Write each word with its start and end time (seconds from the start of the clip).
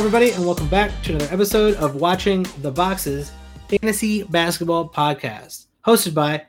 everybody, 0.00 0.30
and 0.30 0.46
welcome 0.46 0.66
back 0.68 0.90
to 1.02 1.14
another 1.14 1.30
episode 1.30 1.74
of 1.74 1.94
Watching 1.94 2.46
the 2.62 2.70
Boxes 2.70 3.32
Fantasy 3.68 4.22
Basketball 4.22 4.88
Podcast, 4.88 5.66
hosted 5.86 6.14
by 6.14 6.42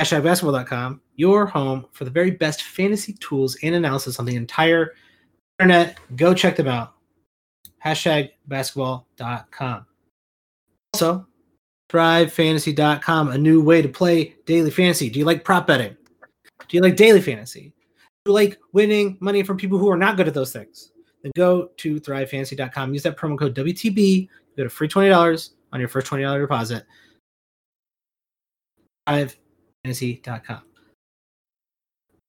hashtagbasketball.com, 0.00 1.00
your 1.16 1.44
home 1.44 1.86
for 1.90 2.04
the 2.04 2.12
very 2.12 2.30
best 2.30 2.62
fantasy 2.62 3.14
tools 3.14 3.58
and 3.64 3.74
analysis 3.74 4.20
on 4.20 4.24
the 4.24 4.36
entire 4.36 4.92
internet. 5.58 5.98
Go 6.14 6.32
check 6.32 6.54
them 6.54 6.68
out. 6.68 6.92
Hashtag 7.84 8.30
basketball.com. 8.46 9.84
Also, 10.94 11.26
thrivefantasy.com, 11.90 13.30
a 13.32 13.36
new 13.36 13.60
way 13.60 13.82
to 13.82 13.88
play 13.88 14.36
daily 14.46 14.70
fantasy. 14.70 15.10
Do 15.10 15.18
you 15.18 15.24
like 15.24 15.42
prop 15.42 15.66
betting? 15.66 15.96
Do 16.68 16.76
you 16.76 16.80
like 16.80 16.94
daily 16.94 17.20
fantasy? 17.20 17.74
Do 18.24 18.30
you 18.30 18.32
like 18.32 18.60
winning 18.72 19.18
money 19.18 19.42
from 19.42 19.56
people 19.56 19.78
who 19.78 19.90
are 19.90 19.96
not 19.96 20.16
good 20.16 20.28
at 20.28 20.34
those 20.34 20.52
things? 20.52 20.91
Then 21.22 21.32
go 21.36 21.70
to 21.76 22.00
thrivefantasy.com. 22.00 22.92
Use 22.92 23.02
that 23.04 23.16
promo 23.16 23.38
code 23.38 23.54
WTB. 23.54 23.96
You 23.96 24.28
get 24.56 24.66
a 24.66 24.70
free 24.70 24.88
$20 24.88 25.50
on 25.72 25.80
your 25.80 25.88
first 25.88 26.06
$20 26.08 26.40
deposit. 26.40 26.84
Thrivefantasy.com. 29.08 30.62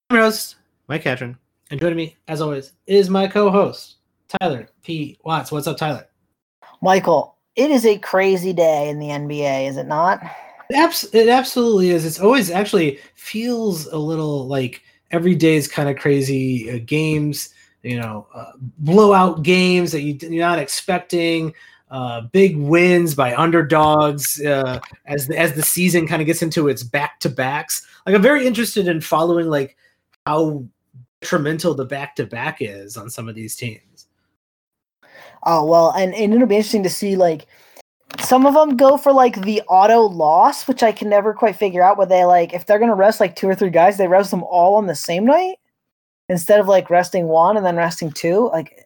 I'm 0.10 0.18
your 0.18 0.26
host, 0.26 0.58
Mike 0.88 1.04
Catron. 1.04 1.38
And 1.72 1.80
joining 1.80 1.98
me, 1.98 2.18
as 2.28 2.42
always, 2.42 2.74
is 2.86 3.10
my 3.10 3.28
co 3.28 3.50
host, 3.50 3.96
Tyler 4.28 4.68
P. 4.84 5.18
Watts. 5.24 5.52
What's 5.52 5.66
up, 5.66 5.78
Tyler? 5.78 6.08
Michael, 6.82 7.38
it 7.55 7.72
is 7.72 7.86
a 7.86 7.98
crazy 7.98 8.54
day 8.54 8.90
in 8.90 9.00
the 9.00 9.08
NBA, 9.08 9.70
is 9.70 9.78
it 9.78 9.88
not? 9.88 10.22
It, 10.70 10.76
abs- 10.76 11.14
it 11.14 11.30
absolutely 11.30 11.90
is. 11.90 12.05
It's 12.05 12.20
always 12.20 12.52
actually 12.52 13.00
feels 13.16 13.88
a 13.88 13.98
little 13.98 14.48
like 14.48 14.82
every 15.12 15.35
day 15.35 15.55
is 15.55 15.68
kind 15.68 15.90
of 15.90 15.98
crazy. 15.98 16.70
Uh, 16.70 16.80
games, 16.85 17.54
you 17.84 17.99
know, 17.99 18.27
uh, 18.34 18.53
blowout 18.79 19.43
games 19.43 19.91
that 19.91 20.01
you, 20.01 20.17
you're 20.21 20.45
not 20.45 20.59
expecting. 20.59 21.53
Uh, 21.91 22.21
big 22.21 22.57
wins 22.57 23.13
by 23.13 23.35
underdogs 23.35 24.41
uh, 24.41 24.79
as 25.05 25.27
the, 25.27 25.37
as 25.37 25.53
the 25.53 25.62
season 25.62 26.07
kind 26.07 26.23
of 26.23 26.26
gets 26.26 26.41
into 26.41 26.67
its 26.67 26.81
back 26.81 27.20
to 27.20 27.29
backs. 27.29 27.85
Like 28.07 28.15
I'm 28.15 28.21
very 28.21 28.48
interested 28.48 28.87
in 28.87 28.99
following 28.99 29.48
like 29.48 29.77
how 30.26 30.65
detrimental 31.21 31.76
the 31.76 31.85
back 31.85 32.15
to 32.15 32.26
back 32.26 32.57
is 32.61 32.98
on 32.98 33.11
some 33.11 33.29
of 33.29 33.35
these 33.35 33.55
teams. 33.55 34.07
Oh 35.45 35.65
well, 35.65 35.91
and, 35.91 36.15
and 36.15 36.34
it'll 36.34 36.48
be 36.48 36.55
interesting 36.55 36.84
to 36.84 36.89
see 36.89 37.15
like 37.15 37.45
some 38.21 38.48
of 38.48 38.55
them 38.55 38.76
go 38.76 38.98
for 38.98 39.11
like 39.11 39.41
the 39.41 39.61
auto 39.67 40.01
loss, 40.01 40.67
which 40.67 40.81
I 40.81 40.93
can 40.93 41.09
never 41.09 41.34
quite 41.34 41.57
figure 41.57 41.84
out. 41.84 41.98
Where 41.98 42.07
they 42.07 42.26
like 42.26 42.54
if 42.54 42.65
they're 42.65 42.79
gonna 42.79 42.95
rest 42.95 43.20
like 43.20 43.35
two 43.35 43.48
or 43.48 43.54
three 43.54 43.70
guys, 43.70 43.98
they 43.98 44.07
rest 44.07 44.31
them 44.31 44.43
all 44.43 44.77
on 44.77 44.87
the 44.87 44.95
same 44.95 45.26
night 45.26 45.57
instead 46.29 46.60
of 46.60 46.68
like 46.68 46.90
resting 46.90 47.27
one 47.27 47.57
and 47.57 47.66
then 47.66 47.76
resting 47.76 48.12
two. 48.12 48.49
Like, 48.52 48.85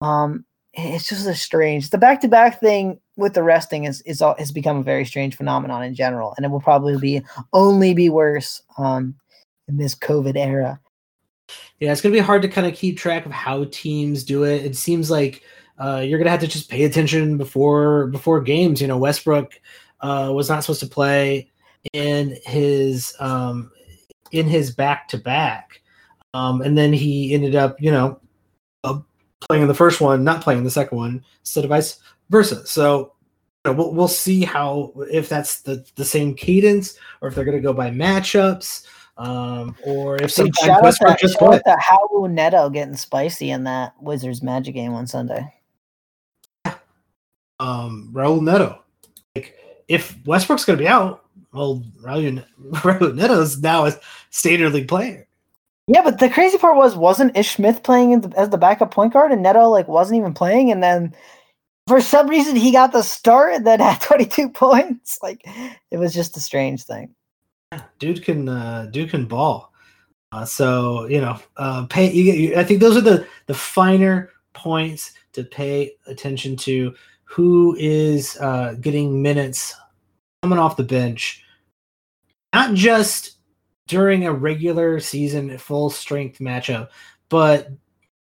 um, 0.00 0.44
it's 0.72 1.08
just 1.08 1.26
a 1.26 1.34
strange. 1.34 1.90
The 1.90 1.98
back 1.98 2.20
to 2.22 2.28
back 2.28 2.60
thing 2.60 2.98
with 3.16 3.34
the 3.34 3.42
resting 3.42 3.84
is 3.84 4.00
is 4.02 4.20
all, 4.20 4.34
has 4.38 4.50
become 4.50 4.78
a 4.78 4.82
very 4.82 5.04
strange 5.04 5.36
phenomenon 5.36 5.84
in 5.84 5.94
general, 5.94 6.34
and 6.36 6.44
it 6.44 6.50
will 6.50 6.60
probably 6.60 6.98
be 6.98 7.22
only 7.52 7.94
be 7.94 8.08
worse 8.08 8.62
um 8.78 9.14
in 9.68 9.76
this 9.76 9.94
COVID 9.94 10.36
era. 10.36 10.80
Yeah, 11.78 11.92
it's 11.92 12.00
gonna 12.00 12.12
be 12.12 12.18
hard 12.18 12.42
to 12.42 12.48
kind 12.48 12.66
of 12.66 12.74
keep 12.74 12.98
track 12.98 13.26
of 13.26 13.32
how 13.32 13.64
teams 13.70 14.24
do 14.24 14.44
it. 14.44 14.64
It 14.64 14.76
seems 14.76 15.10
like 15.10 15.42
uh, 15.78 16.02
you're 16.04 16.18
gonna 16.18 16.30
have 16.30 16.40
to 16.40 16.46
just 16.46 16.70
pay 16.70 16.84
attention 16.84 17.36
before 17.36 18.08
before 18.08 18.40
games. 18.40 18.80
You 18.80 18.88
know, 18.88 18.98
Westbrook 18.98 19.52
uh, 20.00 20.30
was 20.34 20.48
not 20.48 20.62
supposed 20.62 20.80
to 20.80 20.86
play 20.86 21.50
in 21.92 22.36
his 22.44 23.14
um, 23.20 23.70
in 24.32 24.46
his 24.48 24.74
back 24.74 25.08
to 25.08 25.18
back, 25.18 25.80
and 26.34 26.76
then 26.76 26.92
he 26.92 27.32
ended 27.32 27.54
up, 27.54 27.80
you 27.80 27.90
know, 27.90 28.20
uh, 28.82 28.98
playing 29.40 29.62
in 29.62 29.68
the 29.68 29.74
first 29.74 30.00
one, 30.00 30.24
not 30.24 30.42
playing 30.42 30.58
in 30.58 30.64
the 30.64 30.70
second 30.70 30.98
one, 30.98 31.24
instead 31.40 31.64
of 31.64 31.70
vice 31.70 31.98
versa. 32.30 32.66
So. 32.66 33.12
You 33.66 33.72
know, 33.72 33.78
we'll, 33.78 33.94
we'll 33.94 34.08
see 34.08 34.44
how 34.44 34.92
if 35.10 35.30
that's 35.30 35.62
the, 35.62 35.82
the 35.94 36.04
same 36.04 36.34
cadence 36.34 36.98
or 37.22 37.28
if 37.28 37.34
they're 37.34 37.46
going 37.46 37.56
to 37.56 37.62
go 37.62 37.72
by 37.72 37.90
matchups 37.90 38.84
um, 39.16 39.76
or 39.84 40.16
if 40.16 40.34
Dude, 40.34 40.54
sometimes 40.54 40.82
Westbrook 40.82 41.18
just 41.18 41.38
shout 41.38 41.54
out 41.54 41.62
to 41.64 41.76
Howell 41.78 42.28
Neto 42.28 42.68
getting 42.68 42.96
spicy 42.96 43.50
in 43.50 43.64
that 43.64 43.94
Wizards 44.00 44.42
Magic 44.42 44.74
game 44.74 44.92
on 44.92 45.06
Sunday. 45.06 45.52
um, 47.60 48.10
Raul 48.12 48.42
Neto. 48.42 48.82
Like, 49.36 49.56
if 49.86 50.16
Westbrook's 50.26 50.64
going 50.64 50.78
to 50.78 50.82
be 50.82 50.88
out, 50.88 51.24
well, 51.52 51.82
Raul, 52.02 52.44
Raul 52.70 53.14
Neto's 53.14 53.60
now 53.60 53.86
a 53.86 53.92
standard 54.30 54.72
league 54.72 54.88
player. 54.88 55.28
Yeah, 55.86 56.02
but 56.02 56.18
the 56.18 56.30
crazy 56.30 56.56
part 56.56 56.76
was, 56.76 56.96
wasn't 56.96 57.36
Ish 57.36 57.56
Smith 57.56 57.82
playing 57.82 58.12
in 58.12 58.20
the, 58.22 58.38
as 58.38 58.48
the 58.48 58.58
backup 58.58 58.90
point 58.90 59.12
guard, 59.12 59.32
and 59.32 59.42
Neto 59.42 59.68
like 59.68 59.86
wasn't 59.86 60.18
even 60.18 60.32
playing, 60.32 60.70
and 60.70 60.82
then 60.82 61.14
for 61.86 62.00
some 62.00 62.28
reason 62.28 62.56
he 62.56 62.72
got 62.72 62.92
the 62.92 63.02
start 63.02 63.54
and 63.54 63.66
then 63.66 63.80
had 63.80 64.00
22 64.00 64.48
points. 64.50 65.18
Like 65.22 65.42
it 65.90 65.98
was 65.98 66.14
just 66.14 66.36
a 66.36 66.40
strange 66.40 66.84
thing. 66.84 67.14
Dude 67.98 68.24
can 68.24 68.48
uh, 68.48 68.88
dude 68.90 69.10
can 69.10 69.26
ball. 69.26 69.72
Uh, 70.32 70.44
so 70.44 71.06
you 71.06 71.20
know, 71.20 71.38
uh, 71.56 71.86
pay. 71.86 72.10
You, 72.10 72.32
you, 72.32 72.56
I 72.56 72.64
think 72.64 72.80
those 72.80 72.96
are 72.96 73.02
the 73.02 73.26
the 73.46 73.54
finer 73.54 74.30
points 74.52 75.12
to 75.32 75.44
pay 75.44 75.92
attention 76.06 76.56
to. 76.56 76.94
Who 77.24 77.76
is 77.78 78.36
uh, 78.40 78.74
getting 78.80 79.20
minutes 79.20 79.74
coming 80.42 80.58
off 80.58 80.76
the 80.76 80.84
bench? 80.84 81.42
Not 82.52 82.74
just 82.74 83.33
during 83.86 84.26
a 84.26 84.32
regular 84.32 85.00
season 85.00 85.56
full 85.58 85.90
strength 85.90 86.38
matchup, 86.38 86.88
but 87.28 87.68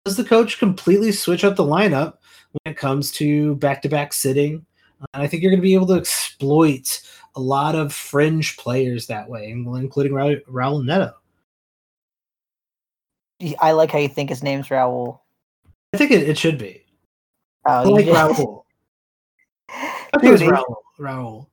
does 0.05 0.17
the 0.17 0.23
coach 0.23 0.57
completely 0.57 1.11
switch 1.11 1.43
up 1.43 1.55
the 1.55 1.63
lineup 1.63 2.17
when 2.51 2.73
it 2.73 2.77
comes 2.77 3.11
to 3.11 3.55
back 3.55 3.81
to 3.83 3.89
back 3.89 4.13
sitting? 4.13 4.65
And 5.13 5.23
I 5.23 5.27
think 5.27 5.41
you're 5.41 5.51
going 5.51 5.61
to 5.61 5.67
be 5.67 5.73
able 5.73 5.87
to 5.87 5.95
exploit 5.95 7.01
a 7.35 7.41
lot 7.41 7.75
of 7.75 7.93
fringe 7.93 8.57
players 8.57 9.07
that 9.07 9.29
way, 9.29 9.49
including 9.49 10.11
Raul, 10.11 10.43
Raul 10.45 10.83
Neto. 10.83 11.13
I 13.59 13.71
like 13.71 13.91
how 13.91 13.99
you 13.99 14.07
think 14.07 14.29
his 14.29 14.43
name's 14.43 14.67
Raul. 14.67 15.19
I 15.93 15.97
think 15.97 16.11
it, 16.11 16.29
it 16.29 16.37
should 16.37 16.57
be. 16.57 16.83
Oh, 17.65 17.71
I 17.71 17.83
like 17.83 18.05
Raul. 18.05 18.63
I 19.69 20.19
think 20.19 20.25
it 20.25 20.31
was 20.31 20.41
Dude, 20.41 20.51
Raul. 20.51 20.75
Raul. 20.99 21.47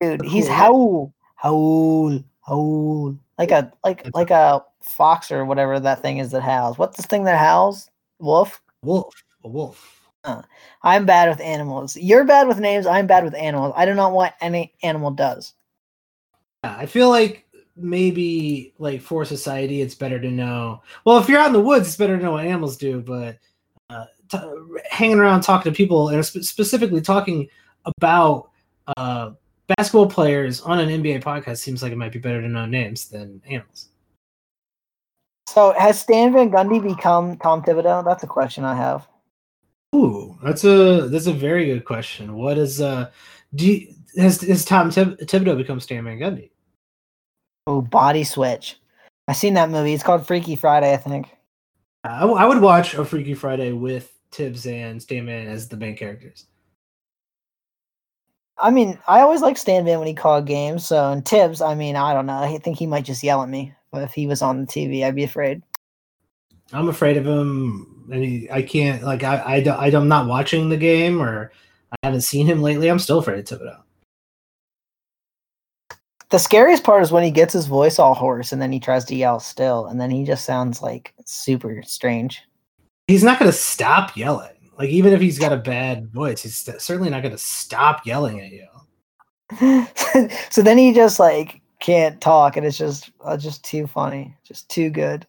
Dude, 0.00 0.22
he's 0.24 0.48
Howl, 0.48 1.12
Howl, 1.36 2.22
Howl, 2.48 3.18
like 3.38 3.50
a 3.50 3.72
like 3.84 4.08
like 4.14 4.30
a 4.30 4.64
fox 4.80 5.30
or 5.30 5.44
whatever 5.44 5.78
that 5.78 6.02
thing 6.02 6.18
is 6.18 6.30
that 6.30 6.42
howls. 6.42 6.78
What's 6.78 6.96
this 6.96 7.06
thing 7.06 7.24
that 7.24 7.38
howls? 7.38 7.90
Wolf. 8.18 8.62
Wolf. 8.82 9.14
A 9.44 9.48
wolf. 9.48 9.98
I'm 10.82 11.06
bad 11.06 11.28
with 11.28 11.40
animals. 11.40 11.96
You're 11.96 12.24
bad 12.24 12.48
with 12.48 12.58
names. 12.58 12.86
I'm 12.86 13.06
bad 13.06 13.24
with 13.24 13.34
animals. 13.34 13.72
I 13.76 13.86
do 13.86 13.94
not 13.94 14.08
know 14.08 14.14
what 14.14 14.34
any 14.40 14.74
animal 14.82 15.10
does. 15.10 15.54
Yeah, 16.64 16.76
I 16.76 16.86
feel 16.86 17.08
like 17.08 17.46
maybe 17.76 18.74
like 18.78 19.00
for 19.00 19.24
society, 19.24 19.80
it's 19.80 19.94
better 19.94 20.20
to 20.20 20.30
know. 20.30 20.82
Well, 21.04 21.18
if 21.18 21.28
you're 21.28 21.40
out 21.40 21.48
in 21.48 21.52
the 21.52 21.60
woods, 21.60 21.88
it's 21.88 21.96
better 21.96 22.16
to 22.16 22.22
know 22.22 22.32
what 22.32 22.44
animals 22.44 22.76
do. 22.76 23.00
But 23.00 23.38
uh, 23.90 24.06
t- 24.30 24.38
hanging 24.90 25.18
around 25.18 25.42
talking 25.42 25.72
to 25.72 25.76
people 25.76 26.08
and 26.08 26.24
spe- 26.24 26.42
specifically 26.42 27.00
talking 27.00 27.48
about 27.96 28.50
uh, 28.96 29.30
basketball 29.76 30.08
players 30.08 30.60
on 30.62 30.78
an 30.78 30.88
NBA 30.88 31.22
podcast 31.22 31.58
seems 31.58 31.82
like 31.82 31.92
it 31.92 31.98
might 31.98 32.12
be 32.12 32.18
better 32.18 32.40
to 32.40 32.48
know 32.48 32.66
names 32.66 33.08
than 33.08 33.40
animals. 33.48 33.88
So 35.48 35.74
has 35.78 36.00
Stan 36.00 36.32
Van 36.32 36.50
Gundy 36.50 36.82
become 36.82 37.36
Tom 37.38 37.62
Thibodeau? 37.62 38.04
That's 38.04 38.22
a 38.22 38.26
question 38.26 38.64
I 38.64 38.74
have. 38.74 39.06
Ooh, 39.94 40.36
that's 40.42 40.64
a 40.64 41.08
that's 41.08 41.26
a 41.26 41.32
very 41.32 41.66
good 41.66 41.84
question. 41.84 42.34
What 42.34 42.58
is 42.58 42.80
uh 42.80 43.10
do 43.54 43.66
you, 43.66 43.94
has 44.16 44.40
has 44.42 44.64
Tom 44.64 44.90
Thib- 44.90 45.18
Thibodeau 45.20 45.56
become 45.56 45.80
Stan 45.80 46.04
Van 46.04 46.18
Gundy? 46.18 46.50
Oh, 47.66 47.80
body 47.80 48.24
switch. 48.24 48.78
I 49.26 49.32
seen 49.32 49.54
that 49.54 49.70
movie. 49.70 49.92
It's 49.92 50.02
called 50.02 50.26
Freaky 50.26 50.56
Friday, 50.56 50.92
I 50.92 50.96
think. 50.96 51.28
I, 52.04 52.20
w- 52.20 52.38
I 52.38 52.46
would 52.46 52.62
watch 52.62 52.94
a 52.94 53.04
Freaky 53.04 53.34
Friday 53.34 53.72
with 53.72 54.12
Tibbs 54.30 54.66
and 54.66 55.00
Stan 55.02 55.26
Van 55.26 55.46
as 55.46 55.68
the 55.68 55.76
main 55.76 55.96
characters. 55.96 56.46
I 58.60 58.70
mean, 58.70 58.98
I 59.06 59.20
always 59.20 59.40
like 59.40 59.56
Stan 59.56 59.84
Van 59.84 59.98
when 59.98 60.08
he 60.08 60.14
called 60.14 60.46
games. 60.46 60.86
So, 60.86 61.12
and 61.12 61.24
Tibbs, 61.24 61.60
I 61.60 61.74
mean, 61.74 61.96
I 61.96 62.12
don't 62.12 62.26
know. 62.26 62.38
I 62.38 62.58
think 62.58 62.78
he 62.78 62.86
might 62.86 63.04
just 63.04 63.22
yell 63.22 63.42
at 63.42 63.48
me. 63.48 63.72
But 63.90 64.02
if 64.02 64.12
he 64.12 64.26
was 64.26 64.42
on 64.42 64.60
the 64.60 64.66
TV, 64.66 65.04
I'd 65.04 65.14
be 65.14 65.24
afraid. 65.24 65.62
I'm 66.72 66.88
afraid 66.88 67.16
of 67.16 67.26
him, 67.26 68.06
and 68.12 68.22
he, 68.22 68.50
I 68.50 68.62
can't 68.62 69.02
like 69.02 69.22
I 69.22 69.42
I 69.46 69.60
don't, 69.60 69.78
I 69.78 69.88
am 69.88 70.08
not 70.08 70.26
watching 70.26 70.68
the 70.68 70.76
game 70.76 71.22
or 71.22 71.50
I 71.92 71.96
haven't 72.06 72.20
seen 72.22 72.46
him 72.46 72.60
lately. 72.60 72.88
I'm 72.88 72.98
still 72.98 73.18
afraid 73.18 73.38
of 73.38 73.44
Thibodeau. 73.46 73.80
The 76.30 76.38
scariest 76.38 76.84
part 76.84 77.02
is 77.02 77.10
when 77.10 77.24
he 77.24 77.30
gets 77.30 77.54
his 77.54 77.66
voice 77.66 77.98
all 77.98 78.12
hoarse 78.12 78.52
and 78.52 78.60
then 78.60 78.70
he 78.70 78.80
tries 78.80 79.06
to 79.06 79.14
yell 79.14 79.40
still, 79.40 79.86
and 79.86 79.98
then 79.98 80.10
he 80.10 80.24
just 80.24 80.44
sounds 80.44 80.82
like 80.82 81.14
super 81.24 81.82
strange. 81.84 82.42
He's 83.06 83.24
not 83.24 83.38
going 83.38 83.50
to 83.50 83.56
stop 83.56 84.14
yelling. 84.14 84.57
Like 84.78 84.90
even 84.90 85.12
if 85.12 85.20
he's 85.20 85.38
got 85.38 85.52
a 85.52 85.56
bad 85.56 86.08
voice, 86.08 86.42
he's 86.42 86.56
st- 86.56 86.80
certainly 86.80 87.10
not 87.10 87.22
going 87.22 87.32
to 87.32 87.38
stop 87.38 88.06
yelling 88.06 88.40
at 88.40 88.52
you. 88.52 88.66
so 90.50 90.62
then 90.62 90.78
he 90.78 90.92
just 90.92 91.18
like 91.18 91.60
can't 91.80 92.20
talk, 92.20 92.56
and 92.56 92.64
it's 92.64 92.78
just 92.78 93.10
uh, 93.24 93.36
just 93.36 93.64
too 93.64 93.86
funny, 93.86 94.36
just 94.44 94.68
too 94.68 94.90
good. 94.90 95.26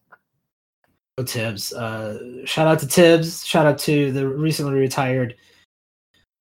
Oh, 1.17 1.23
Tibbs. 1.23 1.73
Uh, 1.73 2.45
shout 2.45 2.67
out 2.67 2.79
to 2.79 2.87
Tibbs. 2.87 3.45
Shout 3.45 3.65
out 3.65 3.77
to 3.79 4.11
the 4.11 4.27
recently 4.27 4.73
retired 4.73 5.35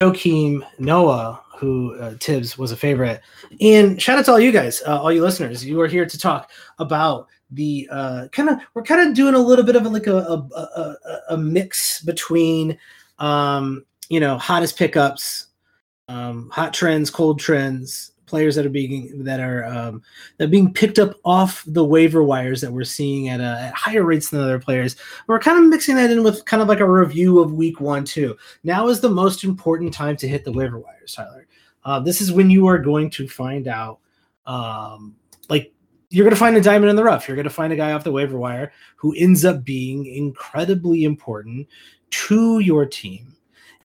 Joakim 0.02 0.62
Noah, 0.78 1.42
who 1.56 1.96
uh, 1.98 2.14
Tibbs 2.20 2.58
was 2.58 2.72
a 2.72 2.76
favorite. 2.76 3.20
And 3.60 4.00
shout 4.00 4.18
out 4.18 4.26
to 4.26 4.32
all 4.32 4.40
you 4.40 4.52
guys, 4.52 4.82
uh, 4.86 5.00
all 5.00 5.12
you 5.12 5.22
listeners. 5.22 5.64
You 5.64 5.80
are 5.80 5.88
here 5.88 6.06
to 6.06 6.18
talk 6.18 6.50
about 6.78 7.26
the 7.50 7.88
uh, 7.90 8.28
kind 8.32 8.50
of 8.50 8.58
we're 8.74 8.82
kind 8.82 9.08
of 9.08 9.14
doing 9.14 9.34
a 9.34 9.38
little 9.38 9.64
bit 9.64 9.76
of 9.76 9.84
like 9.86 10.06
a 10.06 10.16
a, 10.16 10.36
a, 10.54 10.96
a 11.30 11.36
mix 11.36 12.02
between 12.02 12.78
um, 13.18 13.84
you 14.08 14.20
know 14.20 14.38
hottest 14.38 14.78
pickups, 14.78 15.46
um, 16.08 16.50
hot 16.50 16.72
trends, 16.72 17.10
cold 17.10 17.38
trends, 17.38 18.12
players 18.28 18.54
that 18.54 18.66
are 18.66 18.70
being 18.70 19.24
that 19.24 19.40
are 19.40 19.64
um, 19.64 20.02
that 20.36 20.44
are 20.44 20.50
being 20.50 20.72
picked 20.72 20.98
up 20.98 21.16
off 21.24 21.64
the 21.66 21.84
waiver 21.84 22.22
wires 22.22 22.60
that 22.60 22.72
we're 22.72 22.84
seeing 22.84 23.28
at, 23.28 23.40
uh, 23.40 23.56
at 23.58 23.74
higher 23.74 24.04
rates 24.04 24.30
than 24.30 24.40
other 24.40 24.58
players. 24.58 24.96
We're 25.26 25.40
kind 25.40 25.58
of 25.58 25.68
mixing 25.68 25.96
that 25.96 26.10
in 26.10 26.22
with 26.22 26.44
kind 26.44 26.62
of 26.62 26.68
like 26.68 26.80
a 26.80 26.90
review 26.90 27.40
of 27.40 27.54
week 27.54 27.80
one 27.80 28.04
too. 28.04 28.36
Now 28.62 28.88
is 28.88 29.00
the 29.00 29.10
most 29.10 29.42
important 29.42 29.92
time 29.92 30.16
to 30.18 30.28
hit 30.28 30.44
the 30.44 30.52
waiver 30.52 30.78
wires, 30.78 31.14
Tyler. 31.14 31.46
Uh, 31.84 31.98
this 31.98 32.20
is 32.20 32.30
when 32.30 32.50
you 32.50 32.66
are 32.66 32.78
going 32.78 33.08
to 33.10 33.26
find 33.26 33.66
out, 33.66 33.98
um, 34.46 35.16
you're 36.10 36.24
going 36.24 36.34
to 36.34 36.40
find 36.40 36.56
a 36.56 36.60
diamond 36.60 36.90
in 36.90 36.96
the 36.96 37.04
rough. 37.04 37.28
You're 37.28 37.36
going 37.36 37.44
to 37.44 37.50
find 37.50 37.72
a 37.72 37.76
guy 37.76 37.92
off 37.92 38.04
the 38.04 38.12
waiver 38.12 38.38
wire 38.38 38.72
who 38.96 39.14
ends 39.16 39.44
up 39.44 39.64
being 39.64 40.06
incredibly 40.06 41.04
important 41.04 41.68
to 42.10 42.60
your 42.60 42.86
team. 42.86 43.36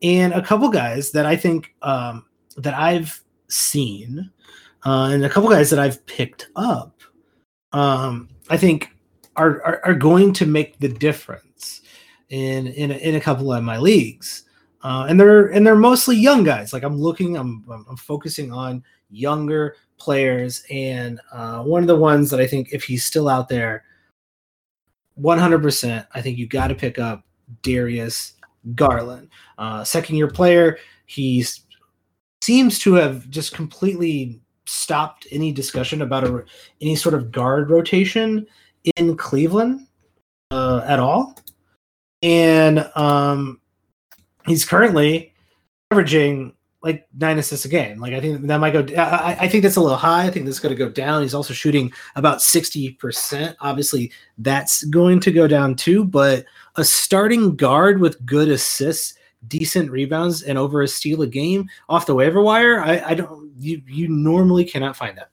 And 0.01 0.33
a 0.33 0.41
couple 0.41 0.69
guys 0.69 1.11
that 1.11 1.25
I 1.25 1.35
think 1.35 1.73
um, 1.81 2.25
that 2.57 2.73
I've 2.73 3.23
seen, 3.47 4.31
uh, 4.85 5.09
and 5.11 5.25
a 5.25 5.29
couple 5.29 5.49
guys 5.49 5.69
that 5.69 5.79
I've 5.79 6.05
picked 6.05 6.49
up, 6.55 7.01
um, 7.71 8.29
I 8.49 8.57
think 8.57 8.89
are, 9.35 9.61
are, 9.63 9.81
are 9.85 9.93
going 9.93 10.33
to 10.33 10.45
make 10.45 10.79
the 10.79 10.89
difference 10.89 11.81
in 12.29 12.67
in 12.67 12.91
a, 12.91 12.95
in 12.95 13.15
a 13.15 13.21
couple 13.21 13.51
of 13.51 13.63
my 13.63 13.77
leagues. 13.77 14.43
Uh, 14.81 15.05
and 15.07 15.17
they're 15.17 15.47
and 15.47 15.65
they're 15.65 15.75
mostly 15.75 16.17
young 16.17 16.43
guys. 16.43 16.73
Like 16.73 16.83
I'm 16.83 16.99
looking, 16.99 17.37
I'm 17.37 17.63
I'm 17.69 17.97
focusing 17.97 18.51
on 18.51 18.83
younger 19.09 19.75
players, 20.03 20.63
and 20.69 21.21
uh, 21.31 21.63
one 21.63 21.81
of 21.81 21.87
the 21.87 21.95
ones 21.95 22.29
that 22.29 22.41
I 22.41 22.47
think 22.47 22.73
if 22.73 22.83
he's 22.83 23.05
still 23.05 23.29
out 23.29 23.47
there, 23.47 23.85
100%, 25.19 26.07
I 26.13 26.21
think 26.21 26.37
you 26.37 26.45
got 26.47 26.67
to 26.67 26.75
pick 26.75 26.99
up 26.99 27.23
Darius 27.61 28.33
Garland, 28.75 29.29
uh, 29.57 29.83
second 29.83 30.17
year 30.17 30.27
player. 30.27 30.77
He 31.05 31.45
seems 32.41 32.79
to 32.79 32.93
have 32.95 33.29
just 33.29 33.53
completely 33.53 34.41
stopped 34.65 35.27
any 35.31 35.51
discussion 35.51 36.01
about 36.01 36.25
a, 36.25 36.43
any 36.81 36.95
sort 36.95 37.15
of 37.15 37.31
guard 37.31 37.69
rotation 37.69 38.45
in 38.97 39.15
Cleveland 39.15 39.87
uh, 40.51 40.81
at 40.85 40.99
all. 40.99 41.37
And 42.21 42.89
um, 42.95 43.61
he's 44.45 44.65
currently 44.65 45.33
averaging 45.91 46.53
like 46.83 47.07
nine 47.17 47.39
assists 47.39 47.65
a 47.65 47.69
game. 47.69 47.99
Like 47.99 48.13
I 48.13 48.19
think 48.19 48.45
that 48.45 48.57
might 48.59 48.71
go. 48.73 48.85
I, 48.97 49.37
I 49.39 49.47
think 49.47 49.63
that's 49.63 49.77
a 49.77 49.81
little 49.81 49.97
high. 49.97 50.25
I 50.25 50.29
think 50.29 50.45
that's 50.45 50.59
going 50.59 50.75
to 50.75 50.77
go 50.77 50.89
down. 50.89 51.21
He's 51.21 51.33
also 51.33 51.53
shooting 51.53 51.91
about 52.15 52.41
sixty 52.41 52.91
percent. 52.91 53.55
Obviously, 53.61 54.11
that's 54.37 54.83
going 54.85 55.19
to 55.21 55.31
go 55.31 55.47
down 55.47 55.75
too. 55.75 56.03
But 56.03 56.45
a 56.75 56.83
starting 56.83 57.55
guard 57.55 58.01
with 58.01 58.23
good 58.25 58.49
assists 58.49 59.15
decent 59.47 59.91
rebounds 59.91 60.43
and 60.43 60.57
over 60.57 60.81
a 60.81 60.87
steal 60.87 61.21
a 61.21 61.27
game 61.27 61.67
off 61.89 62.05
the 62.05 62.15
waiver 62.15 62.41
wire, 62.41 62.81
I, 62.81 62.99
I 63.07 63.13
don't 63.13 63.51
you 63.57 63.81
you 63.87 64.07
normally 64.09 64.65
cannot 64.65 64.95
find 64.95 65.17
that. 65.17 65.29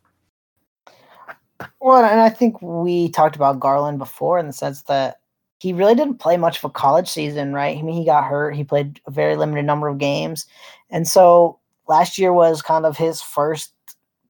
Well, 1.80 2.04
and 2.04 2.20
I 2.20 2.30
think 2.30 2.60
we 2.62 3.10
talked 3.10 3.36
about 3.36 3.60
Garland 3.60 3.98
before 3.98 4.38
in 4.38 4.46
the 4.46 4.52
sense 4.52 4.82
that 4.84 5.19
he 5.60 5.74
really 5.74 5.94
didn't 5.94 6.18
play 6.18 6.38
much 6.38 6.58
of 6.58 6.64
a 6.64 6.70
college 6.70 7.08
season, 7.08 7.52
right? 7.52 7.76
I 7.76 7.82
mean, 7.82 7.94
he 7.94 8.04
got 8.04 8.24
hurt. 8.24 8.56
He 8.56 8.64
played 8.64 8.98
a 9.06 9.10
very 9.10 9.36
limited 9.36 9.66
number 9.66 9.88
of 9.88 9.98
games. 9.98 10.46
And 10.88 11.06
so 11.06 11.58
last 11.86 12.16
year 12.16 12.32
was 12.32 12.62
kind 12.62 12.86
of 12.86 12.96
his 12.96 13.20
first 13.20 13.72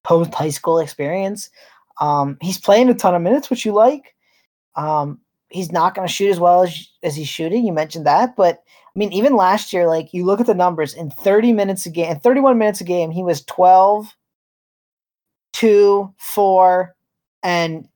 post 0.02 0.34
high 0.34 0.50
school 0.50 0.80
experience. 0.80 1.48
Um, 2.00 2.36
he's 2.40 2.58
playing 2.58 2.88
a 2.88 2.94
ton 2.94 3.14
of 3.14 3.22
minutes, 3.22 3.48
which 3.48 3.64
you 3.64 3.72
like. 3.72 4.16
Um, 4.74 5.20
he's 5.50 5.70
not 5.70 5.94
going 5.94 6.06
to 6.06 6.12
shoot 6.12 6.30
as 6.30 6.40
well 6.40 6.64
as, 6.64 6.88
as 7.04 7.14
he's 7.14 7.28
shooting. 7.28 7.64
You 7.64 7.72
mentioned 7.72 8.06
that, 8.06 8.34
but 8.34 8.64
I 8.94 8.98
mean, 8.98 9.12
even 9.12 9.36
last 9.36 9.72
year, 9.72 9.86
like 9.86 10.12
you 10.12 10.24
look 10.24 10.40
at 10.40 10.46
the 10.46 10.54
numbers 10.54 10.94
in 10.94 11.12
30 11.12 11.52
minutes 11.52 11.86
a 11.86 11.90
game, 11.90 12.18
31 12.18 12.58
minutes 12.58 12.80
a 12.80 12.84
game, 12.84 13.12
he 13.12 13.22
was 13.22 13.44
12, 13.44 14.12
2, 15.52 16.12
4, 16.18 16.96
and 17.44 17.88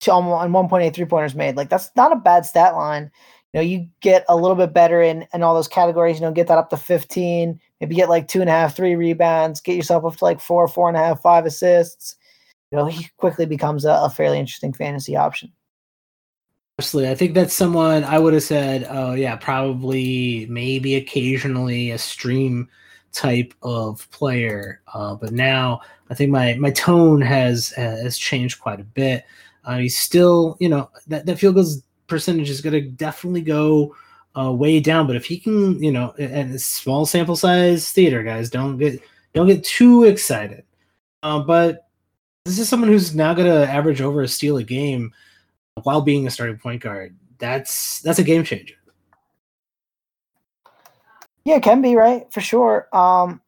to 0.00 0.12
almost 0.12 0.44
and 0.44 0.54
1.8 0.54 0.94
three 0.94 1.04
pointers 1.04 1.34
made. 1.34 1.56
Like 1.56 1.68
that's 1.68 1.90
not 1.96 2.12
a 2.12 2.16
bad 2.16 2.46
stat 2.46 2.74
line. 2.74 3.10
You 3.52 3.58
know, 3.58 3.62
you 3.62 3.88
get 4.00 4.24
a 4.28 4.36
little 4.36 4.56
bit 4.56 4.72
better 4.72 5.00
in 5.00 5.26
in 5.32 5.42
all 5.42 5.54
those 5.54 5.68
categories. 5.68 6.16
You 6.16 6.26
know, 6.26 6.32
get 6.32 6.48
that 6.48 6.58
up 6.58 6.70
to 6.70 6.76
15, 6.76 7.60
maybe 7.80 7.94
get 7.94 8.08
like 8.08 8.28
two 8.28 8.40
and 8.40 8.50
a 8.50 8.52
half, 8.52 8.76
three 8.76 8.94
rebounds, 8.94 9.60
get 9.60 9.76
yourself 9.76 10.04
up 10.04 10.16
to 10.16 10.24
like 10.24 10.40
four, 10.40 10.68
four 10.68 10.88
and 10.88 10.96
a 10.96 11.00
half, 11.00 11.22
five 11.22 11.46
assists. 11.46 12.16
You 12.70 12.78
know, 12.78 12.86
he 12.86 13.08
quickly 13.16 13.46
becomes 13.46 13.84
a, 13.84 13.92
a 13.92 14.10
fairly 14.10 14.38
interesting 14.38 14.72
fantasy 14.72 15.16
option. 15.16 15.52
Absolutely. 16.78 17.10
I 17.10 17.14
think 17.14 17.32
that's 17.32 17.54
someone 17.54 18.04
I 18.04 18.18
would 18.18 18.34
have 18.34 18.42
said, 18.42 18.86
oh, 18.90 19.14
yeah, 19.14 19.36
probably, 19.36 20.46
maybe 20.50 20.96
occasionally 20.96 21.90
a 21.90 21.96
stream 21.96 22.68
type 23.12 23.54
of 23.62 24.10
player. 24.10 24.82
Uh, 24.92 25.14
but 25.14 25.32
now 25.32 25.80
I 26.10 26.14
think 26.14 26.30
my, 26.30 26.54
my 26.54 26.70
tone 26.70 27.22
has 27.22 27.70
has 27.70 28.18
changed 28.18 28.60
quite 28.60 28.78
a 28.78 28.84
bit. 28.84 29.24
Uh, 29.66 29.78
he's 29.78 29.98
still, 29.98 30.56
you 30.60 30.68
know, 30.68 30.88
that, 31.08 31.26
that 31.26 31.38
field 31.38 31.56
goals 31.56 31.82
percentage 32.06 32.48
is 32.48 32.60
going 32.60 32.72
to 32.72 32.80
definitely 32.80 33.42
go 33.42 33.94
uh, 34.38 34.52
way 34.52 34.80
down. 34.80 35.06
But 35.06 35.16
if 35.16 35.24
he 35.24 35.38
can, 35.38 35.82
you 35.82 35.92
know, 35.92 36.14
and 36.18 36.58
small 36.60 37.04
sample 37.04 37.36
size 37.36 37.90
theater, 37.92 38.22
guys, 38.22 38.48
don't 38.48 38.78
get 38.78 39.00
don't 39.34 39.48
get 39.48 39.64
too 39.64 40.04
excited. 40.04 40.64
Uh, 41.22 41.40
but 41.40 41.88
this 42.44 42.58
is 42.58 42.68
someone 42.68 42.88
who's 42.88 43.14
now 43.14 43.34
going 43.34 43.50
to 43.50 43.68
average 43.68 44.00
over 44.00 44.22
a 44.22 44.28
steal 44.28 44.56
a 44.56 44.62
game 44.62 45.12
while 45.82 46.00
being 46.00 46.26
a 46.26 46.30
starting 46.30 46.58
point 46.58 46.80
guard. 46.80 47.16
That's 47.38 48.00
that's 48.02 48.20
a 48.20 48.24
game 48.24 48.44
changer. 48.44 48.74
Yeah, 51.44 51.56
it 51.56 51.62
can 51.62 51.82
be 51.82 51.96
right 51.96 52.32
for 52.32 52.40
sure. 52.40 52.88
Um, 52.92 53.40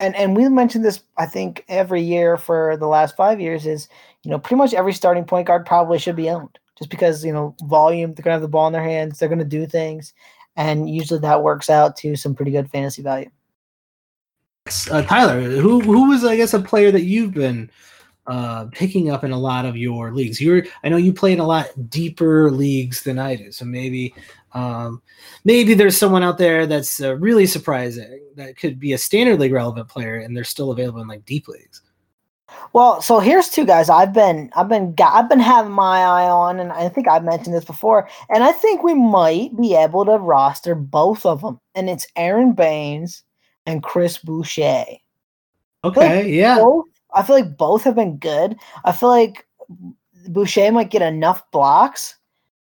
and 0.00 0.16
and 0.16 0.36
we 0.36 0.48
mentioned 0.48 0.84
this, 0.84 1.02
I 1.16 1.26
think, 1.26 1.64
every 1.68 2.02
year 2.02 2.36
for 2.36 2.76
the 2.76 2.88
last 2.88 3.16
five 3.16 3.40
years 3.40 3.66
is 3.66 3.88
you 4.22 4.30
know 4.30 4.38
pretty 4.38 4.56
much 4.56 4.74
every 4.74 4.92
starting 4.92 5.24
point 5.24 5.46
guard 5.46 5.66
probably 5.66 5.98
should 5.98 6.16
be 6.16 6.30
owned 6.30 6.58
just 6.78 6.90
because 6.90 7.24
you 7.24 7.32
know 7.32 7.54
volume. 7.62 8.14
They're 8.14 8.22
gonna 8.22 8.34
have 8.34 8.42
the 8.42 8.48
ball 8.48 8.66
in 8.66 8.72
their 8.72 8.82
hands. 8.82 9.18
They're 9.18 9.28
gonna 9.28 9.44
do 9.44 9.66
things, 9.66 10.14
and 10.56 10.88
usually 10.88 11.20
that 11.20 11.42
works 11.42 11.70
out 11.70 11.96
to 11.98 12.16
some 12.16 12.34
pretty 12.34 12.50
good 12.50 12.70
fantasy 12.70 13.02
value. 13.02 13.30
Uh, 14.90 15.02
Tyler, 15.02 15.40
who 15.40 15.80
who 15.80 16.08
was 16.08 16.24
I 16.24 16.36
guess 16.36 16.54
a 16.54 16.60
player 16.60 16.90
that 16.92 17.02
you've 17.02 17.34
been 17.34 17.70
uh, 18.26 18.66
picking 18.72 19.10
up 19.10 19.24
in 19.24 19.32
a 19.32 19.38
lot 19.38 19.64
of 19.64 19.76
your 19.76 20.12
leagues. 20.12 20.40
You're, 20.40 20.64
I 20.84 20.88
know 20.88 20.96
you 20.96 21.12
play 21.12 21.32
in 21.32 21.40
a 21.40 21.46
lot 21.46 21.68
deeper 21.88 22.50
leagues 22.50 23.02
than 23.02 23.18
I 23.18 23.34
do, 23.36 23.50
so 23.50 23.64
maybe, 23.64 24.14
um, 24.52 25.02
maybe 25.44 25.74
there's 25.74 25.96
someone 25.96 26.22
out 26.22 26.38
there 26.38 26.66
that's 26.66 27.02
uh, 27.02 27.16
really 27.16 27.46
surprising 27.46 28.20
that 28.36 28.56
could 28.56 28.78
be 28.78 28.92
a 28.92 28.98
standard 28.98 29.40
league 29.40 29.52
relevant 29.52 29.88
player, 29.88 30.18
and 30.18 30.36
they're 30.36 30.44
still 30.44 30.70
available 30.70 31.00
in 31.00 31.08
like 31.08 31.24
deep 31.24 31.48
leagues. 31.48 31.82
Well, 32.72 33.02
so 33.02 33.18
here's 33.18 33.48
two 33.48 33.66
guys 33.66 33.90
I've 33.90 34.12
been 34.12 34.50
I've 34.56 34.68
been 34.68 34.94
I've 35.02 35.28
been 35.28 35.40
having 35.40 35.72
my 35.72 36.00
eye 36.00 36.28
on, 36.28 36.60
and 36.60 36.72
I 36.72 36.88
think 36.88 37.08
I've 37.08 37.24
mentioned 37.24 37.54
this 37.54 37.64
before, 37.64 38.08
and 38.30 38.44
I 38.44 38.52
think 38.52 38.82
we 38.82 38.94
might 38.94 39.56
be 39.60 39.74
able 39.74 40.04
to 40.06 40.18
roster 40.18 40.74
both 40.74 41.26
of 41.26 41.42
them, 41.42 41.60
and 41.74 41.90
it's 41.90 42.06
Aron 42.16 42.52
Baynes 42.52 43.22
and 43.66 43.82
Chris 43.82 44.18
Boucher. 44.18 44.84
Okay, 45.84 46.30
yeah. 46.30 46.58
Both 46.58 46.86
I 47.14 47.22
feel 47.22 47.36
like 47.36 47.56
both 47.56 47.84
have 47.84 47.94
been 47.94 48.16
good. 48.16 48.56
I 48.84 48.92
feel 48.92 49.10
like 49.10 49.46
Boucher 50.28 50.72
might 50.72 50.90
get 50.90 51.02
enough 51.02 51.42
blocks 51.50 52.16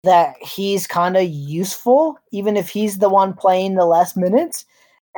that 0.03 0.35
he's 0.41 0.85
kind 0.85 1.15
of 1.15 1.23
useful, 1.23 2.17
even 2.31 2.57
if 2.57 2.69
he's 2.69 2.97
the 2.97 3.09
one 3.09 3.33
playing 3.33 3.75
the 3.75 3.85
less 3.85 4.15
minutes. 4.15 4.65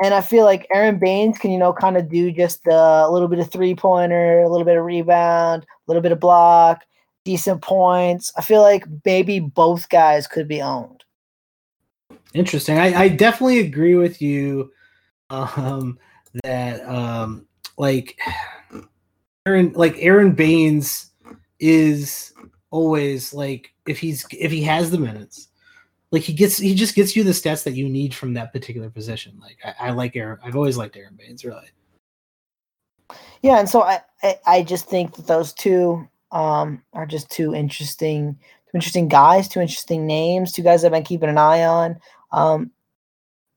And 0.02 0.12
I 0.12 0.20
feel 0.20 0.44
like 0.44 0.66
Aron 0.74 0.98
Baynes 0.98 1.38
can, 1.38 1.50
you 1.50 1.58
know, 1.58 1.72
kind 1.72 1.96
of 1.96 2.08
do 2.08 2.30
just 2.30 2.66
a 2.66 3.08
little 3.08 3.28
bit 3.28 3.38
of 3.38 3.50
three 3.50 3.74
pointer, 3.74 4.40
a 4.40 4.48
little 4.48 4.64
bit 4.64 4.76
of 4.76 4.84
rebound, 4.84 5.64
a 5.64 5.66
little 5.86 6.02
bit 6.02 6.12
of 6.12 6.20
block, 6.20 6.84
decent 7.24 7.62
points. 7.62 8.32
I 8.36 8.42
feel 8.42 8.60
like 8.62 8.84
maybe 9.04 9.40
both 9.40 9.88
guys 9.88 10.26
could 10.26 10.48
be 10.48 10.60
owned. 10.60 11.04
Interesting. 12.34 12.78
I, 12.78 13.02
I 13.02 13.08
definitely 13.08 13.60
agree 13.60 13.94
with 13.94 14.20
you 14.20 14.70
um, 15.30 15.98
that, 16.44 16.86
um, 16.86 17.46
like, 17.78 18.18
Aron 19.46 19.72
like 19.74 19.96
Aron 20.00 20.32
Baynes 20.32 21.12
is 21.60 22.34
always 22.72 23.32
like 23.32 23.72
if 23.86 23.98
he's 23.98 24.26
if 24.32 24.50
he 24.50 24.60
has 24.62 24.90
the 24.90 24.98
minutes, 24.98 25.48
like 26.12 26.22
he 26.22 26.32
gets 26.32 26.56
he 26.56 26.74
just 26.74 26.94
gets 26.94 27.16
you 27.16 27.24
the 27.24 27.30
stats 27.30 27.64
that 27.64 27.72
you 27.72 27.88
need 27.88 28.14
from 28.14 28.34
that 28.34 28.52
particular 28.52 28.90
position. 28.90 29.38
Like 29.40 29.58
I, 29.64 29.88
I 29.88 29.90
like 29.90 30.16
Aron. 30.16 30.38
I've 30.44 30.56
always 30.56 30.76
liked 30.76 30.96
Aron 30.96 31.16
Baynes, 31.16 31.44
really. 31.44 31.68
Yeah, 33.42 33.58
and 33.58 33.68
so 33.68 33.82
I, 33.82 34.00
I, 34.22 34.38
I 34.46 34.62
just 34.62 34.88
think 34.88 35.14
that 35.16 35.26
those 35.26 35.52
two 35.52 36.08
um 36.32 36.82
are 36.92 37.06
just 37.06 37.30
two 37.30 37.54
interesting 37.54 38.38
two 38.70 38.76
interesting 38.76 39.08
guys, 39.08 39.48
two 39.48 39.60
interesting 39.60 40.06
names, 40.06 40.52
two 40.52 40.62
guys 40.62 40.84
I've 40.84 40.92
been 40.92 41.02
keeping 41.02 41.28
an 41.28 41.38
eye 41.38 41.64
on. 41.64 41.98
Um 42.32 42.70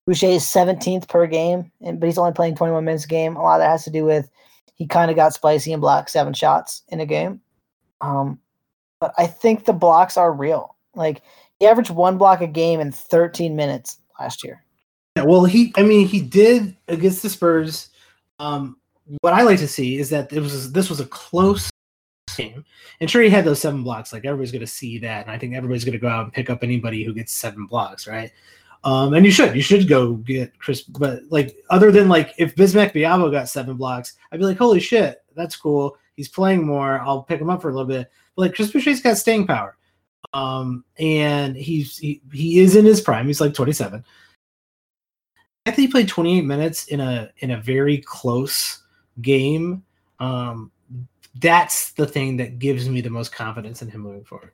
Boucher 0.05 0.25
is 0.25 0.43
17th 0.43 1.07
per 1.07 1.27
game, 1.27 1.71
and 1.81 1.99
but 1.99 2.07
he's 2.07 2.17
only 2.17 2.31
playing 2.31 2.55
21 2.55 2.83
minutes 2.83 3.05
a 3.05 3.07
game. 3.07 3.35
A 3.35 3.43
lot 3.43 3.55
of 3.55 3.59
that 3.59 3.69
has 3.69 3.83
to 3.83 3.91
do 3.91 4.05
with 4.05 4.29
he 4.73 4.87
kind 4.87 5.11
of 5.11 5.17
got 5.17 5.33
spicy 5.33 5.71
and 5.71 5.81
blocked 5.81 6.09
seven 6.09 6.33
shots 6.33 6.81
in 6.87 6.99
a 6.99 7.05
game. 7.05 7.41
Um, 8.01 8.39
but 8.99 9.13
I 9.17 9.27
think 9.27 9.65
the 9.65 9.73
blocks 9.73 10.17
are 10.17 10.31
real. 10.31 10.77
Like 10.95 11.21
he 11.59 11.67
averaged 11.67 11.89
one 11.89 12.17
block 12.17 12.41
a 12.41 12.47
game 12.47 12.79
in 12.79 12.91
13 12.91 13.55
minutes 13.55 13.97
last 14.19 14.43
year. 14.43 14.63
Yeah, 15.15 15.23
well, 15.23 15.45
he, 15.45 15.73
I 15.75 15.83
mean, 15.83 16.07
he 16.07 16.21
did 16.21 16.75
against 16.87 17.21
the 17.21 17.29
Spurs. 17.29 17.89
Um, 18.39 18.77
what 19.21 19.33
I 19.33 19.41
like 19.41 19.59
to 19.59 19.67
see 19.67 19.97
is 19.97 20.09
that 20.11 20.31
it 20.31 20.39
was 20.39 20.71
this 20.71 20.89
was 20.89 20.99
a 20.99 21.05
close 21.05 21.69
game, 22.37 22.63
and 22.99 23.09
sure 23.09 23.21
he 23.21 23.29
had 23.29 23.43
those 23.43 23.59
seven 23.59 23.83
blocks. 23.83 24.13
Like 24.13 24.25
everybody's 24.25 24.51
going 24.51 24.61
to 24.61 24.67
see 24.67 24.99
that, 24.99 25.23
and 25.25 25.31
I 25.31 25.37
think 25.37 25.55
everybody's 25.55 25.83
going 25.83 25.93
to 25.93 25.99
go 25.99 26.07
out 26.07 26.25
and 26.25 26.33
pick 26.33 26.49
up 26.49 26.63
anybody 26.63 27.03
who 27.03 27.13
gets 27.13 27.33
seven 27.33 27.65
blocks, 27.65 28.07
right? 28.07 28.31
Um, 28.83 29.13
and 29.13 29.25
you 29.25 29.31
should, 29.31 29.55
you 29.55 29.61
should 29.61 29.87
go 29.87 30.13
get 30.13 30.57
Chris. 30.59 30.81
But 30.83 31.23
like, 31.29 31.57
other 31.69 31.91
than 31.91 32.07
like, 32.07 32.33
if 32.37 32.55
Bismack 32.55 32.93
Biyombo 32.93 33.31
got 33.31 33.49
seven 33.49 33.75
blocks, 33.75 34.13
I'd 34.31 34.39
be 34.39 34.45
like, 34.45 34.57
holy 34.57 34.79
shit, 34.79 35.21
that's 35.35 35.55
cool. 35.55 35.97
He's 36.15 36.29
playing 36.29 36.65
more. 36.65 36.99
I'll 37.01 37.23
pick 37.23 37.41
him 37.41 37.49
up 37.49 37.61
for 37.61 37.69
a 37.69 37.73
little 37.73 37.87
bit. 37.87 38.09
But 38.35 38.43
like, 38.43 38.55
Chris 38.55 38.71
Boucher's 38.71 39.01
got 39.01 39.17
staying 39.17 39.47
power, 39.47 39.75
um, 40.33 40.83
and 40.97 41.55
he's 41.55 41.97
he, 41.97 42.21
he 42.31 42.59
is 42.59 42.75
in 42.75 42.85
his 42.85 43.01
prime. 43.01 43.27
He's 43.27 43.41
like 43.41 43.53
27. 43.53 44.03
I 45.65 45.71
think 45.71 45.87
he 45.87 45.91
played 45.91 46.07
28 46.07 46.41
minutes 46.41 46.85
in 46.85 46.99
a 46.99 47.29
in 47.39 47.51
a 47.51 47.61
very 47.61 47.97
close 47.99 48.83
game. 49.21 49.83
Um, 50.19 50.71
that's 51.35 51.91
the 51.91 52.05
thing 52.05 52.37
that 52.37 52.59
gives 52.59 52.89
me 52.89 53.01
the 53.01 53.09
most 53.09 53.31
confidence 53.31 53.81
in 53.81 53.89
him 53.89 54.01
moving 54.01 54.23
forward. 54.23 54.51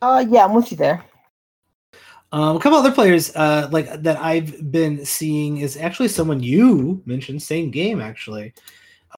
Uh, 0.00 0.24
yeah, 0.28 0.44
I'm 0.44 0.54
with 0.54 0.70
you 0.70 0.76
there. 0.76 1.04
Um, 2.32 2.56
a 2.56 2.60
couple 2.60 2.78
other 2.78 2.90
players 2.90 3.34
uh, 3.36 3.68
like 3.70 4.02
that 4.02 4.18
I've 4.18 4.72
been 4.72 5.04
seeing 5.04 5.58
is 5.58 5.76
actually 5.76 6.08
someone 6.08 6.42
you 6.42 7.02
mentioned, 7.06 7.42
same 7.42 7.70
game 7.70 8.00
actually. 8.00 8.52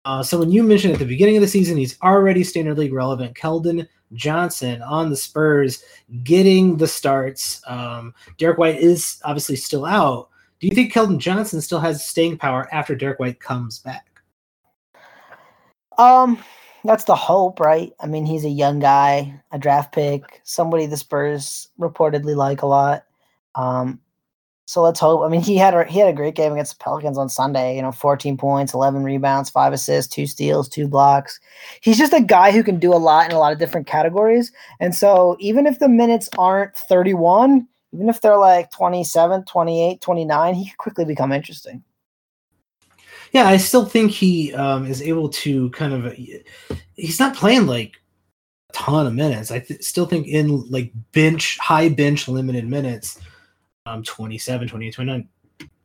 Uh, 0.05 0.23
someone 0.23 0.51
you 0.51 0.63
mentioned 0.63 0.93
at 0.93 0.99
the 0.99 1.07
beginning 1.07 1.37
of 1.37 1.41
the 1.41 1.49
season, 1.49 1.77
he's 1.77 2.01
already 2.03 2.45
standard 2.45 2.77
league 2.77 2.93
relevant. 2.93 3.35
Keldon 3.35 3.89
Johnson 4.13 4.83
on 4.83 5.11
the 5.11 5.17
Spurs 5.17 5.83
getting 6.23 6.77
the 6.77 6.87
starts. 6.87 7.61
Um, 7.67 8.15
Derrick 8.39 8.59
White 8.59 8.79
is 8.79 9.21
obviously 9.25 9.57
still 9.57 9.85
out. 9.85 10.29
Do 10.61 10.67
you 10.67 10.75
think 10.75 10.93
Keldon 10.93 11.19
Johnson 11.19 11.61
still 11.61 11.81
has 11.81 12.07
staying 12.07 12.39
power 12.39 12.69
after 12.73 12.95
Derrick 12.95 13.19
White 13.19 13.41
comes 13.41 13.79
back? 13.79 14.07
Um, 15.99 16.39
that's 16.85 17.05
the 17.05 17.17
hope, 17.17 17.61
right? 17.61 17.93
I 18.01 18.07
mean, 18.07 18.25
he's 18.25 18.45
a 18.45 18.51
young 18.51 18.79
guy, 18.79 19.43
a 19.53 19.59
draft 19.59 19.93
pick, 19.93 20.41
somebody 20.45 20.87
the 20.87 20.97
Spurs 20.97 21.69
reportedly 21.79 22.37
like 22.37 22.63
a 22.63 22.67
lot. 22.67 23.05
Um, 23.55 24.01
so 24.69 24.83
let's 24.83 24.99
hope. 24.99 25.23
I 25.23 25.29
mean, 25.29 25.43
he 25.43 25.57
had 25.57 25.75
a 25.75 25.85
he 25.85 26.01
had 26.01 26.09
a 26.09 26.13
great 26.13 26.35
game 26.35 26.53
against 26.53 26.77
the 26.77 26.83
Pelicans 26.83 27.17
on 27.17 27.29
Sunday. 27.29 27.77
You 27.77 27.83
know, 27.83 27.93
14 27.93 28.37
points, 28.37 28.75
11 28.75 29.05
rebounds, 29.05 29.49
five 29.49 29.73
assists, 29.73 30.13
two 30.13 30.27
steals, 30.27 30.69
two 30.69 30.89
blocks. 30.89 31.39
He's 31.81 31.97
just 31.97 32.13
a 32.13 32.21
guy 32.21 32.51
who 32.51 32.65
can 32.65 32.81
do 32.81 32.93
a 32.93 32.99
lot 32.99 33.31
in 33.31 33.37
a 33.37 33.39
lot 33.39 33.53
of 33.53 33.61
different 33.61 33.87
categories. 33.87 34.51
And 34.81 34.93
so 34.93 35.37
even 35.39 35.67
if 35.67 35.79
the 35.79 35.89
minutes 35.89 36.29
aren't 36.37 36.75
31, 36.77 37.69
even 37.93 38.09
if 38.09 38.21
they're 38.21 38.37
like 38.37 38.73
27, 38.73 39.45
28, 39.45 40.01
29, 40.01 40.55
he 40.55 40.69
could 40.69 40.79
quickly 40.79 41.05
become 41.05 41.31
interesting. 41.31 41.85
Yeah, 43.31 43.47
I 43.47 43.59
still 43.59 43.85
think 43.85 44.11
he 44.11 44.53
um, 44.55 44.85
is 44.85 45.01
able 45.01 45.29
to 45.29 45.71
kind 45.71 45.93
of. 45.93 46.13
He's 46.97 47.21
not 47.21 47.37
playing 47.37 47.67
like 47.69 48.01
a 48.71 48.73
ton 48.73 49.07
of 49.07 49.15
minutes. 49.15 49.53
I 49.53 49.61
th- 49.61 49.85
still 49.85 50.07
think 50.07 50.27
in 50.27 50.69
like 50.69 50.91
bench, 51.13 51.57
high 51.59 51.89
bench, 51.89 52.27
limited 52.27 52.67
minutes 52.67 53.21
um, 53.87 54.03
27, 54.03 54.69
28, 54.69 54.95
29, 54.95 55.29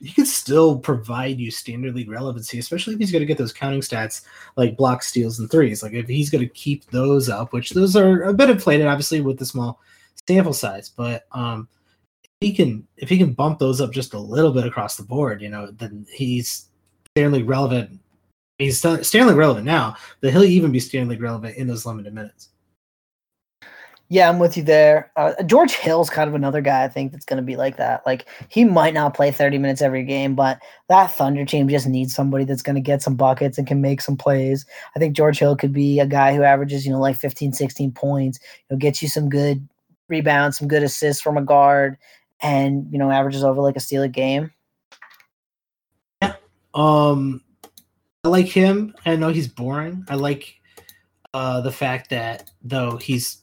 he 0.02 0.12
could 0.12 0.28
still 0.28 0.80
provide 0.80 1.40
you 1.40 1.52
standard 1.52 1.96
league 1.96 2.10
relevancy, 2.10 2.58
especially 2.60 2.94
if 2.94 3.00
he's 3.00 3.12
going 3.12 3.22
to 3.22 3.26
get 3.28 3.38
those 3.38 3.54
counting 3.54 3.82
stats 3.82 4.24
like 4.58 4.76
block 4.76 5.04
steals 5.04 5.40
and 5.40 5.50
threes. 5.50 5.84
Like 5.84 5.94
if 5.94 6.08
he's 6.08 6.30
going 6.30 6.44
to 6.44 6.54
keep 6.54 6.86
those 6.88 7.30
up, 7.30 7.54
which 7.54 7.70
those 7.70 7.96
are 7.96 8.24
a 8.24 8.34
bit 8.34 8.50
inflated, 8.50 8.88
obviously 8.88 9.22
with 9.22 9.38
the 9.38 9.46
small 9.46 9.80
sample 10.28 10.54
size, 10.54 10.90
but 10.90 11.28
um, 11.32 11.68
he 12.42 12.52
can 12.52 12.86
if 12.98 13.10
he 13.10 13.18
can 13.18 13.34
bump 13.34 13.60
those 13.60 13.80
up 13.80 13.92
just 13.92 14.14
a 14.14 14.20
little 14.20 14.52
bit 14.52 14.66
across 14.66 14.98
the 14.98 15.04
board, 15.04 15.42
you 15.42 15.50
know, 15.50 15.70
then 15.72 16.06
he's 16.12 16.70
standard 17.16 17.48
relevant. 17.48 18.00
He's 18.58 18.80
standard 18.80 19.36
relevant 19.36 19.66
now, 19.66 19.96
but 20.20 20.32
he'll 20.32 20.44
even 20.44 20.72
be 20.72 20.80
standard 20.80 21.22
relevant 21.22 21.58
in 21.58 21.68
those 21.68 21.86
limited 21.86 22.14
minutes. 22.14 22.50
Yeah, 24.12 24.28
I'm 24.28 24.40
with 24.40 24.58
you 24.58 24.64
there. 24.64 25.10
Uh, 25.16 25.42
George 25.44 25.72
Hill's 25.72 26.10
kind 26.10 26.28
of 26.28 26.36
another 26.36 26.60
guy 26.60 26.84
I 26.84 26.90
think 26.90 27.14
that's 27.14 27.24
going 27.24 27.38
to 27.38 27.44
be 27.44 27.56
like 27.56 27.78
that. 27.78 28.06
Like 28.06 28.28
he 28.50 28.66
might 28.66 28.94
not 28.94 29.14
play 29.14 29.32
30 29.32 29.58
minutes 29.58 29.82
every 29.82 30.04
game, 30.04 30.36
but 30.36 30.60
that 30.90 31.14
Thunder 31.14 31.46
team 31.46 31.70
just 31.70 31.88
needs 31.88 32.14
somebody 32.14 32.44
that's 32.44 32.62
going 32.62 32.76
to 32.76 32.82
get 32.82 33.02
some 33.02 33.16
buckets 33.16 33.58
and 33.58 33.66
can 33.66 33.80
make 33.80 34.02
some 34.02 34.18
plays. 34.18 34.66
I 34.98 35.00
think 35.00 35.16
George 35.16 35.40
Hill 35.40 35.56
could 35.56 35.72
be 35.72 36.02
a 36.02 36.06
guy 36.06 36.36
who 36.36 36.44
averages, 36.44 36.86
you 36.86 36.92
know, 36.92 37.00
like 37.00 37.16
15, 37.16 37.54
16 37.54 37.94
points, 37.94 38.38
He'll 38.68 38.78
get 38.78 39.02
you 39.02 39.08
some 39.08 39.30
good 39.30 39.66
rebounds, 40.10 40.58
some 40.58 40.68
good 40.68 40.84
assists 40.84 41.22
from 41.22 41.38
a 41.38 41.42
guard, 41.42 41.98
and 42.42 42.92
you 42.92 43.00
know, 43.00 43.12
averages 43.12 43.46
over 43.46 43.62
like 43.62 43.78
a 43.78 43.80
steal 43.80 44.04
a 44.04 44.10
game. 44.10 44.52
Yeah. 46.22 46.34
Um 46.74 47.42
I 48.26 48.28
like 48.28 48.48
him. 48.48 48.94
I 49.06 49.16
know 49.16 49.30
he's 49.30 49.48
boring. 49.48 50.04
I 50.10 50.16
like 50.16 50.54
uh 51.34 51.62
the 51.62 51.72
fact 51.72 52.10
that 52.10 52.52
though 52.62 52.98
he's 52.98 53.38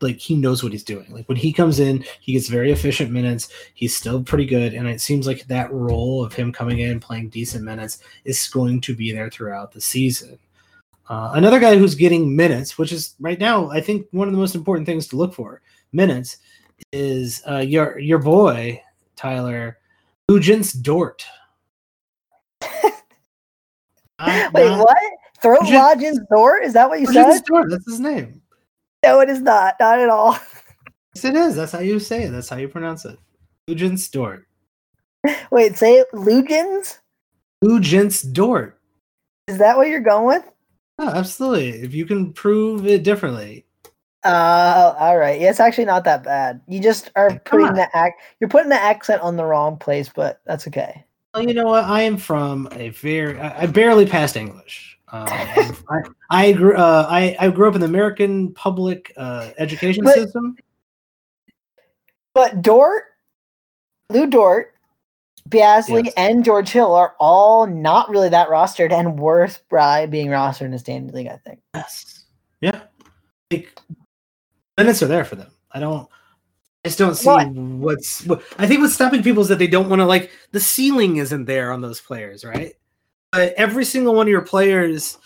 like 0.00 0.18
he 0.18 0.36
knows 0.36 0.62
what 0.62 0.72
he's 0.72 0.84
doing. 0.84 1.06
Like 1.10 1.28
when 1.28 1.38
he 1.38 1.52
comes 1.52 1.80
in, 1.80 2.04
he 2.20 2.32
gets 2.32 2.48
very 2.48 2.70
efficient 2.72 3.10
minutes. 3.10 3.48
He's 3.74 3.96
still 3.96 4.22
pretty 4.22 4.46
good, 4.46 4.74
and 4.74 4.86
it 4.86 5.00
seems 5.00 5.26
like 5.26 5.46
that 5.46 5.72
role 5.72 6.24
of 6.24 6.32
him 6.32 6.52
coming 6.52 6.80
in 6.80 7.00
playing 7.00 7.30
decent 7.30 7.64
minutes 7.64 7.98
is 8.24 8.46
going 8.48 8.80
to 8.82 8.94
be 8.94 9.12
there 9.12 9.30
throughout 9.30 9.72
the 9.72 9.80
season. 9.80 10.38
Uh, 11.08 11.30
another 11.34 11.60
guy 11.60 11.76
who's 11.76 11.94
getting 11.94 12.34
minutes, 12.34 12.76
which 12.76 12.92
is 12.92 13.14
right 13.20 13.38
now, 13.38 13.70
I 13.70 13.80
think 13.80 14.06
one 14.10 14.26
of 14.28 14.34
the 14.34 14.40
most 14.40 14.54
important 14.54 14.86
things 14.86 15.06
to 15.08 15.16
look 15.16 15.34
for 15.34 15.62
minutes, 15.92 16.38
is 16.92 17.42
uh, 17.48 17.58
your 17.58 17.98
your 17.98 18.18
boy 18.18 18.82
Tyler 19.14 19.78
Luguentz 20.30 20.80
Dort. 20.82 21.24
Wait, 22.62 24.50
what? 24.52 24.96
Throat 25.40 25.68
Lodgins 25.68 26.18
Dort? 26.30 26.64
Is 26.64 26.72
that 26.72 26.88
what 26.88 27.00
you 27.00 27.06
said? 27.06 27.40
Dort, 27.44 27.70
that's 27.70 27.86
his 27.86 28.00
name. 28.00 28.42
No, 29.04 29.20
it 29.20 29.28
is 29.28 29.40
not. 29.40 29.76
Not 29.80 29.98
at 29.98 30.08
all. 30.08 30.38
Yes, 31.14 31.24
it 31.24 31.34
is. 31.34 31.56
That's 31.56 31.72
how 31.72 31.78
you 31.78 31.98
say 31.98 32.24
it. 32.24 32.30
That's 32.30 32.50
how 32.50 32.58
you 32.58 32.68
pronounce 32.68 33.06
it. 33.06 33.18
Lugens 33.70 34.10
Dort. 34.10 34.46
Wait, 35.50 35.78
say 35.78 35.94
it. 35.94 36.08
Lugens? 36.12 36.98
Luguentz 37.64 38.30
Dort. 38.34 38.78
Is 39.48 39.56
that 39.56 39.78
what 39.78 39.88
you're 39.88 40.00
going 40.00 40.26
with? 40.26 40.44
Oh, 40.98 41.08
absolutely. 41.08 41.70
If 41.70 41.94
you 41.94 42.04
can 42.04 42.34
prove 42.34 42.86
it 42.86 43.02
differently. 43.02 43.64
Uh, 44.24 44.94
all 44.98 45.16
right. 45.16 45.40
Yeah, 45.40 45.50
it's 45.50 45.60
actually 45.60 45.84
not 45.84 46.04
that 46.04 46.22
bad. 46.22 46.60
You 46.66 46.82
just 46.82 47.10
are 47.16 47.38
putting 47.46 47.74
the 47.74 47.88
act. 47.96 48.20
You're 48.40 48.50
putting 48.50 48.70
the 48.70 48.80
accent 48.80 49.22
on 49.22 49.36
the 49.36 49.44
wrong 49.44 49.78
place, 49.78 50.10
but 50.14 50.40
that's 50.44 50.66
okay. 50.68 51.04
Well, 51.32 51.46
you 51.46 51.54
know 51.54 51.66
what? 51.66 51.84
I 51.84 52.02
am 52.02 52.16
from 52.16 52.68
a 52.72 52.90
very. 52.90 53.38
I 53.38 53.66
barely 53.66 54.04
passed 54.04 54.36
English. 54.36 54.95
Um, 55.12 55.28
I, 55.28 56.02
I 56.30 56.52
grew. 56.52 56.76
Uh, 56.76 57.06
I 57.08 57.36
I 57.38 57.50
grew 57.50 57.68
up 57.68 57.74
in 57.74 57.80
the 57.80 57.86
American 57.86 58.52
public 58.54 59.12
uh, 59.16 59.50
education 59.58 60.04
but, 60.04 60.14
system. 60.14 60.56
But 62.34 62.60
Dort, 62.60 63.04
Lou 64.10 64.26
Dort, 64.26 64.74
Bazley, 65.48 66.06
yes. 66.06 66.14
and 66.16 66.44
George 66.44 66.70
Hill 66.70 66.92
are 66.92 67.14
all 67.20 67.66
not 67.66 68.10
really 68.10 68.28
that 68.30 68.48
rostered 68.48 68.92
and 68.92 69.18
worth 69.18 69.62
by 69.70 70.06
being 70.06 70.26
rostered 70.26 70.62
in 70.62 70.70
the 70.72 70.78
standard 70.78 71.14
league. 71.14 71.28
I 71.28 71.36
think. 71.36 71.60
Yes. 71.72 72.24
Yeah. 72.60 72.82
Like, 73.52 73.78
minutes 74.76 75.02
are 75.02 75.06
there 75.06 75.24
for 75.24 75.36
them. 75.36 75.50
I 75.70 75.78
don't. 75.78 76.08
I 76.84 76.88
just 76.88 76.98
don't 76.98 77.14
see 77.14 77.26
what? 77.26 77.48
what's. 77.48 78.26
What, 78.26 78.42
I 78.58 78.66
think 78.66 78.80
what's 78.80 78.94
stopping 78.94 79.22
people 79.22 79.42
is 79.42 79.48
that 79.48 79.58
they 79.60 79.66
don't 79.68 79.88
want 79.88 80.00
to 80.00 80.06
like 80.06 80.32
the 80.50 80.60
ceiling 80.60 81.18
isn't 81.18 81.44
there 81.44 81.70
on 81.70 81.80
those 81.80 82.00
players, 82.00 82.44
right? 82.44 82.74
But 83.36 83.52
every 83.58 83.84
single 83.84 84.14
one 84.14 84.26
of 84.26 84.30
your 84.30 84.40
players 84.40 85.18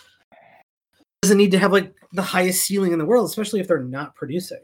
doesn't 1.23 1.38
need 1.38 1.52
to 1.52 1.61
have 1.61 1.71
like 1.71 1.95
the 2.12 2.23
highest 2.23 2.64
ceiling 2.64 2.93
in 2.93 2.99
the 2.99 3.05
world, 3.05 3.25
especially 3.29 3.61
if 3.61 3.69
they're 3.69 3.85
not 3.85 4.17
producing. 4.17 4.59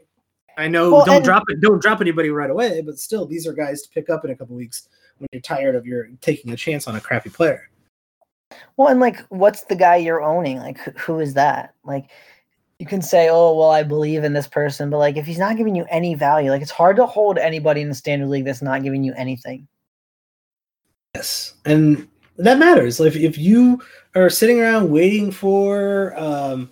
I 0.57 0.67
know 0.67 0.91
well, 0.91 1.05
don't 1.05 1.23
drop 1.23 1.43
it, 1.47 1.61
don't 1.61 1.81
drop 1.81 2.01
anybody 2.01 2.29
right 2.29 2.49
away, 2.49 2.81
but 2.81 2.99
still, 2.99 3.25
these 3.25 3.47
are 3.47 3.53
guys 3.53 3.83
to 3.83 3.89
pick 3.89 4.09
up 4.09 4.25
in 4.25 4.31
a 4.31 4.35
couple 4.35 4.53
weeks 4.57 4.89
when 5.17 5.29
you're 5.31 5.41
tired 5.41 5.75
of 5.75 5.85
your 5.85 6.09
taking 6.19 6.51
a 6.51 6.57
chance 6.57 6.89
on 6.89 6.97
a 6.97 6.99
crappy 6.99 7.29
player. 7.29 7.69
Well, 8.75 8.89
and 8.89 8.99
like, 8.99 9.21
what's 9.29 9.63
the 9.63 9.77
guy 9.77 9.95
you're 9.95 10.21
owning? 10.21 10.57
Like, 10.57 10.79
who 10.97 11.21
is 11.21 11.33
that? 11.35 11.73
Like, 11.85 12.09
you 12.79 12.85
can 12.85 13.01
say, 13.01 13.29
"Oh, 13.29 13.57
well, 13.57 13.69
I 13.69 13.83
believe 13.83 14.25
in 14.25 14.33
this 14.33 14.47
person," 14.47 14.89
but 14.89 14.97
like, 14.97 15.15
if 15.15 15.25
he's 15.25 15.39
not 15.39 15.55
giving 15.55 15.73
you 15.73 15.85
any 15.89 16.15
value, 16.15 16.51
like, 16.51 16.61
it's 16.61 16.69
hard 16.69 16.97
to 16.97 17.05
hold 17.05 17.37
anybody 17.37 17.79
in 17.79 17.87
the 17.87 17.95
standard 17.95 18.27
league 18.27 18.43
that's 18.43 18.61
not 18.61 18.83
giving 18.83 19.05
you 19.05 19.13
anything. 19.15 19.69
Yes, 21.15 21.53
and 21.63 22.09
that 22.37 22.57
matters. 22.57 22.99
If 22.99 23.15
if 23.15 23.37
you 23.37 23.81
are 24.15 24.29
sitting 24.29 24.59
around 24.59 24.89
waiting 24.89 25.31
for 25.31 26.17
um, 26.17 26.71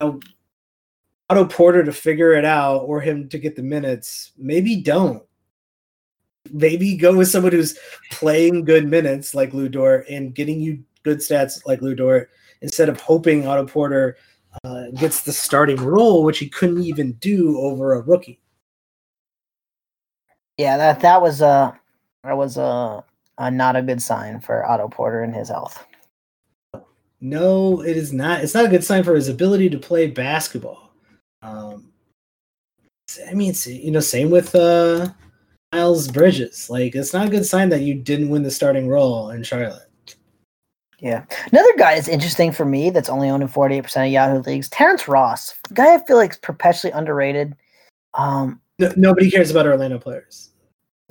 Otto 0.00 1.44
Porter 1.46 1.84
to 1.84 1.92
figure 1.92 2.32
it 2.32 2.44
out 2.44 2.78
or 2.78 3.00
him 3.00 3.28
to 3.28 3.38
get 3.38 3.56
the 3.56 3.62
minutes, 3.62 4.32
maybe 4.36 4.82
don't. 4.82 5.22
maybe 6.50 6.96
go 6.96 7.16
with 7.16 7.28
someone 7.28 7.52
who's 7.52 7.78
playing 8.10 8.64
good 8.64 8.88
minutes 8.88 9.34
like 9.34 9.54
Lu 9.54 9.68
Dort 9.68 10.06
and 10.08 10.34
getting 10.34 10.60
you 10.60 10.82
good 11.02 11.18
stats 11.18 11.64
like 11.66 11.82
Lu 11.82 11.94
Dort 11.94 12.30
instead 12.60 12.88
of 12.88 13.00
hoping 13.00 13.46
Otto 13.46 13.66
Porter 13.66 14.16
uh, 14.64 14.90
gets 14.96 15.22
the 15.22 15.32
starting 15.32 15.76
role, 15.76 16.24
which 16.24 16.38
he 16.38 16.48
couldn't 16.48 16.82
even 16.82 17.12
do 17.14 17.58
over 17.58 17.94
a 17.94 18.00
rookie. 18.02 18.40
Yeah, 20.58 20.76
that 20.76 21.00
that 21.00 21.22
was 21.22 21.40
a 21.40 21.78
that 22.24 22.36
was 22.36 22.56
a, 22.56 23.04
a 23.38 23.50
not 23.50 23.76
a 23.76 23.82
good 23.82 24.02
sign 24.02 24.40
for 24.40 24.68
Otto 24.68 24.88
Porter 24.88 25.22
and 25.22 25.34
his 25.34 25.48
health. 25.48 25.86
No, 27.20 27.82
it 27.82 27.96
is 27.96 28.12
not. 28.12 28.42
It's 28.42 28.54
not 28.54 28.64
a 28.64 28.68
good 28.68 28.84
sign 28.84 29.04
for 29.04 29.14
his 29.14 29.28
ability 29.28 29.70
to 29.70 29.78
play 29.78 30.08
basketball. 30.08 30.92
Um, 31.40 31.92
I 33.28 33.34
mean, 33.34 33.50
it's, 33.50 33.66
you 33.66 33.90
know, 33.90 34.00
same 34.00 34.30
with 34.30 34.54
uh, 34.54 35.08
Miles 35.72 36.08
Bridges. 36.08 36.68
Like, 36.68 36.94
it's 36.94 37.12
not 37.12 37.28
a 37.28 37.30
good 37.30 37.46
sign 37.46 37.68
that 37.68 37.82
you 37.82 37.94
didn't 37.94 38.30
win 38.30 38.42
the 38.42 38.50
starting 38.50 38.88
role 38.88 39.30
in 39.30 39.42
Charlotte. 39.42 39.88
Yeah. 40.98 41.24
Another 41.50 41.76
guy 41.76 41.96
that's 41.96 42.08
interesting 42.08 42.52
for 42.52 42.64
me 42.64 42.90
that's 42.90 43.08
only 43.08 43.28
owned 43.28 43.42
in 43.42 43.48
48% 43.48 44.06
of 44.06 44.12
Yahoo 44.12 44.40
leagues, 44.42 44.68
Terrence 44.68 45.08
Ross. 45.08 45.54
guy 45.72 45.94
I 45.94 46.04
feel 46.04 46.16
like 46.16 46.30
is 46.30 46.38
perpetually 46.38 46.92
underrated. 46.92 47.56
Um, 48.14 48.60
no, 48.78 48.92
nobody 48.96 49.30
cares 49.30 49.50
about 49.50 49.66
Orlando 49.66 49.98
players. 49.98 50.51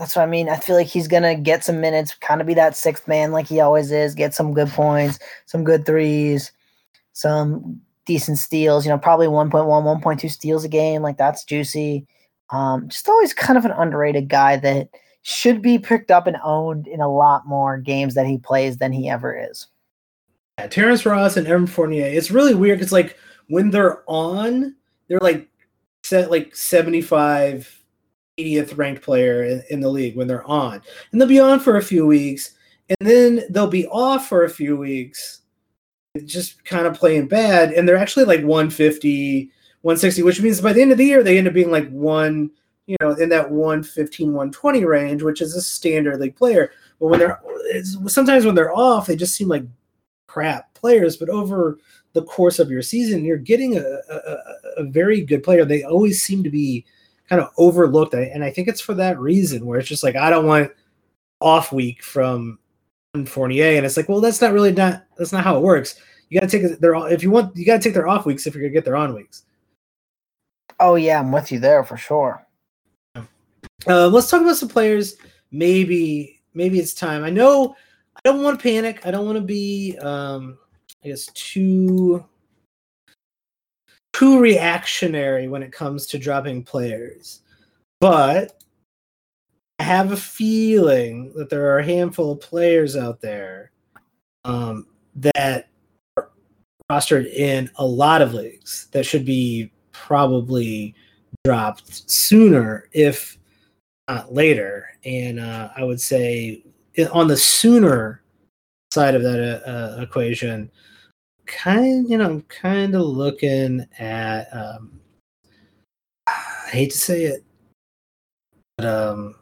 That's 0.01 0.15
what 0.15 0.23
I 0.23 0.25
mean. 0.25 0.49
I 0.49 0.55
feel 0.55 0.75
like 0.75 0.87
he's 0.87 1.07
gonna 1.07 1.35
get 1.35 1.63
some 1.63 1.79
minutes, 1.79 2.15
kind 2.15 2.41
of 2.41 2.47
be 2.47 2.55
that 2.55 2.75
sixth 2.75 3.07
man 3.07 3.31
like 3.31 3.45
he 3.45 3.59
always 3.59 3.91
is, 3.91 4.15
get 4.15 4.33
some 4.33 4.51
good 4.51 4.69
points, 4.69 5.19
some 5.45 5.63
good 5.63 5.85
threes, 5.85 6.51
some 7.13 7.79
decent 8.07 8.39
steals, 8.39 8.83
you 8.83 8.91
know, 8.91 8.97
probably 8.97 9.27
1.1, 9.27 10.01
1.2 10.01 10.31
steals 10.31 10.63
a 10.63 10.67
game. 10.67 11.03
Like 11.03 11.17
that's 11.17 11.43
juicy. 11.43 12.07
Um, 12.49 12.89
just 12.89 13.07
always 13.07 13.31
kind 13.35 13.59
of 13.59 13.65
an 13.65 13.73
underrated 13.73 14.27
guy 14.27 14.57
that 14.57 14.89
should 15.21 15.61
be 15.61 15.77
picked 15.77 16.09
up 16.09 16.25
and 16.25 16.37
owned 16.43 16.87
in 16.87 16.99
a 16.99 17.07
lot 17.07 17.45
more 17.45 17.77
games 17.77 18.15
that 18.15 18.25
he 18.25 18.39
plays 18.39 18.77
than 18.77 18.91
he 18.91 19.07
ever 19.07 19.37
is. 19.51 19.67
Yeah, 20.57 20.65
Terrence 20.65 21.05
Ross 21.05 21.37
and 21.37 21.45
Evan 21.45 21.67
Fournier. 21.67 22.07
It's 22.07 22.31
really 22.31 22.55
weird. 22.55 22.81
It's 22.81 22.91
like 22.91 23.19
when 23.49 23.69
they're 23.69 24.01
on, 24.07 24.75
they're 25.09 25.19
like 25.19 25.47
set 26.03 26.31
like 26.31 26.55
75 26.55 27.80
80th 28.43 28.77
ranked 28.77 29.01
player 29.01 29.43
in, 29.43 29.63
in, 29.69 29.79
the 29.79 29.89
league 29.89 30.15
when 30.15 30.27
they're 30.27 30.45
on. 30.45 30.81
And 31.11 31.19
they'll 31.19 31.27
be 31.27 31.39
on 31.39 31.59
for 31.59 31.77
a 31.77 31.83
few 31.83 32.05
weeks 32.05 32.53
and 32.99 33.09
then 33.09 33.43
they'll 33.49 33.67
be 33.67 33.87
off 33.87 34.27
for 34.27 34.43
a 34.43 34.49
few 34.49 34.75
weeks, 34.75 35.41
just 36.25 36.63
kind 36.65 36.85
of 36.85 36.93
playing 36.93 37.27
bad. 37.27 37.71
And 37.71 37.87
they're 37.87 37.97
actually 37.97 38.25
like 38.25 38.41
150, 38.41 39.49
160, 39.81 40.23
which 40.23 40.41
means 40.41 40.59
by 40.59 40.73
the 40.73 40.81
end 40.81 40.91
of 40.91 40.97
the 40.97 41.05
year, 41.05 41.23
they 41.23 41.37
end 41.37 41.47
up 41.47 41.53
being 41.53 41.71
like 41.71 41.89
one, 41.89 42.51
you 42.87 42.97
know, 42.99 43.11
in 43.11 43.29
that 43.29 43.49
115, 43.49 44.27
120 44.27 44.85
range, 44.85 45.23
which 45.23 45.41
is 45.41 45.55
a 45.55 45.61
standard 45.61 46.19
league 46.19 46.35
player. 46.35 46.71
But 46.99 47.07
when 47.07 47.19
they're 47.19 47.41
sometimes 48.07 48.45
when 48.45 48.55
they're 48.55 48.75
off, 48.75 49.07
they 49.07 49.15
just 49.15 49.35
seem 49.35 49.47
like 49.47 49.63
crap 50.27 50.73
players. 50.73 51.15
But 51.15 51.29
over 51.29 51.77
the 52.13 52.23
course 52.23 52.59
of 52.59 52.69
your 52.69 52.81
season, 52.81 53.23
you're 53.23 53.37
getting 53.37 53.77
a, 53.77 53.99
a, 54.09 54.37
a 54.77 54.83
very 54.83 55.21
good 55.21 55.43
player. 55.43 55.63
They 55.63 55.83
always 55.83 56.21
seem 56.21 56.43
to 56.43 56.49
be 56.49 56.85
kind 57.31 57.41
of 57.41 57.49
overlooked. 57.57 58.13
And 58.13 58.43
I 58.43 58.51
think 58.51 58.67
it's 58.67 58.81
for 58.81 58.93
that 58.95 59.17
reason 59.17 59.65
where 59.65 59.79
it's 59.79 59.87
just 59.87 60.03
like, 60.03 60.17
I 60.17 60.29
don't 60.29 60.45
want 60.45 60.69
off 61.39 61.71
week 61.71 62.03
from 62.03 62.59
Fournier. 63.25 63.77
And 63.77 63.85
it's 63.85 63.95
like, 63.95 64.09
well, 64.09 64.19
that's 64.19 64.41
not 64.41 64.51
really 64.51 64.73
not, 64.73 65.05
that's 65.17 65.31
not 65.31 65.45
how 65.45 65.55
it 65.55 65.63
works. 65.63 65.95
You 66.27 66.41
got 66.41 66.49
to 66.49 66.59
take 66.59 66.79
their, 66.79 66.93
if 67.07 67.23
you 67.23 67.31
want, 67.31 67.55
you 67.55 67.65
got 67.65 67.77
to 67.77 67.81
take 67.81 67.93
their 67.93 68.09
off 68.09 68.25
weeks 68.25 68.45
if 68.45 68.53
you're 68.53 68.61
going 68.61 68.73
to 68.73 68.77
get 68.77 68.83
their 68.83 68.97
on 68.97 69.15
weeks. 69.15 69.45
Oh, 70.81 70.95
yeah, 70.95 71.21
I'm 71.21 71.31
with 71.31 71.53
you 71.53 71.59
there 71.59 71.85
for 71.85 71.95
sure. 71.95 72.45
Uh, 73.87 74.09
let's 74.09 74.29
talk 74.29 74.41
about 74.41 74.57
some 74.57 74.67
players. 74.67 75.15
Maybe, 75.51 76.41
maybe 76.53 76.79
it's 76.79 76.93
time. 76.93 77.23
I 77.23 77.29
know 77.29 77.77
I 78.17 78.19
don't 78.25 78.43
want 78.43 78.59
to 78.59 78.63
panic. 78.63 79.05
I 79.05 79.11
don't 79.11 79.25
want 79.25 79.37
to 79.37 79.41
be, 79.41 79.97
um, 79.99 80.57
I 81.01 81.07
guess, 81.07 81.27
too 81.27 82.25
too 84.21 84.37
reactionary 84.37 85.47
when 85.47 85.63
it 85.63 85.71
comes 85.71 86.05
to 86.05 86.19
dropping 86.19 86.61
players. 86.61 87.41
But 87.99 88.61
I 89.79 89.83
have 89.83 90.11
a 90.11 90.17
feeling 90.17 91.33
that 91.35 91.49
there 91.49 91.71
are 91.71 91.79
a 91.79 91.83
handful 91.83 92.33
of 92.33 92.39
players 92.39 92.95
out 92.95 93.19
there 93.19 93.71
um, 94.45 94.85
that 95.15 95.69
are 96.17 96.29
rostered 96.91 97.33
in 97.33 97.71
a 97.77 97.83
lot 97.83 98.21
of 98.21 98.35
leagues 98.35 98.89
that 98.91 99.07
should 99.07 99.25
be 99.25 99.71
probably 99.91 100.93
dropped 101.43 102.07
sooner, 102.07 102.89
if 102.91 103.39
not 104.07 104.31
later. 104.31 104.87
And 105.03 105.39
uh, 105.39 105.69
I 105.75 105.83
would 105.83 105.99
say 105.99 106.63
on 107.11 107.27
the 107.27 107.37
sooner 107.37 108.21
side 108.93 109.15
of 109.15 109.23
that 109.23 109.63
uh, 109.65 109.67
uh 109.67 110.01
equation, 110.03 110.69
kind 111.51 112.09
you 112.09 112.17
know 112.17 112.25
I'm 112.25 112.41
kind 112.43 112.95
of 112.95 113.01
looking 113.01 113.85
at 113.99 114.47
um 114.53 115.01
I 116.27 116.69
hate 116.71 116.91
to 116.91 116.97
say 116.97 117.23
it 117.25 117.43
but 118.77 118.87
um 118.87 119.35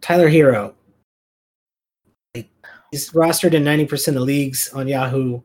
Tyler 0.00 0.28
Herro 0.28 0.74
he's 2.92 3.10
rostered 3.12 3.54
in 3.54 3.64
90% 3.64 4.16
of 4.16 4.22
leagues 4.22 4.70
on 4.74 4.86
Yahoo. 4.86 5.40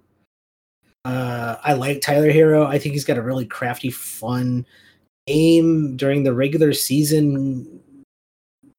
Uh 1.05 1.55
I 1.63 1.73
like 1.73 2.01
Tyler 2.01 2.31
Herro. 2.31 2.67
I 2.67 2.77
think 2.77 2.93
he's 2.93 3.05
got 3.05 3.17
a 3.17 3.21
really 3.21 3.45
crafty 3.45 3.89
fun 3.89 4.65
game 5.25 5.95
during 5.95 6.23
the 6.23 6.33
regular 6.33 6.73
season. 6.73 7.81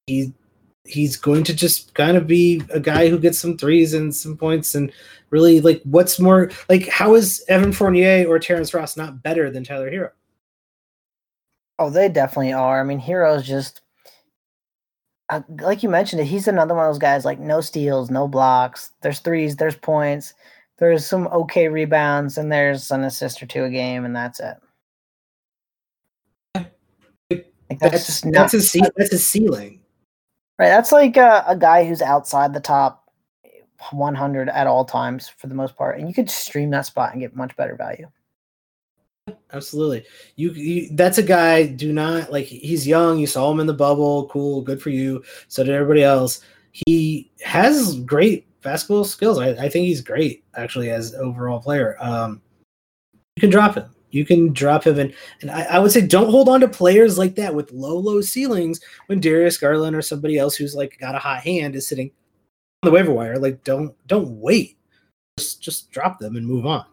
He 0.07 0.35
he's 0.89 1.17
going 1.17 1.45
to 1.45 1.55
just 1.55 1.95
kind 1.95 2.17
of 2.17 2.27
be 2.27 2.63
a 2.71 2.81
guy 2.81 3.09
who 3.09 3.19
gets 3.19 3.39
some 3.39 3.57
threes 3.57 3.95
and 3.95 4.15
some 4.15 4.37
points 4.37 4.75
and 4.75 4.91
really 5.31 5.61
like 5.61 5.83
what's 5.85 6.19
more 6.19 6.51
like 6.69 6.89
how 6.89 7.15
is 7.15 7.45
Evan 7.49 7.73
Fournier 7.73 8.27
or 8.27 8.39
Terrence 8.39 8.73
Ross 8.73 8.97
not 8.97 9.23
better 9.23 9.51
than 9.51 9.65
Tyler 9.65 9.91
Herro? 9.91 10.11
Oh, 11.79 11.91
they 11.91 12.09
definitely 12.09 12.53
are. 12.53 12.81
I 12.81 12.85
mean, 12.85 12.99
Herro's 12.99 13.47
just 13.47 13.83
uh, 15.29 15.43
like 15.61 15.83
you 15.83 15.89
mentioned 15.89 16.23
it. 16.23 16.27
He's 16.27 16.49
another 16.49 16.75
one 16.75 16.87
of 16.87 16.91
those 16.93 16.99
guys 16.99 17.25
like 17.25 17.39
no 17.39 17.61
steals, 17.61 18.11
no 18.11 18.27
blocks. 18.27 18.93
There's 19.03 19.21
threes, 19.21 19.57
there's 19.57 19.77
points, 19.77 20.35
there's 20.79 21.05
some 21.05 21.29
okay 21.29 21.69
rebounds, 21.69 22.39
and 22.39 22.51
there's 22.51 22.91
an 22.91 23.05
assist 23.05 23.43
or 23.43 23.47
two 23.47 23.65
a 23.65 23.71
game, 23.71 24.05
and 24.05 24.17
that's 24.17 24.41
it. 24.41 24.57
Like 27.71 27.81
that's, 27.81 27.93
that's 27.93 28.07
just 28.07 28.25
not, 28.25 28.51
that's 28.51 28.75
a 28.75 28.81
that's 28.97 29.13
a 29.13 29.19
ceiling. 29.19 29.78
Right. 30.59 30.69
That's 30.69 30.93
like 30.93 31.17
a, 31.17 31.45
a 31.47 31.57
guy 31.57 31.85
who's 31.85 32.03
outside 32.03 32.53
the 32.53 32.61
top 32.61 33.09
100 33.93 34.49
at 34.49 34.67
all 34.67 34.85
times 34.85 35.29
for 35.29 35.47
the 35.47 35.55
most 35.55 35.77
part, 35.77 35.99
and 35.99 36.09
you 36.09 36.15
could 36.15 36.31
stream 36.31 36.71
that 36.71 36.87
spot 36.87 37.13
and 37.13 37.21
get 37.21 37.37
much 37.37 37.57
better 37.57 37.77
value. 37.77 38.09
Absolutely. 39.53 40.05
You, 40.37 40.51
you, 40.53 40.89
that's 40.93 41.19
a 41.19 41.23
guy 41.23 41.67
do 41.67 41.93
not 41.93 42.33
like 42.33 42.47
he's 42.47 42.87
young, 42.87 43.19
you 43.19 43.27
saw 43.27 43.51
him 43.51 43.61
in 43.61 43.67
the 43.67 43.75
bubble, 43.75 44.29
cool, 44.29 44.63
good 44.63 44.81
for 44.81 44.91
you. 44.91 45.23
So 45.49 45.63
did 45.63 45.75
everybody 45.75 46.03
else. 46.03 46.41
He 46.73 47.31
has 47.43 47.99
great 48.01 48.47
basketball 48.63 49.05
skills. 49.05 49.39
I, 49.39 49.51
I 49.51 49.69
think 49.69 49.87
he's 49.87 50.01
great 50.01 50.45
actually 50.57 50.91
as 50.91 51.15
overall 51.15 51.61
player. 51.61 51.97
Um 52.01 52.41
you 53.37 53.41
can 53.41 53.51
drop 53.51 53.75
him. 53.75 53.91
You 54.11 54.25
can 54.25 54.53
drop 54.53 54.87
him 54.87 54.99
and 54.99 55.15
and 55.41 55.51
I, 55.51 55.63
I, 55.65 55.79
would 55.79 55.93
say 55.93 56.07
don't 56.07 56.31
hold 56.31 56.49
on 56.49 56.61
to 56.61 56.69
players 56.69 57.19
like 57.19 57.35
that 57.37 57.55
with 57.55 57.73
low, 57.73 57.97
low 57.97 58.21
ceilings 58.21 58.81
when 59.07 59.21
Darius 59.21 59.59
Garland 59.59 59.95
or 59.95 60.03
somebody 60.03 60.39
else 60.39 60.57
who's 60.57 60.75
like 60.75 60.99
got 60.99 61.15
a 61.15 61.19
hot 61.19 61.43
hand 61.43 61.77
is 61.77 61.87
sitting 61.87 62.11
on 62.83 62.89
the 62.89 62.95
waiver 62.95 63.13
wire. 63.13 63.39
Like 63.39 63.65
don't 63.65 63.95
don't 64.07 64.41
wait. 64.41 64.79
Just 65.39 65.63
just 65.63 65.91
drop 65.91 66.19
them 66.19 66.37
and 66.37 66.47
move 66.47 66.67
on. 66.67 66.85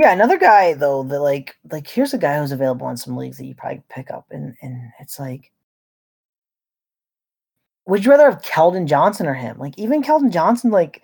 Yeah, 0.00 0.12
another 0.12 0.38
guy 0.38 0.72
though 0.74 1.02
that 1.02 1.20
like 1.20 1.56
like 1.70 1.86
here's 1.86 2.14
a 2.14 2.18
guy 2.18 2.38
who's 2.38 2.52
available 2.52 2.88
in 2.88 2.96
some 2.96 3.16
leagues 3.16 3.36
that 3.36 3.44
you 3.44 3.54
probably 3.54 3.82
pick 3.90 4.10
up 4.10 4.26
and 4.30 4.56
and 4.62 4.90
it's 4.98 5.18
like 5.20 5.52
would 7.86 8.04
you 8.04 8.10
rather 8.12 8.30
have 8.30 8.42
Keldon 8.42 8.86
Johnson 8.86 9.26
or 9.26 9.34
him? 9.34 9.58
Like 9.58 9.76
even 9.76 10.02
Keldon 10.02 10.30
Johnson, 10.30 10.70
like 10.70 11.02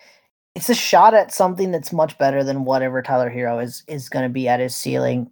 it's 0.56 0.70
a 0.70 0.74
shot 0.74 1.12
at 1.12 1.34
something 1.34 1.70
that's 1.70 1.92
much 1.92 2.16
better 2.16 2.42
than 2.42 2.64
whatever 2.64 3.02
Tyler 3.02 3.30
Herro 3.30 3.62
is 3.62 3.84
is 3.88 4.08
going 4.08 4.22
to 4.22 4.30
be 4.30 4.48
at 4.48 4.58
his 4.58 4.74
ceiling. 4.74 5.30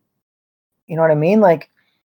You 0.87 0.96
know 0.96 1.02
what 1.02 1.10
I 1.10 1.16
mean? 1.16 1.40
Like 1.40 1.70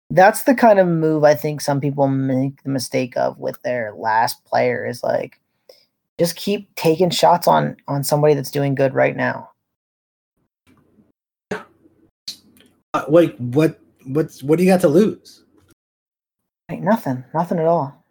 that's 0.09 0.43
the 0.43 0.53
kind 0.53 0.77
of 0.77 0.87
move 0.89 1.23
I 1.23 1.33
think 1.33 1.61
some 1.61 1.79
people 1.79 2.09
make 2.09 2.61
the 2.63 2.69
mistake 2.69 3.15
of 3.15 3.39
with 3.39 3.61
their 3.61 3.93
last 3.95 4.43
player 4.43 4.85
is 4.85 5.03
like 5.03 5.39
just 6.19 6.35
keep 6.35 6.75
taking 6.75 7.09
shots 7.09 7.47
on 7.47 7.77
on 7.87 8.03
somebody 8.03 8.33
that's 8.33 8.51
doing 8.51 8.75
good 8.75 8.93
right 8.93 9.15
now. 9.15 9.51
Uh, 11.51 13.05
wait, 13.07 13.39
what 13.39 13.79
what 14.05 14.37
what 14.41 14.57
do 14.57 14.65
you 14.65 14.69
got 14.69 14.81
to 14.81 14.89
lose? 14.89 15.45
Like 16.67 16.81
nothing, 16.81 17.23
nothing 17.33 17.59
at 17.59 17.67
all. 17.67 18.03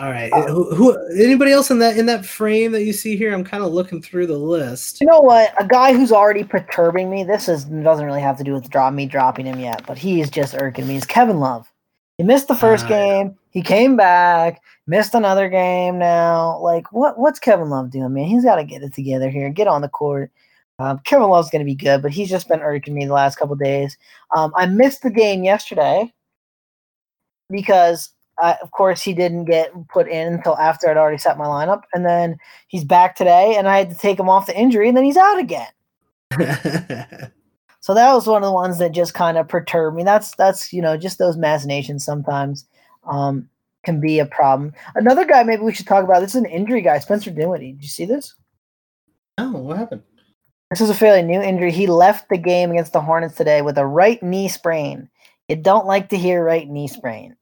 All 0.00 0.10
right. 0.10 0.32
Who, 0.48 0.74
who, 0.74 0.96
anybody 1.22 1.52
else 1.52 1.70
in 1.70 1.78
that 1.78 1.96
in 1.96 2.06
that 2.06 2.26
frame 2.26 2.72
that 2.72 2.82
you 2.82 2.92
see 2.92 3.16
here? 3.16 3.32
I'm 3.32 3.44
kind 3.44 3.62
of 3.62 3.72
looking 3.72 4.02
through 4.02 4.26
the 4.26 4.36
list. 4.36 5.00
You 5.00 5.06
know 5.06 5.20
what? 5.20 5.54
A 5.62 5.66
guy 5.66 5.92
who's 5.92 6.10
already 6.10 6.42
perturbing 6.42 7.10
me. 7.10 7.22
This 7.22 7.48
is 7.48 7.64
doesn't 7.64 8.04
really 8.04 8.20
have 8.20 8.36
to 8.38 8.44
do 8.44 8.52
with 8.52 8.68
drop 8.68 8.92
me 8.92 9.06
dropping 9.06 9.46
him 9.46 9.60
yet, 9.60 9.84
but 9.86 9.96
he's 9.96 10.30
just 10.30 10.56
irking 10.56 10.88
me. 10.88 10.96
Is 10.96 11.04
Kevin 11.04 11.38
Love? 11.38 11.70
He 12.18 12.24
missed 12.24 12.48
the 12.48 12.56
first 12.56 12.86
Uh, 12.86 12.88
game. 12.88 13.38
He 13.50 13.62
came 13.62 13.96
back, 13.96 14.60
missed 14.88 15.14
another 15.14 15.48
game. 15.48 15.98
Now, 15.98 16.58
like, 16.58 16.90
what? 16.92 17.16
What's 17.18 17.38
Kevin 17.38 17.70
Love 17.70 17.90
doing, 17.90 18.12
man? 18.12 18.24
He's 18.24 18.44
got 18.44 18.56
to 18.56 18.64
get 18.64 18.82
it 18.82 18.94
together 18.94 19.30
here. 19.30 19.48
Get 19.50 19.68
on 19.68 19.80
the 19.80 19.88
court. 19.88 20.32
Um, 20.80 20.98
Kevin 21.04 21.28
Love's 21.28 21.50
going 21.50 21.60
to 21.60 21.64
be 21.64 21.76
good, 21.76 22.02
but 22.02 22.10
he's 22.10 22.28
just 22.28 22.48
been 22.48 22.60
irking 22.60 22.94
me 22.94 23.04
the 23.06 23.12
last 23.12 23.36
couple 23.36 23.54
days. 23.54 23.96
Um, 24.34 24.52
I 24.56 24.66
missed 24.66 25.02
the 25.02 25.10
game 25.10 25.44
yesterday 25.44 26.12
because, 27.48 28.10
uh, 28.42 28.54
of 28.62 28.70
course, 28.70 29.02
he 29.02 29.14
didn't 29.14 29.44
get 29.44 29.72
put 29.88 30.08
in 30.08 30.34
until 30.34 30.56
after 30.56 30.88
I'd 30.88 30.96
already 30.96 31.18
set 31.18 31.38
my 31.38 31.46
lineup, 31.46 31.82
and 31.92 32.04
then 32.04 32.38
he's 32.68 32.84
back 32.84 33.16
today, 33.16 33.54
and 33.56 33.68
I 33.68 33.78
had 33.78 33.90
to 33.90 33.96
take 33.96 34.18
him 34.18 34.28
off 34.28 34.46
the 34.46 34.58
injury, 34.58 34.88
and 34.88 34.96
then 34.96 35.04
he's 35.04 35.16
out 35.16 35.38
again. 35.38 35.68
So 37.84 37.92
that 37.92 38.14
was 38.14 38.26
one 38.26 38.42
of 38.42 38.46
the 38.46 38.52
ones 38.54 38.78
that 38.78 38.92
just 38.92 39.12
kind 39.12 39.36
of 39.36 39.46
perturbed 39.46 39.94
me. 39.94 40.04
That's 40.04 40.34
that's 40.36 40.72
you 40.72 40.80
know 40.80 40.96
just 40.96 41.18
those 41.18 41.36
machinations 41.36 42.02
sometimes 42.02 42.64
um, 43.06 43.46
can 43.84 44.00
be 44.00 44.18
a 44.18 44.24
problem. 44.24 44.72
Another 44.94 45.26
guy 45.26 45.42
maybe 45.42 45.60
we 45.60 45.74
should 45.74 45.86
talk 45.86 46.02
about. 46.02 46.20
This 46.20 46.34
is 46.34 46.40
an 46.40 46.46
injury 46.46 46.80
guy, 46.80 46.98
Spencer 46.98 47.30
Dinwiddie. 47.30 47.72
Did 47.72 47.82
you 47.82 47.88
see 47.90 48.06
this? 48.06 48.34
oh, 49.36 49.50
what 49.50 49.76
happened? 49.76 50.02
This 50.70 50.80
is 50.80 50.88
a 50.88 50.94
fairly 50.94 51.20
new 51.20 51.42
injury. 51.42 51.70
He 51.70 51.86
left 51.86 52.30
the 52.30 52.38
game 52.38 52.70
against 52.70 52.94
the 52.94 53.02
Hornets 53.02 53.34
today 53.34 53.60
with 53.60 53.76
a 53.76 53.86
right 53.86 54.22
knee 54.22 54.48
sprain. 54.48 55.10
You 55.50 55.56
don't 55.56 55.84
like 55.84 56.08
to 56.08 56.16
hear 56.16 56.42
right 56.42 56.66
knee 56.66 56.88
sprain. 56.88 57.36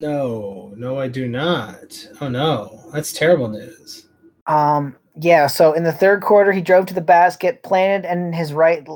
No, 0.00 0.72
no, 0.76 0.98
I 0.98 1.08
do 1.08 1.28
not. 1.28 2.08
Oh 2.20 2.28
no, 2.28 2.88
that's 2.92 3.12
terrible 3.12 3.48
news. 3.48 4.06
Um, 4.46 4.96
yeah. 5.20 5.46
So 5.48 5.72
in 5.72 5.84
the 5.84 5.92
third 5.92 6.22
quarter, 6.22 6.52
he 6.52 6.60
drove 6.60 6.86
to 6.86 6.94
the 6.94 7.00
basket, 7.00 7.62
planted 7.62 8.08
and 8.08 8.34
his 8.34 8.52
right 8.52 8.86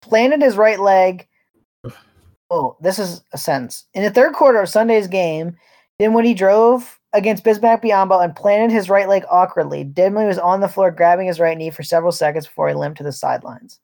planted 0.00 0.42
his 0.42 0.56
right 0.56 0.80
leg. 0.80 1.26
Oh, 2.48 2.76
this 2.80 3.00
is 3.00 3.24
a 3.32 3.38
sentence. 3.38 3.86
In 3.92 4.04
the 4.04 4.10
third 4.10 4.32
quarter 4.32 4.60
of 4.60 4.68
Sunday's 4.68 5.08
game, 5.08 5.56
then 5.98 6.12
when 6.12 6.24
he 6.24 6.32
drove 6.32 7.00
against 7.16 7.44
Bismack 7.44 7.82
Biyombo 7.82 8.22
and 8.22 8.36
planted 8.36 8.72
his 8.72 8.88
right 8.88 9.08
leg 9.08 9.24
awkwardly. 9.30 9.82
Dinwiddie 9.82 10.28
was 10.28 10.38
on 10.38 10.60
the 10.60 10.68
floor 10.68 10.90
grabbing 10.90 11.26
his 11.26 11.40
right 11.40 11.56
knee 11.56 11.70
for 11.70 11.82
several 11.82 12.12
seconds 12.12 12.46
before 12.46 12.68
he 12.68 12.74
limped 12.74 12.98
to 12.98 13.04
the 13.04 13.12
sidelines. 13.12 13.80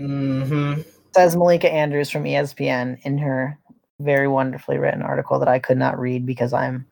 Mm-hmm. 0.00 0.80
Says 1.14 1.36
Malika 1.36 1.70
Andrews 1.70 2.08
from 2.08 2.24
ESPN 2.24 2.98
in 3.02 3.18
her 3.18 3.58
very 4.02 4.28
wonderfully 4.28 4.78
written 4.78 5.02
article 5.02 5.38
that 5.38 5.48
I 5.48 5.58
could 5.58 5.78
not 5.78 5.98
read 5.98 6.26
because 6.26 6.52
I'm 6.52 6.86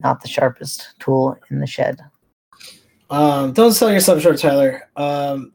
not 0.00 0.20
the 0.20 0.28
sharpest 0.28 0.94
tool 0.98 1.38
in 1.50 1.60
the 1.60 1.66
shed. 1.66 2.00
Um, 3.10 3.52
don't 3.52 3.72
sell 3.72 3.92
yourself 3.92 4.20
short, 4.20 4.38
Tyler. 4.38 4.88
Um, 4.96 5.52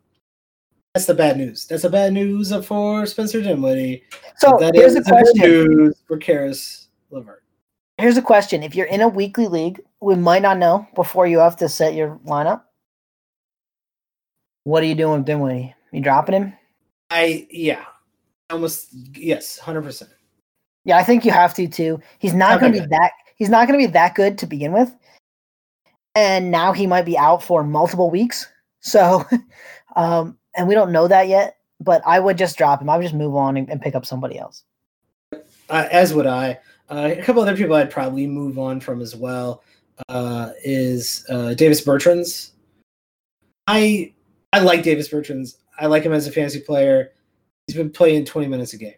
that's 0.93 1.05
the 1.05 1.13
bad 1.13 1.37
news. 1.37 1.65
That's 1.65 1.83
the 1.83 1.89
bad 1.89 2.13
news 2.13 2.53
for 2.65 3.05
Spencer 3.05 3.41
Dinwiddie. 3.41 4.03
So 4.37 4.57
that 4.59 4.75
here's 4.75 4.95
is 4.95 5.07
a 5.07 5.09
question. 5.09 5.41
news 5.41 5.95
for 6.07 6.17
Caris 6.17 6.87
LeVert. 7.11 7.43
Here's 7.97 8.17
a 8.17 8.21
question. 8.21 8.63
If 8.63 8.75
you're 8.75 8.87
in 8.87 9.01
a 9.01 9.07
weekly 9.07 9.47
league, 9.47 9.79
we 10.01 10.15
might 10.15 10.41
not 10.41 10.57
know 10.57 10.87
before 10.95 11.27
you 11.27 11.39
have 11.39 11.55
to 11.57 11.69
set 11.69 11.93
your 11.93 12.19
lineup. 12.25 12.63
What 14.63 14.83
are 14.83 14.87
you 14.87 14.95
doing 14.95 15.19
with 15.19 15.25
Dinwiddie? 15.25 15.73
You 15.91 16.01
dropping 16.01 16.35
him? 16.35 16.53
I 17.09 17.47
yeah, 17.49 17.83
almost 18.49 18.89
yes, 19.15 19.59
hundred 19.59 19.83
percent. 19.83 20.11
Yeah, 20.85 20.97
I 20.97 21.03
think 21.03 21.25
you 21.25 21.31
have 21.31 21.53
to 21.55 21.67
too. 21.67 21.99
He's 22.19 22.33
not 22.33 22.59
going 22.59 22.71
to 22.73 22.79
Okay. 22.79 22.87
be 22.87 22.95
that. 22.95 23.11
He's 23.35 23.49
not 23.49 23.67
going 23.67 23.79
to 23.79 23.87
be 23.87 23.91
that 23.91 24.15
good 24.15 24.37
to 24.39 24.47
begin 24.47 24.71
with, 24.71 24.95
and 26.15 26.51
now 26.51 26.73
he 26.73 26.87
might 26.87 27.05
be 27.05 27.17
out 27.17 27.43
for 27.43 27.63
multiple 27.63 28.09
weeks. 28.09 28.47
So, 28.81 29.25
um, 29.95 30.37
and 30.55 30.67
we 30.67 30.73
don't 30.75 30.91
know 30.91 31.07
that 31.07 31.27
yet. 31.27 31.57
But 31.79 32.03
I 32.05 32.19
would 32.19 32.37
just 32.37 32.57
drop 32.57 32.81
him. 32.81 32.89
I 32.89 32.97
would 32.97 33.03
just 33.03 33.15
move 33.15 33.35
on 33.35 33.57
and, 33.57 33.67
and 33.69 33.81
pick 33.81 33.95
up 33.95 34.05
somebody 34.05 34.37
else. 34.37 34.63
Uh, 35.33 35.87
as 35.91 36.13
would 36.13 36.27
I. 36.27 36.59
Uh, 36.89 37.15
a 37.17 37.21
couple 37.23 37.41
other 37.41 37.55
people 37.55 37.75
I'd 37.75 37.89
probably 37.89 38.27
move 38.27 38.59
on 38.59 38.79
from 38.79 39.01
as 39.01 39.15
well 39.15 39.63
uh, 40.09 40.51
is 40.63 41.25
uh, 41.29 41.53
Davis 41.55 41.83
Bertans. 41.83 42.51
I 43.67 44.13
I 44.53 44.59
like 44.59 44.83
Davis 44.83 45.09
Bertans. 45.09 45.55
I 45.79 45.87
like 45.87 46.03
him 46.03 46.13
as 46.13 46.27
a 46.27 46.31
fantasy 46.31 46.59
player. 46.59 47.13
He's 47.65 47.75
been 47.75 47.89
playing 47.89 48.25
twenty 48.25 48.47
minutes 48.47 48.73
a 48.73 48.77
game. 48.77 48.93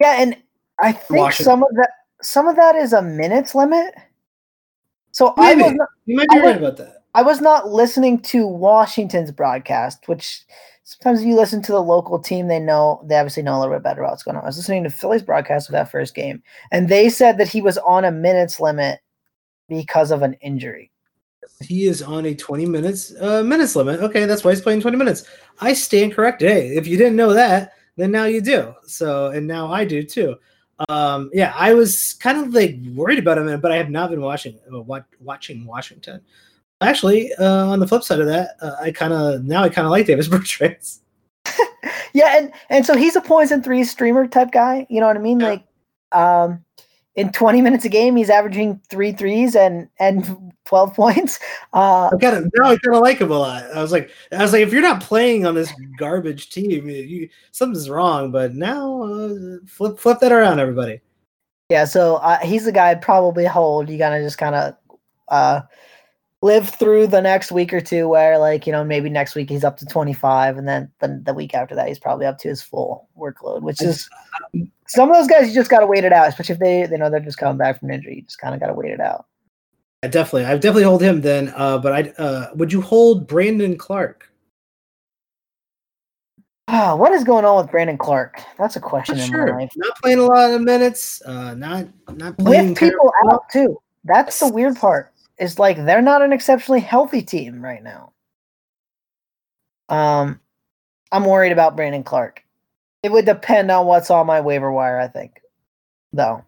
Yeah, 0.00 0.16
and 0.18 0.36
I 0.80 0.92
think 0.92 1.20
Washington. 1.20 1.44
some 1.44 1.62
of 1.62 1.68
that 1.74 1.90
some 2.22 2.48
of 2.48 2.56
that 2.56 2.76
is 2.76 2.92
a 2.92 3.02
minutes 3.02 3.54
limit. 3.54 3.94
So 5.10 5.34
I 5.36 5.54
was 5.54 5.72
not, 5.72 5.88
You 6.06 6.16
might 6.16 6.28
be 6.28 6.38
I 6.38 6.42
right 6.42 6.56
about 6.56 6.76
that. 6.78 7.04
I 7.14 7.22
was 7.22 7.40
not 7.40 7.68
listening 7.68 8.20
to 8.22 8.46
Washington's 8.46 9.30
broadcast, 9.30 10.08
which 10.08 10.42
sometimes 10.84 11.20
if 11.20 11.26
you 11.26 11.36
listen 11.36 11.60
to 11.62 11.72
the 11.72 11.82
local 11.82 12.18
team, 12.18 12.48
they 12.48 12.58
know 12.58 13.02
they 13.04 13.16
obviously 13.16 13.42
know 13.42 13.58
a 13.58 13.60
little 13.60 13.74
bit 13.74 13.82
better 13.82 14.02
about 14.02 14.12
what's 14.12 14.22
going 14.22 14.36
on. 14.36 14.42
I 14.42 14.46
was 14.46 14.56
listening 14.56 14.84
to 14.84 14.90
Philly's 14.90 15.22
broadcast 15.22 15.68
of 15.68 15.72
that 15.72 15.90
first 15.90 16.14
game, 16.14 16.42
and 16.70 16.88
they 16.88 17.10
said 17.10 17.36
that 17.38 17.48
he 17.48 17.60
was 17.60 17.76
on 17.78 18.04
a 18.04 18.10
minutes 18.10 18.60
limit 18.60 19.00
because 19.68 20.10
of 20.10 20.22
an 20.22 20.34
injury. 20.40 20.90
He 21.60 21.86
is 21.86 22.02
on 22.02 22.24
a 22.24 22.34
20 22.34 22.66
minutes 22.66 23.12
uh, 23.20 23.42
minutes 23.42 23.76
limit. 23.76 24.00
Okay, 24.00 24.24
that's 24.24 24.42
why 24.44 24.52
he's 24.52 24.60
playing 24.60 24.80
20 24.80 24.96
minutes. 24.96 25.24
I 25.60 25.74
stand 25.74 26.14
corrected. 26.14 26.48
Hey, 26.48 26.76
if 26.76 26.86
you 26.86 26.96
didn't 26.96 27.16
know 27.16 27.34
that, 27.34 27.74
then 27.96 28.10
now 28.10 28.24
you 28.24 28.40
do. 28.40 28.74
So, 28.86 29.28
and 29.28 29.46
now 29.46 29.72
I 29.72 29.84
do 29.84 30.02
too. 30.02 30.36
Um, 30.88 31.30
yeah, 31.32 31.52
I 31.56 31.74
was 31.74 32.14
kind 32.14 32.38
of 32.38 32.54
like 32.54 32.76
worried 32.94 33.18
about 33.18 33.38
him, 33.38 33.60
but 33.60 33.72
I 33.72 33.76
have 33.76 33.90
not 33.90 34.10
been 34.10 34.20
watching 34.20 34.58
uh, 34.72 34.80
watching 35.20 35.66
Washington. 35.66 36.20
Actually, 36.80 37.32
uh, 37.34 37.66
on 37.66 37.78
the 37.78 37.86
flip 37.86 38.02
side 38.02 38.20
of 38.20 38.26
that, 38.26 38.56
uh, 38.60 38.76
I 38.80 38.90
kind 38.90 39.12
of 39.12 39.44
now 39.44 39.62
I 39.62 39.68
kind 39.68 39.86
of 39.86 39.90
like 39.90 40.06
Davis 40.06 40.28
Bertans. 40.30 41.00
Yeah, 42.14 42.36
and 42.36 42.52
and 42.68 42.84
so 42.84 42.94
he's 42.94 43.16
a 43.16 43.20
points 43.20 43.52
and 43.52 43.64
threes 43.64 43.90
streamer 43.90 44.26
type 44.26 44.50
guy. 44.52 44.86
You 44.90 45.00
know 45.00 45.06
what 45.06 45.16
I 45.16 45.20
mean? 45.20 45.40
Yeah. 45.40 45.48
Like, 45.48 45.64
um, 46.12 46.64
in 47.14 47.30
20 47.30 47.60
minutes 47.60 47.84
a 47.84 47.88
game, 47.88 48.16
he's 48.16 48.30
averaging 48.30 48.80
three 48.88 49.12
threes 49.12 49.54
and 49.54 49.88
and 49.98 50.52
12 50.64 50.94
points. 50.94 51.38
Uh, 51.72 52.10
I 52.12 52.16
kind 52.20 52.36
of 52.36 52.52
now 52.56 52.70
I 52.70 52.76
kind 52.76 52.96
of 52.96 53.02
like 53.02 53.18
him 53.18 53.30
a 53.30 53.38
lot. 53.38 53.64
I 53.74 53.82
was 53.82 53.92
like, 53.92 54.10
I 54.32 54.42
was 54.42 54.52
like, 54.52 54.62
if 54.62 54.72
you're 54.72 54.82
not 54.82 55.02
playing 55.02 55.46
on 55.46 55.54
this 55.54 55.72
garbage 55.98 56.50
team, 56.50 56.88
you, 56.88 57.28
something's 57.50 57.90
wrong. 57.90 58.30
But 58.30 58.54
now, 58.54 59.02
uh, 59.02 59.58
flip 59.66 59.98
flip 59.98 60.20
that 60.20 60.32
around, 60.32 60.58
everybody. 60.58 61.00
Yeah, 61.68 61.84
so 61.84 62.16
uh, 62.16 62.38
he's 62.38 62.64
the 62.64 62.72
guy 62.72 62.90
I'd 62.90 63.02
probably 63.02 63.44
hold. 63.44 63.88
You 63.88 63.98
gotta 63.98 64.22
just 64.22 64.38
kind 64.38 64.54
of 64.54 64.76
uh, 65.28 65.62
live 66.42 66.68
through 66.68 67.06
the 67.06 67.22
next 67.22 67.52
week 67.52 67.72
or 67.72 67.80
two, 67.80 68.08
where 68.08 68.38
like 68.38 68.66
you 68.66 68.72
know 68.72 68.84
maybe 68.84 69.08
next 69.08 69.34
week 69.34 69.48
he's 69.48 69.64
up 69.64 69.78
to 69.78 69.86
twenty 69.86 70.12
five, 70.12 70.58
and 70.58 70.68
then 70.68 70.90
then 71.00 71.22
the 71.24 71.34
week 71.34 71.54
after 71.54 71.74
that 71.74 71.88
he's 71.88 71.98
probably 71.98 72.26
up 72.26 72.38
to 72.38 72.48
his 72.48 72.60
full 72.62 73.08
workload. 73.18 73.62
Which 73.62 73.80
is 73.80 74.10
some 74.88 75.08
of 75.08 75.16
those 75.16 75.28
guys 75.28 75.48
you 75.48 75.54
just 75.54 75.70
gotta 75.70 75.86
wait 75.86 76.04
it 76.04 76.12
out, 76.12 76.28
especially 76.28 76.54
if 76.54 76.58
they 76.58 76.86
they 76.86 76.96
know 76.96 77.08
they're 77.08 77.20
just 77.20 77.38
coming 77.38 77.58
back 77.58 77.80
from 77.80 77.90
injury. 77.90 78.16
You 78.16 78.22
just 78.22 78.38
kind 78.38 78.54
of 78.54 78.60
gotta 78.60 78.74
wait 78.74 78.90
it 78.90 79.00
out. 79.00 79.26
I 80.02 80.08
definitely, 80.08 80.46
I 80.46 80.54
definitely 80.56 80.82
hold 80.82 81.00
him 81.00 81.20
then. 81.20 81.52
Uh, 81.56 81.78
but 81.78 81.92
I 81.92 82.22
uh, 82.22 82.50
would 82.56 82.72
you 82.72 82.80
hold 82.80 83.28
Brandon 83.28 83.78
Clarke? 83.78 84.28
Ah, 86.68 86.96
what 86.96 87.12
is 87.12 87.22
going 87.22 87.44
on 87.44 87.62
with 87.62 87.70
Brandon 87.70 87.98
Clarke? 87.98 88.42
That's 88.58 88.76
a 88.76 88.80
question 88.80 89.18
Not 89.18 89.26
in 89.26 89.30
my 89.30 89.36
sure. 89.36 89.60
life. 89.60 89.70
Not 89.76 89.96
playing 89.98 90.18
a 90.18 90.24
lot 90.24 90.50
of 90.50 90.60
minutes. 90.62 91.22
Uh, 91.22 91.54
not 91.54 91.86
not 92.14 92.36
playing 92.38 92.70
With 92.70 92.78
people 92.78 93.12
out 93.30 93.48
too. 93.50 93.80
That's 94.04 94.40
the 94.40 94.48
weird 94.48 94.76
part. 94.76 95.11
Is 95.42 95.58
like 95.58 95.76
they're 95.76 96.00
not 96.00 96.22
an 96.22 96.32
exceptionally 96.32 96.80
healthy 96.80 97.20
team 97.20 97.60
right 97.60 97.82
now. 97.82 98.12
Um, 99.88 100.38
I'm 101.10 101.24
worried 101.24 101.50
about 101.50 101.74
Brandon 101.74 102.04
Clarke. 102.04 102.44
It 103.02 103.10
would 103.10 103.24
depend 103.26 103.68
on 103.72 103.86
what's 103.86 104.08
on 104.08 104.24
my 104.26 104.40
waiver 104.40 104.70
wire, 104.70 105.00
I 105.00 105.08
think, 105.08 105.40
though, 106.12 106.44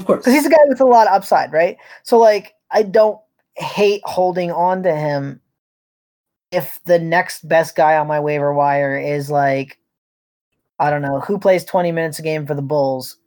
Of 0.00 0.06
course. 0.06 0.20
because 0.20 0.32
he's 0.32 0.46
a 0.46 0.50
guy 0.50 0.56
with 0.66 0.80
a 0.80 0.86
lot 0.86 1.08
of 1.08 1.12
upside, 1.12 1.52
right? 1.52 1.76
So 2.04 2.18
like, 2.18 2.54
I 2.70 2.84
don't 2.84 3.20
hate 3.56 4.00
holding 4.04 4.50
on 4.50 4.82
to 4.84 4.96
him 4.96 5.42
if 6.52 6.80
the 6.86 6.98
next 6.98 7.46
best 7.46 7.76
guy 7.76 7.98
on 7.98 8.06
my 8.06 8.18
waiver 8.18 8.54
wire 8.54 8.98
is 8.98 9.30
like, 9.30 9.78
I 10.78 10.88
don't 10.88 11.02
know, 11.02 11.20
who 11.20 11.38
plays 11.38 11.66
20 11.66 11.92
minutes 11.92 12.18
a 12.18 12.22
game 12.22 12.46
for 12.46 12.54
the 12.54 12.62
Bulls. 12.62 13.18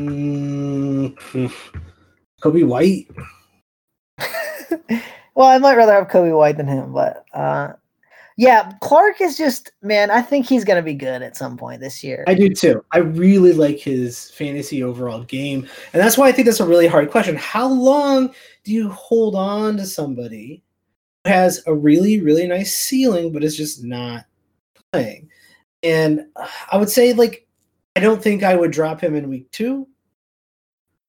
Mm, 0.00 1.14
oof. 1.34 1.72
Coby 2.42 2.66
White. 2.66 3.08
well, 5.34 5.48
I 5.48 5.58
might 5.58 5.76
rather 5.76 5.92
have 5.92 6.08
Coby 6.08 6.36
White 6.36 6.56
than 6.56 6.68
him, 6.68 6.92
but 6.92 7.24
uh, 7.32 7.72
yeah, 8.36 8.72
Clarke 8.82 9.20
is 9.22 9.38
just 9.38 9.72
man. 9.82 10.10
I 10.10 10.20
think 10.20 10.46
he's 10.46 10.64
gonna 10.64 10.82
be 10.82 10.94
good 10.94 11.22
at 11.22 11.36
some 11.36 11.56
point 11.56 11.80
this 11.80 12.04
year. 12.04 12.24
I 12.26 12.34
do 12.34 12.50
too. 12.50 12.84
I 12.92 12.98
really 12.98 13.52
like 13.52 13.78
his 13.78 14.30
fantasy 14.30 14.82
overall 14.82 15.22
game. 15.22 15.66
And 15.92 16.02
that's 16.02 16.18
why 16.18 16.28
I 16.28 16.32
think 16.32 16.46
that's 16.46 16.60
a 16.60 16.66
really 16.66 16.86
hard 16.86 17.10
question. 17.10 17.36
How 17.36 17.66
long 17.66 18.34
do 18.64 18.72
you 18.72 18.90
hold 18.90 19.34
on 19.34 19.78
to 19.78 19.86
somebody 19.86 20.62
who 21.24 21.30
has 21.30 21.62
a 21.66 21.74
really, 21.74 22.20
really 22.20 22.46
nice 22.46 22.76
ceiling, 22.76 23.32
but 23.32 23.42
is 23.42 23.56
just 23.56 23.82
not 23.82 24.26
playing? 24.92 25.30
And 25.82 26.26
uh, 26.36 26.48
I 26.70 26.76
would 26.76 26.90
say, 26.90 27.14
like, 27.14 27.46
I 27.94 28.00
don't 28.00 28.22
think 28.22 28.42
I 28.42 28.54
would 28.54 28.70
drop 28.70 29.00
him 29.00 29.14
in 29.14 29.30
week 29.30 29.50
two. 29.50 29.88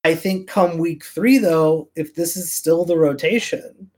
I 0.08 0.16
think 0.16 0.48
come 0.48 0.78
week 0.78 1.04
three, 1.04 1.38
though, 1.38 1.90
if 1.98 2.16
this 2.16 2.38
is 2.38 2.50
still 2.50 2.86
the 2.86 2.98
rotation, 2.98 3.92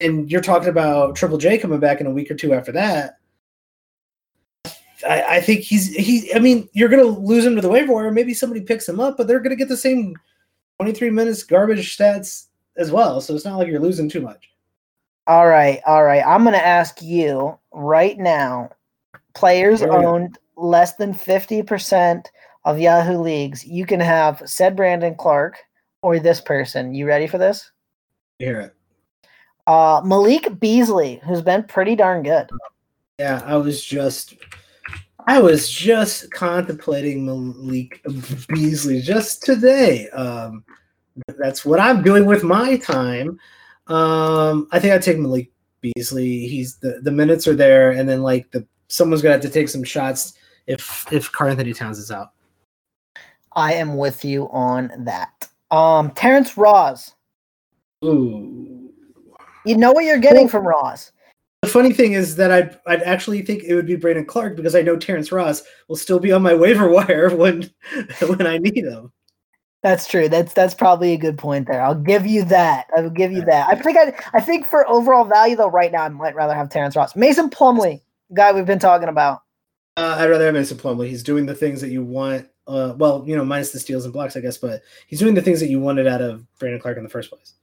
and 0.00 0.30
you're 0.30 0.40
talking 0.40 0.68
about 0.68 1.16
Triple 1.16 1.36
J 1.36 1.58
coming 1.58 1.80
back 1.80 2.00
in 2.00 2.06
a 2.06 2.12
week 2.12 2.30
or 2.30 2.36
two 2.36 2.54
after 2.54 2.70
that, 2.70 3.18
I 5.04 5.22
I, 5.22 5.40
think 5.40 5.62
he's 5.62 5.92
he. 5.92 6.32
I 6.32 6.38
mean, 6.38 6.68
you're 6.74 6.88
going 6.88 7.02
to 7.02 7.20
lose 7.20 7.44
him 7.44 7.56
to 7.56 7.60
the 7.60 7.68
waiver 7.68 7.92
wire. 7.92 8.12
Maybe 8.12 8.34
somebody 8.34 8.60
picks 8.60 8.88
him 8.88 9.00
up, 9.00 9.16
but 9.16 9.26
they're 9.26 9.40
going 9.40 9.50
to 9.50 9.56
get 9.56 9.68
the 9.68 9.76
same 9.76 10.14
23 10.78 11.10
minutes 11.10 11.42
garbage 11.42 11.96
stats 11.96 12.46
as 12.76 12.92
well. 12.92 13.20
So 13.20 13.34
it's 13.34 13.44
not 13.44 13.56
like 13.58 13.66
you're 13.66 13.80
losing 13.80 14.08
too 14.08 14.20
much. 14.20 14.50
All 15.26 15.48
right, 15.48 15.80
all 15.86 16.04
right. 16.04 16.22
I'm 16.24 16.44
going 16.44 16.54
to 16.54 16.64
ask 16.64 17.02
you 17.02 17.58
right 17.72 18.16
now. 18.16 18.70
Players 19.34 19.82
owned 19.82 20.38
less 20.56 20.94
than 20.94 21.12
50% 21.12 22.24
of 22.64 22.78
Yahoo 22.78 23.18
leagues. 23.18 23.64
You 23.64 23.86
can 23.86 24.00
have 24.00 24.42
said 24.44 24.76
Brandon 24.76 25.14
Clarke 25.14 25.58
or 26.02 26.18
this 26.18 26.40
person. 26.40 26.94
You 26.94 27.06
ready 27.06 27.26
for 27.26 27.38
this? 27.38 27.70
Hear 28.38 28.60
it. 28.60 28.74
Uh, 29.66 30.00
Malik 30.04 30.58
Beasley, 30.60 31.20
who's 31.24 31.42
been 31.42 31.62
pretty 31.64 31.94
darn 31.94 32.22
good. 32.22 32.48
Yeah, 33.18 33.42
I 33.44 33.56
was 33.56 33.84
just 33.84 34.34
I 35.26 35.40
was 35.40 35.68
just 35.68 36.30
contemplating 36.30 37.26
Malik 37.26 38.02
Beasley 38.48 39.02
just 39.02 39.42
today. 39.42 40.08
Um, 40.10 40.64
that's 41.38 41.66
what 41.66 41.80
I'm 41.80 42.02
doing 42.02 42.24
with 42.24 42.44
my 42.44 42.76
time. 42.78 43.38
Um, 43.88 44.68
I 44.72 44.78
think 44.78 44.94
I'd 44.94 45.02
take 45.02 45.18
Malik 45.18 45.50
Beasley. 45.82 46.46
He's 46.46 46.76
the, 46.76 47.00
the 47.02 47.10
minutes 47.10 47.46
are 47.46 47.54
there, 47.54 47.90
and 47.90 48.08
then 48.08 48.22
like 48.22 48.50
the 48.52 48.66
someone's 48.88 49.20
gonna 49.20 49.34
have 49.34 49.42
to 49.42 49.50
take 49.50 49.68
some 49.68 49.84
shots 49.84 50.34
if 50.66 51.06
if 51.12 51.30
Karl-Anthony 51.32 51.74
Towns 51.74 51.98
is 51.98 52.10
out. 52.10 52.28
I 53.58 53.72
am 53.72 53.96
with 53.96 54.24
you 54.24 54.48
on 54.50 54.92
that. 54.98 55.48
Um, 55.72 56.12
Terrence 56.12 56.56
Ross. 56.56 57.16
Ooh. 58.04 58.92
You 59.66 59.76
know 59.76 59.90
what 59.90 60.04
you're 60.04 60.20
getting 60.20 60.48
from 60.48 60.64
Ross. 60.64 61.10
The 61.62 61.68
funny 61.68 61.92
thing 61.92 62.12
is 62.12 62.36
that 62.36 62.52
I'd 62.52 62.78
I'd 62.86 63.02
actually 63.02 63.42
think 63.42 63.64
it 63.64 63.74
would 63.74 63.84
be 63.84 63.96
Brandon 63.96 64.24
Clarke 64.24 64.54
because 64.54 64.76
I 64.76 64.82
know 64.82 64.96
Terrence 64.96 65.32
Ross 65.32 65.64
will 65.88 65.96
still 65.96 66.20
be 66.20 66.30
on 66.30 66.40
my 66.40 66.54
waiver 66.54 66.88
wire 66.92 67.34
when 67.34 67.68
when 68.28 68.46
I 68.46 68.58
need 68.58 68.84
him. 68.84 69.12
That's 69.82 70.06
true. 70.06 70.28
That's 70.28 70.54
that's 70.54 70.74
probably 70.74 71.12
a 71.12 71.18
good 71.18 71.36
point 71.36 71.66
there. 71.66 71.82
I'll 71.82 71.96
give 71.96 72.26
you 72.26 72.44
that. 72.44 72.86
I 72.96 73.00
will 73.00 73.10
give 73.10 73.32
you 73.32 73.44
that. 73.46 73.66
I 73.68 73.74
think 73.74 73.98
I 73.98 74.14
I 74.34 74.40
think 74.40 74.66
for 74.66 74.88
overall 74.88 75.24
value 75.24 75.56
though, 75.56 75.68
right 75.68 75.90
now 75.90 76.04
I 76.04 76.08
might 76.10 76.36
rather 76.36 76.54
have 76.54 76.70
Terrence 76.70 76.94
Ross. 76.94 77.16
Mason 77.16 77.50
Plumlee, 77.50 78.02
guy 78.32 78.52
we've 78.52 78.66
been 78.66 78.78
talking 78.78 79.08
about. 79.08 79.42
Uh, 79.96 80.14
I'd 80.16 80.30
rather 80.30 80.44
have 80.44 80.54
Mason 80.54 80.78
Plumlee. 80.78 81.08
He's 81.08 81.24
doing 81.24 81.44
the 81.44 81.56
things 81.56 81.80
that 81.80 81.90
you 81.90 82.04
want. 82.04 82.48
Uh, 82.68 82.94
well, 82.98 83.24
you 83.26 83.34
know, 83.34 83.44
minus 83.44 83.72
the 83.72 83.80
steals 83.80 84.04
and 84.04 84.12
blocks, 84.12 84.36
I 84.36 84.40
guess, 84.40 84.58
but 84.58 84.82
he's 85.06 85.18
doing 85.18 85.34
the 85.34 85.42
things 85.42 85.58
that 85.60 85.70
you 85.70 85.80
wanted 85.80 86.06
out 86.06 86.20
of 86.20 86.44
Brandon 86.58 86.80
Clarke 86.80 86.98
in 86.98 87.02
the 87.02 87.08
first 87.08 87.30
place. 87.30 87.54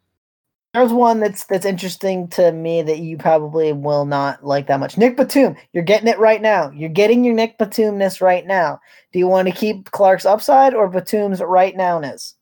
There's 0.74 0.92
one 0.92 1.22
that's 1.22 1.46
that's 1.46 1.66
interesting 1.66 2.28
to 2.30 2.52
me 2.52 2.82
that 2.82 3.00
you 3.00 3.18
probably 3.18 3.72
will 3.72 4.04
not 4.04 4.44
like 4.44 4.68
that 4.68 4.80
much. 4.82 4.98
Nick 4.98 5.16
Batum, 5.16 5.56
you're 5.72 5.84
getting 5.84 6.10
it 6.10 6.20
right 6.20 6.42
now. 6.42 6.70
You're 6.72 6.90
getting 6.90 7.24
your 7.24 7.34
Nick 7.34 7.58
Batumness 7.58 8.20
right 8.20 8.46
now. 8.46 8.82
Do 9.14 9.20
you 9.20 9.28
want 9.28 9.48
to 9.48 9.54
keep 9.54 9.92
Clarke's 9.92 10.26
upside 10.26 10.74
or 10.74 10.90
Batum's 10.90 11.40
right 11.40 11.78
nowness? 11.78 12.34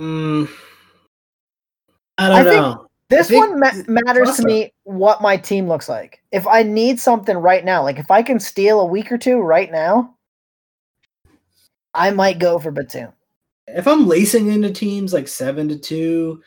Mm, 0.00 0.50
I 2.18 2.28
don't 2.28 2.38
I 2.38 2.50
know. 2.50 2.86
This 3.08 3.28
think 3.28 3.48
one 3.48 3.60
ma- 3.60 3.72
matters 3.86 4.36
to 4.36 4.44
me 4.44 4.72
what 4.84 5.22
my 5.22 5.36
team 5.36 5.68
looks 5.68 5.88
like. 5.88 6.22
If 6.32 6.46
I 6.48 6.64
need 6.64 6.98
something 6.98 7.36
right 7.36 7.64
now, 7.64 7.82
like 7.82 7.98
if 7.98 8.10
I 8.10 8.22
can 8.22 8.40
steal 8.40 8.80
a 8.80 8.86
week 8.86 9.12
or 9.12 9.18
two 9.18 9.38
right 9.38 9.70
now, 9.70 10.14
I 11.94 12.10
might 12.10 12.38
go 12.38 12.58
for 12.58 12.70
Batum. 12.70 13.12
if 13.68 13.86
I'm 13.86 14.06
lacing 14.06 14.48
into 14.48 14.72
teams 14.72 15.12
like 15.12 15.28
seven 15.28 15.68
to 15.68 15.78
two 15.78 16.42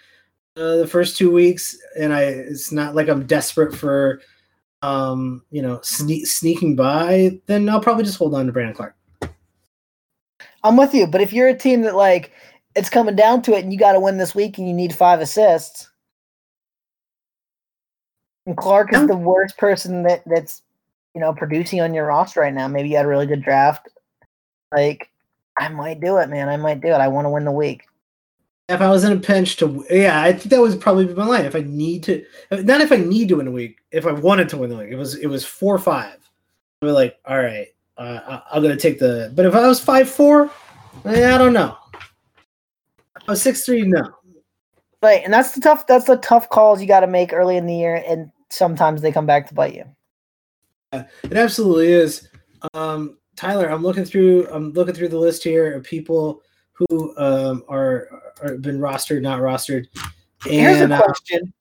uh, 0.57 0.77
the 0.77 0.87
first 0.87 1.17
two 1.17 1.31
weeks, 1.31 1.77
and 1.97 2.13
I 2.13 2.23
it's 2.23 2.71
not 2.71 2.95
like 2.95 3.07
I'm 3.07 3.25
desperate 3.25 3.75
for 3.75 4.21
um 4.83 5.41
you 5.49 5.61
know 5.61 5.77
sne- 5.77 6.25
sneaking 6.25 6.75
by, 6.75 7.39
then 7.47 7.67
I'll 7.69 7.79
probably 7.79 8.03
just 8.03 8.17
hold 8.17 8.35
on 8.35 8.45
to 8.45 8.51
Brandon 8.51 8.75
Clarke. 8.75 8.95
I'm 10.63 10.77
with 10.77 10.93
you, 10.93 11.07
but 11.07 11.21
if 11.21 11.31
you're 11.31 11.47
a 11.47 11.57
team 11.57 11.81
that 11.83 11.95
like 11.95 12.31
it's 12.75 12.89
coming 12.89 13.15
down 13.15 13.41
to 13.43 13.53
it 13.53 13.63
and 13.63 13.71
you 13.71 13.79
got 13.79 13.93
to 13.93 13.99
win 13.99 14.17
this 14.17 14.35
week 14.35 14.57
and 14.57 14.67
you 14.67 14.73
need 14.73 14.93
five 14.93 15.19
assists, 15.19 15.89
and 18.45 18.57
Clarke 18.57 18.93
is 18.93 19.07
the 19.07 19.15
worst 19.15 19.57
person 19.57 20.03
that 20.03 20.23
that's 20.25 20.61
you 21.15 21.21
know 21.21 21.33
producing 21.33 21.81
on 21.81 21.93
your 21.93 22.07
roster 22.07 22.41
right 22.41 22.53
now. 22.53 22.67
Maybe 22.67 22.89
you 22.89 22.97
had 22.97 23.05
a 23.05 23.09
really 23.09 23.27
good 23.27 23.43
draft. 23.43 23.87
Like 24.71 25.09
I 25.59 25.69
might 25.69 25.99
do 25.99 26.17
it, 26.17 26.29
man. 26.29 26.49
I 26.49 26.57
might 26.57 26.81
do 26.81 26.87
it. 26.87 26.93
I 26.93 27.07
want 27.07 27.25
to 27.25 27.29
win 27.29 27.45
the 27.45 27.51
week. 27.51 27.83
If 28.69 28.81
I 28.81 28.89
was 28.89 29.03
in 29.03 29.13
a 29.13 29.19
pinch 29.19 29.55
to, 29.57 29.85
yeah, 29.89 30.21
I 30.21 30.33
think 30.33 30.49
that 30.49 30.59
would 30.59 30.79
probably 30.81 31.05
be 31.05 31.13
my 31.13 31.25
line. 31.25 31.45
If 31.45 31.55
I 31.55 31.61
need 31.61 32.03
to, 32.03 32.23
not 32.51 32.81
if 32.81 32.91
I 32.91 32.97
need 32.97 33.29
to 33.29 33.37
win 33.37 33.47
a 33.47 33.51
week, 33.51 33.77
if 33.91 34.05
I 34.05 34.11
wanted 34.11 34.49
to 34.49 34.57
win 34.57 34.69
the 34.69 34.77
week, 34.77 34.91
it 34.91 34.97
was 34.97 35.15
it 35.15 35.27
was 35.27 35.45
four 35.45 35.73
or 35.73 35.79
five. 35.79 36.17
I'd 36.81 36.87
be 36.87 36.91
like, 36.91 37.17
all 37.25 37.37
right, 37.37 37.67
uh, 37.97 38.19
I- 38.27 38.41
I'm 38.51 38.61
gonna 38.61 38.75
take 38.75 38.99
the. 38.99 39.31
But 39.33 39.45
if 39.45 39.55
I 39.55 39.65
was 39.67 39.79
five 39.79 40.09
four, 40.09 40.51
eh, 41.05 41.33
I 41.33 41.37
don't 41.37 41.53
know. 41.53 41.77
I 41.93 43.31
was 43.31 43.41
six 43.41 43.63
three, 43.63 43.83
no. 43.83 44.09
Right, 45.01 45.21
and 45.23 45.31
that's 45.31 45.53
the 45.53 45.61
tough. 45.61 45.87
That's 45.87 46.05
the 46.05 46.17
tough 46.17 46.49
calls 46.49 46.81
you 46.81 46.87
got 46.87 47.01
to 47.01 47.07
make 47.07 47.31
early 47.31 47.55
in 47.55 47.67
the 47.67 47.75
year, 47.75 48.03
and 48.05 48.31
sometimes 48.49 49.01
they 49.01 49.11
come 49.11 49.25
back 49.25 49.47
to 49.47 49.53
bite 49.53 49.75
you. 49.75 49.85
It 50.91 51.33
absolutely 51.33 51.87
is. 51.87 52.27
Um, 52.73 53.17
Tyler, 53.37 53.69
I'm 53.69 53.83
looking 53.83 54.03
through. 54.03 54.47
I'm 54.51 54.73
looking 54.73 54.95
through 54.95 55.09
the 55.09 55.19
list 55.19 55.43
here 55.43 55.73
of 55.73 55.83
people 55.83 56.41
who 56.73 57.15
um, 57.17 57.63
are 57.69 58.09
are 58.41 58.57
been 58.57 58.79
rostered, 58.79 59.21
not 59.21 59.39
rostered. 59.39 59.87
Here's 60.43 60.81
And 60.81 60.91
a 60.91 60.95
uh, 60.95 61.01
question 61.01 61.53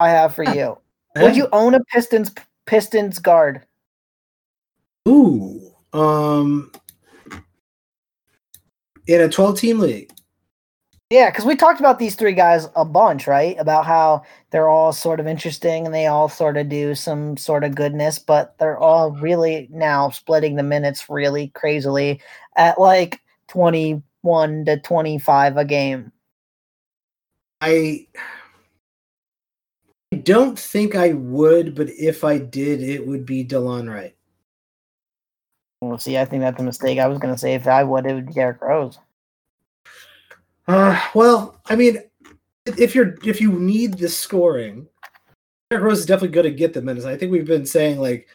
I 0.00 0.10
have 0.10 0.34
for 0.34 0.42
you: 0.42 0.76
Would 1.20 1.36
you 1.36 1.48
own 1.52 1.74
a 1.74 1.84
Pistons 1.84 2.32
Pistons 2.66 3.20
guard? 3.20 3.64
Ooh, 5.08 5.72
um, 5.92 6.72
in 9.06 9.20
a 9.22 9.28
12 9.28 9.58
team 9.58 9.78
league. 9.78 10.10
Yeah, 11.10 11.28
because 11.28 11.44
we 11.44 11.56
talked 11.56 11.80
about 11.80 11.98
these 11.98 12.14
three 12.14 12.34
guys 12.34 12.68
a 12.76 12.84
bunch, 12.84 13.26
right? 13.26 13.56
About 13.58 13.84
how 13.84 14.22
they're 14.50 14.68
all 14.68 14.92
sort 14.92 15.18
of 15.18 15.26
interesting 15.26 15.84
and 15.84 15.92
they 15.92 16.06
all 16.06 16.28
sort 16.28 16.56
of 16.56 16.68
do 16.68 16.94
some 16.94 17.36
sort 17.36 17.64
of 17.64 17.74
goodness, 17.74 18.20
but 18.20 18.56
they're 18.58 18.78
all 18.78 19.10
really 19.10 19.66
now 19.72 20.10
splitting 20.10 20.54
the 20.54 20.62
minutes 20.62 21.10
really 21.10 21.48
crazily 21.48 22.20
at 22.56 22.78
like 22.78 23.20
21 23.48 24.64
to 24.66 24.78
25 24.78 25.56
a 25.56 25.64
game. 25.64 26.12
I 27.60 28.06
I 30.12 30.16
don't 30.16 30.58
think 30.58 30.94
I 30.94 31.12
would, 31.12 31.74
but 31.74 31.88
if 31.90 32.22
I 32.22 32.38
did, 32.38 32.82
it 32.82 33.04
would 33.04 33.26
be 33.26 33.44
Delon 33.44 33.92
Wright. 33.92 34.14
We'll 35.80 35.98
see. 35.98 36.18
I 36.18 36.24
think 36.24 36.42
that's 36.42 36.60
a 36.60 36.64
mistake. 36.64 37.00
I 37.00 37.08
was 37.08 37.18
going 37.18 37.34
to 37.34 37.38
say 37.38 37.54
if 37.54 37.66
I 37.66 37.82
would, 37.82 38.06
it 38.06 38.14
would 38.14 38.26
be 38.26 38.32
Derrick 38.32 38.60
Rose. 38.60 38.98
Uh, 40.68 41.00
well, 41.14 41.60
I 41.66 41.76
mean, 41.76 41.98
if 42.66 42.94
you're 42.94 43.16
if 43.24 43.40
you 43.40 43.52
need 43.52 43.94
the 43.94 44.08
scoring, 44.08 44.86
Derrick 45.70 45.84
Rose 45.84 46.00
is 46.00 46.06
definitely 46.06 46.34
going 46.34 46.44
to 46.44 46.50
get 46.50 46.72
the 46.72 46.82
minutes. 46.82 47.06
I 47.06 47.16
think 47.16 47.32
we've 47.32 47.46
been 47.46 47.66
saying 47.66 48.00
like 48.00 48.28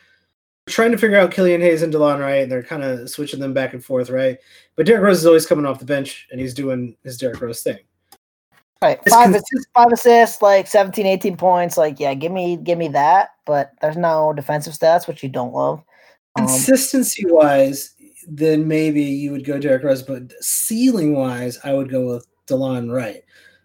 trying 0.68 0.92
to 0.92 0.98
figure 0.98 1.18
out 1.18 1.32
Killian 1.32 1.62
Hayes 1.62 1.82
and 1.82 1.94
Delon 1.94 2.20
Wright, 2.20 2.44
and 2.44 2.52
they're 2.52 2.64
kind 2.64 2.84
of 2.84 3.10
switching 3.10 3.40
them 3.40 3.54
back 3.54 3.74
and 3.74 3.84
forth, 3.84 4.10
right? 4.10 4.38
But 4.76 4.86
Derrick 4.86 5.04
Rose 5.04 5.20
is 5.20 5.26
always 5.26 5.46
coming 5.46 5.66
off 5.66 5.80
the 5.80 5.86
bench, 5.86 6.28
and 6.32 6.40
he's 6.40 6.54
doing 6.54 6.96
his 7.04 7.18
Derrick 7.18 7.42
Rose 7.42 7.62
thing. 7.62 7.80
All 8.82 8.90
right, 8.90 9.00
five, 9.10 9.30
assists, 9.30 9.68
five 9.74 9.92
assists, 9.92 10.42
like 10.42 10.68
17, 10.68 11.06
18 11.06 11.38
points. 11.38 11.78
Like, 11.78 12.00
yeah, 12.00 12.14
give 12.14 12.32
me 12.32 12.58
give 12.58 12.78
me 12.78 12.90
that, 12.90 13.30
but 13.46 13.72
there's 13.82 13.98
no 13.98 14.34
defensive 14.34 14.74
stats, 14.74 15.08
which 15.08 15.24
you 15.24 15.30
don't 15.30 15.54
love. 15.54 15.82
Um, 16.36 16.46
Consistency 16.46 17.26
wise, 17.28 17.95
then 18.28 18.68
maybe 18.68 19.02
you 19.02 19.32
would 19.32 19.46
go 19.46 19.60
Derrick 19.60 19.84
Rose, 19.84 20.04
but 20.04 20.32
ceiling 20.44 21.16
wise, 21.16 21.60
I 21.64 21.74
would 21.74 21.90
go 21.90 22.06
with 22.06 22.28
Delon 22.48 22.92
Wright. 22.94 23.24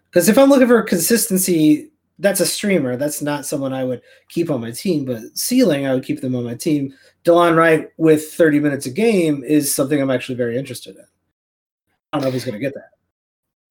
Because 0.09 0.29
if 0.29 0.37
I'm 0.37 0.49
looking 0.49 0.67
for 0.67 0.81
consistency, 0.83 1.91
that's 2.19 2.39
a 2.39 2.45
streamer. 2.45 2.97
That's 2.97 3.21
not 3.21 3.45
someone 3.45 3.73
I 3.73 3.83
would 3.83 4.01
keep 4.29 4.49
on 4.51 4.61
my 4.61 4.71
team. 4.71 5.05
But 5.05 5.37
ceiling, 5.37 5.87
I 5.87 5.93
would 5.93 6.03
keep 6.03 6.21
them 6.21 6.35
on 6.35 6.43
my 6.43 6.55
team. 6.55 6.93
Delon 7.23 7.55
Wright 7.55 7.89
with 7.97 8.31
30 8.31 8.59
minutes 8.59 8.85
a 8.85 8.91
game 8.91 9.43
is 9.43 9.73
something 9.73 10.01
I'm 10.01 10.11
actually 10.11 10.35
very 10.35 10.57
interested 10.57 10.95
in. 10.95 11.05
I 12.13 12.17
don't 12.17 12.23
know 12.23 12.27
if 12.27 12.33
he's 12.33 12.45
going 12.45 12.53
to 12.53 12.59
get 12.59 12.73
that. 12.73 12.89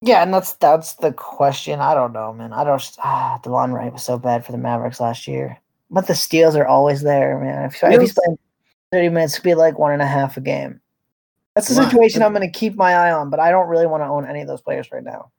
Yeah, 0.03 0.23
and 0.23 0.33
that's 0.33 0.55
that's 0.55 0.95
the 0.95 1.13
question. 1.13 1.79
I 1.79 1.93
don't 1.93 2.15
know, 2.15 2.33
man. 2.33 2.55
I 2.55 2.65
don't. 2.65 2.83
Ah, 3.05 3.39
Delon 3.45 3.73
Wright 3.73 3.93
was 3.93 4.03
so 4.03 4.19
bad 4.19 4.47
for 4.47 4.53
the 4.53 4.59
Mavericks 4.59 4.99
last 4.99 5.29
year, 5.29 5.61
but 5.91 6.07
the 6.07 6.15
steals 6.15 6.57
are 6.57 6.67
always 6.67 7.03
there, 7.03 7.39
man. 7.39 7.67
If, 7.67 7.83
if 7.83 8.01
he's 8.01 8.15
playing 8.15 8.39
thirty 8.93 9.09
minutes, 9.09 9.35
it 9.35 9.39
could 9.39 9.45
be 9.45 9.55
like 9.55 9.79
one 9.79 9.93
and 9.93 10.03
a 10.03 10.07
half 10.07 10.37
a 10.37 10.41
game. 10.41 10.81
That's 11.55 11.69
the 11.69 11.75
situation 11.75 12.23
I'm 12.23 12.33
going 12.33 12.51
to 12.51 12.59
keep 12.59 12.77
my 12.77 12.95
eye 12.95 13.13
on, 13.13 13.29
but 13.29 13.41
I 13.41 13.51
don't 13.51 13.69
really 13.69 13.87
want 13.87 14.03
to 14.03 14.07
own 14.07 14.27
any 14.27 14.41
of 14.41 14.47
those 14.47 14.63
players 14.63 14.91
right 14.93 15.03
now. 15.03 15.31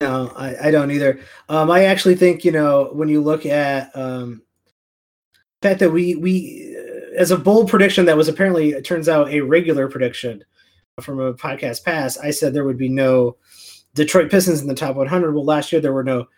No, 0.00 0.32
I, 0.36 0.68
I 0.68 0.70
don't 0.70 0.90
either. 0.90 1.20
Um, 1.48 1.70
I 1.70 1.84
actually 1.84 2.16
think 2.16 2.44
you 2.44 2.52
know 2.52 2.90
when 2.92 3.08
you 3.08 3.20
look 3.20 3.44
at 3.46 3.94
um, 3.96 4.42
the 5.60 5.68
fact 5.68 5.80
that 5.80 5.90
we 5.90 6.16
we 6.16 6.76
uh, 6.78 7.18
as 7.18 7.30
a 7.30 7.36
bold 7.36 7.68
prediction 7.68 8.06
that 8.06 8.16
was 8.16 8.28
apparently 8.28 8.70
it 8.70 8.84
turns 8.84 9.08
out 9.08 9.30
a 9.30 9.40
regular 9.40 9.88
prediction 9.88 10.44
from 11.00 11.20
a 11.20 11.34
podcast 11.34 11.84
past. 11.84 12.18
I 12.22 12.30
said 12.30 12.52
there 12.52 12.64
would 12.64 12.78
be 12.78 12.88
no 12.88 13.36
Detroit 13.94 14.30
Pistons 14.30 14.60
in 14.60 14.68
the 14.68 14.74
top 14.74 14.96
100. 14.96 15.34
Well, 15.34 15.44
last 15.44 15.72
year 15.72 15.80
there 15.80 15.92
were 15.92 16.04
no 16.04 16.28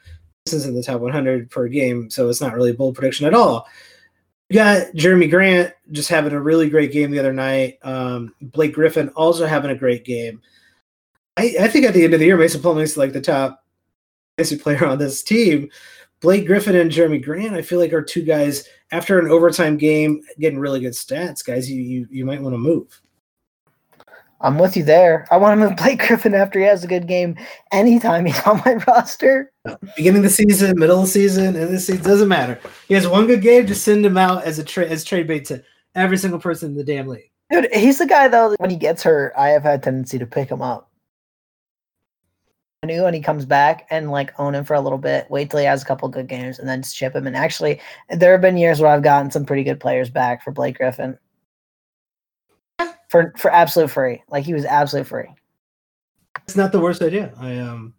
Pistons 0.45 0.67
in 0.67 0.75
the 0.75 0.83
top 0.83 1.01
100 1.01 1.51
per 1.51 1.69
game, 1.69 2.11
so 2.11 2.29
it's 2.29 2.41
not 2.41 2.55
really 2.55 2.71
a 2.71 2.75
bold 2.75 2.95
prediction 2.95 3.27
at 3.27 3.35
all. 3.35 3.69
You 4.53 4.59
got 4.59 4.89
Jerami 4.89 5.31
Grant 5.31 5.73
just 5.93 6.11
having 6.11 6.35
a 6.35 6.41
really 6.41 6.69
great 6.69 6.93
game 6.93 7.11
the 7.11 7.19
other 7.19 7.33
night. 7.33 7.79
Um, 7.83 8.35
Blake 8.43 8.75
Griffin 8.75 9.09
also 9.17 9.47
having 9.47 9.71
a 9.71 9.75
great 9.75 10.05
game. 10.05 10.43
I, 11.39 11.55
I 11.59 11.69
think 11.69 11.87
at 11.87 11.95
the 11.95 12.05
end 12.05 12.13
of 12.13 12.21
the 12.21 12.27
year, 12.27 12.37
Mason 12.37 12.61
Plumlee's 12.61 12.99
like 12.99 13.15
the 13.15 13.21
top 13.23 13.65
fantasy 14.37 14.59
player 14.59 14.85
on 14.85 14.99
this 14.99 15.23
team. 15.23 15.71
Blake 16.21 16.47
Griffin 16.47 16.77
and 16.77 16.91
Jerami 16.91 17.25
Grant, 17.25 17.55
I 17.55 17.63
feel 17.63 17.79
like 17.79 17.95
are 17.95 18.03
two 18.03 18.21
guys 18.21 18.69
after 18.91 19.19
an 19.19 19.31
overtime 19.31 19.79
game 19.79 20.21
getting 20.39 20.59
really 20.59 20.81
good 20.81 20.93
stats. 20.93 21.43
Guys, 21.43 21.71
you 21.71 21.81
you, 21.81 22.07
you 22.11 22.27
might 22.27 22.43
want 22.43 22.53
to 22.53 22.59
move. 22.59 23.01
I'm 24.43 24.59
with 24.59 24.77
you 24.77 24.83
there. 24.83 25.27
I 25.31 25.37
want 25.37 25.61
him 25.61 25.69
to 25.69 25.77
play 25.81 25.95
Griffin 25.97 26.35
after 26.35 26.59
he 26.59 26.65
has 26.65 26.83
a 26.83 26.89
good 26.89 27.07
game 27.07 27.37
anytime 27.73 28.27
he's 28.27 28.41
on 28.41 28.61
my 28.67 28.75
roster. 28.87 29.53
Beginning 29.97 30.19
of 30.19 30.25
the 30.25 30.31
season, 30.31 30.79
middle 30.79 30.99
of 30.99 31.05
the 31.05 31.11
season, 31.11 31.55
and 31.57 31.73
this 31.73 31.87
season 31.87 32.03
doesn't 32.03 32.29
matter. 32.29 32.59
He 32.89 32.95
has 32.95 33.07
one 33.07 33.27
good 33.29 33.41
game, 33.41 33.67
just 33.67 33.85
send 33.85 34.05
him 34.05 34.19
out 34.19 34.43
as 34.45 34.59
a 34.59 34.65
tra- 34.65 34.87
as 34.87 35.05
trade 35.05 35.29
bait 35.29 35.45
to 35.47 35.63
every 35.95 36.19
single 36.19 36.41
person 36.41 36.73
in 36.73 36.77
the 36.77 36.85
damn 36.85 37.07
league. 37.07 37.31
Dude, 37.51 37.73
he's 37.73 37.99
the 37.99 38.07
guy 38.07 38.29
though. 38.29 38.57
When 38.59 38.71
he 38.71 38.77
gets 38.77 39.05
hurt, 39.05 39.33
I 39.37 39.51
have 39.51 39.63
had 39.63 39.81
a 39.81 39.83
tendency 39.83 40.19
to 40.19 40.27
pick 40.27 40.51
him 40.51 40.61
up. 40.61 40.91
I 42.83 42.89
knew 42.89 43.05
when 43.05 43.15
he 43.15 43.21
comes 43.21 43.45
back 43.45 43.87
and 43.91 44.11
like 44.11 44.39
own 44.41 44.57
him 44.57 44.65
for 44.65 44.75
a 44.75 44.81
little 44.81 44.99
bit, 44.99 45.31
wait 45.31 45.51
till 45.51 45.61
he 45.61 45.67
has 45.67 45.83
a 45.83 45.87
couple 45.87 46.09
good 46.09 46.27
games, 46.27 46.59
and 46.59 46.69
then 46.69 46.83
ship 46.83 47.15
him. 47.15 47.29
And 47.29 47.37
actually, 47.37 47.81
there 48.11 48.33
have 48.33 48.41
been 48.41 48.57
years 48.57 48.81
where 48.81 48.91
I've 48.91 49.05
gotten 49.05 49.31
some 49.31 49.45
pretty 49.45 49.63
good 49.63 49.79
players 49.79 50.11
back 50.11 50.43
for 50.43 50.51
Blake 50.51 50.79
Griffin 50.79 51.17
for 53.13 53.35
for 53.37 53.53
absolute 53.53 53.91
free. 53.91 54.23
Like 54.29 54.43
he 54.43 54.55
was 54.55 54.65
absolute 54.65 55.07
free. 55.07 55.29
It's 56.45 56.57
not 56.57 56.73
the 56.73 56.81
worst 56.81 57.03
idea. 57.03 57.33
I 57.39 57.59
um, 57.59 57.93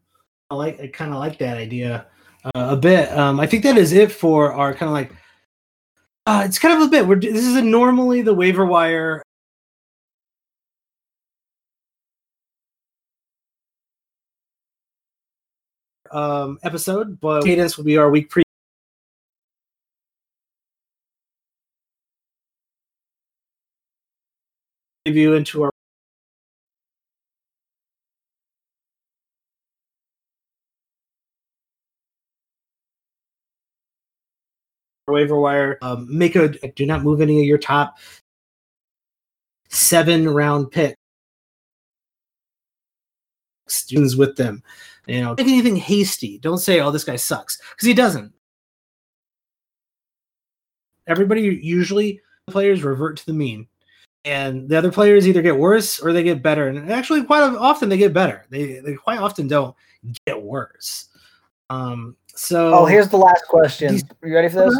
I 0.49 0.55
like 0.55 0.79
I 0.81 0.87
kind 0.87 1.13
of 1.13 1.19
like 1.19 1.37
that 1.37 1.55
idea 1.55 2.07
uh, 2.43 2.69
a 2.71 2.75
bit. 2.75 3.11
Um, 3.15 3.39
I 3.39 3.45
think 3.45 3.63
that 3.63 3.77
is 3.77 3.93
it 3.93 4.11
for 4.11 4.51
our 4.51 4.73
kind 4.73 4.89
of 4.89 4.93
like. 4.93 5.15
Uh, 6.25 6.43
it's 6.45 6.57
kind 6.57 6.81
of 6.81 6.87
a 6.87 6.89
bit. 6.89 7.07
We're 7.07 7.19
this 7.19 7.45
is 7.45 7.61
normally 7.61 8.23
the 8.23 8.33
waiver 8.33 8.65
wire 8.65 9.21
um, 16.11 16.57
episode, 16.63 17.19
but 17.19 17.43
cadence 17.43 17.77
will 17.77 17.85
be 17.85 17.97
our 17.97 18.09
week 18.09 18.31
pre. 18.31 18.42
Into 25.05 25.63
our 25.63 25.71
waiver 35.07 35.39
wire. 35.39 35.77
Um, 35.81 36.07
make 36.09 36.35
a 36.35 36.49
do 36.49 36.85
not 36.85 37.03
move 37.03 37.21
any 37.21 37.39
of 37.39 37.45
your 37.45 37.57
top 37.57 37.97
seven 39.69 40.29
round 40.29 40.71
pick 40.71 40.95
students 43.67 44.15
with 44.15 44.37
them. 44.37 44.63
You 45.07 45.21
know, 45.21 45.35
make 45.37 45.47
anything 45.47 45.75
hasty. 45.75 46.37
Don't 46.39 46.59
say, 46.59 46.79
"Oh, 46.79 46.91
this 46.91 47.03
guy 47.03 47.17
sucks," 47.17 47.57
because 47.71 47.87
he 47.87 47.93
doesn't. 47.93 48.33
Everybody 51.07 51.41
usually 51.41 52.21
players 52.47 52.83
revert 52.83 53.17
to 53.17 53.25
the 53.25 53.33
mean, 53.33 53.67
and 54.25 54.69
the 54.69 54.77
other 54.77 54.91
players 54.91 55.27
either 55.27 55.41
get 55.41 55.57
worse 55.57 55.99
or 55.99 56.13
they 56.13 56.23
get 56.23 56.41
better. 56.41 56.67
And 56.67 56.91
actually, 56.91 57.23
quite 57.23 57.41
often 57.41 57.89
they 57.89 57.97
get 57.97 58.13
better. 58.13 58.45
They 58.49 58.79
they 58.79 58.95
quite 58.95 59.19
often 59.19 59.47
don't 59.47 59.75
get 60.25 60.41
worse. 60.41 61.09
Um. 61.69 62.15
So, 62.35 62.73
oh, 62.73 62.85
here's 62.85 63.09
the 63.09 63.17
last 63.17 63.45
question. 63.47 64.01
Are 64.21 64.27
you 64.27 64.33
ready 64.35 64.49
for 64.49 64.65
this? 64.65 64.79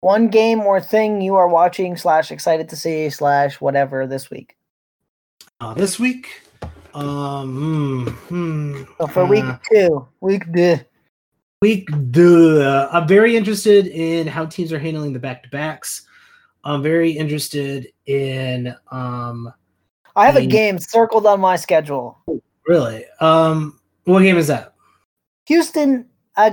One 0.00 0.28
game 0.28 0.60
or 0.60 0.80
thing 0.80 1.20
you 1.20 1.34
are 1.34 1.48
watching 1.48 1.96
slash 1.96 2.30
excited 2.30 2.68
to 2.68 2.76
see 2.76 3.10
slash 3.10 3.60
whatever 3.60 4.06
this 4.06 4.30
week. 4.30 4.56
Uh, 5.60 5.74
this 5.74 5.98
week, 5.98 6.42
um, 6.94 8.06
hmm, 8.08 8.08
hmm, 8.28 8.82
So 8.98 9.06
for 9.06 9.24
week 9.26 9.44
uh, 9.44 9.58
two, 9.70 10.08
week 10.20 10.52
two. 10.52 10.78
Week 11.60 11.88
duh. 12.10 12.88
I'm 12.90 13.06
very 13.06 13.36
interested 13.36 13.86
in 13.86 14.26
how 14.26 14.46
teams 14.46 14.72
are 14.72 14.78
handling 14.78 15.12
the 15.12 15.20
back 15.20 15.44
to 15.44 15.48
backs. 15.50 16.06
I'm 16.64 16.82
very 16.82 17.10
interested 17.10 17.88
in 18.06 18.74
um 18.90 19.52
I 20.14 20.26
have 20.26 20.36
a 20.36 20.40
Mm. 20.40 20.50
game 20.50 20.78
circled 20.78 21.26
on 21.26 21.40
my 21.40 21.56
schedule. 21.56 22.18
really 22.66 23.04
um 23.20 23.78
what 24.04 24.22
game 24.22 24.36
is 24.36 24.46
that? 24.48 24.74
Houston, 25.46 26.06
uh, 26.36 26.52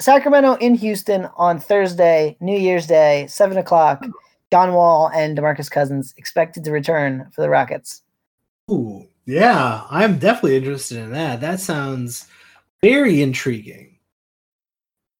Sacramento 0.00 0.54
in 0.56 0.74
Houston 0.74 1.28
on 1.36 1.58
Thursday, 1.58 2.36
New 2.40 2.58
Year's 2.58 2.86
Day, 2.86 3.26
seven 3.28 3.56
o'clock. 3.58 4.04
John 4.52 4.74
Wall 4.74 5.10
and 5.14 5.36
Demarcus 5.36 5.70
Cousins 5.70 6.14
expected 6.16 6.62
to 6.64 6.70
return 6.70 7.28
for 7.32 7.40
the 7.42 7.48
Rockets. 7.50 8.02
Ooh, 8.70 9.06
yeah, 9.24 9.82
I'm 9.90 10.18
definitely 10.18 10.56
interested 10.56 10.98
in 10.98 11.10
that. 11.12 11.40
That 11.40 11.58
sounds 11.60 12.28
very 12.82 13.22
intriguing. 13.22 13.95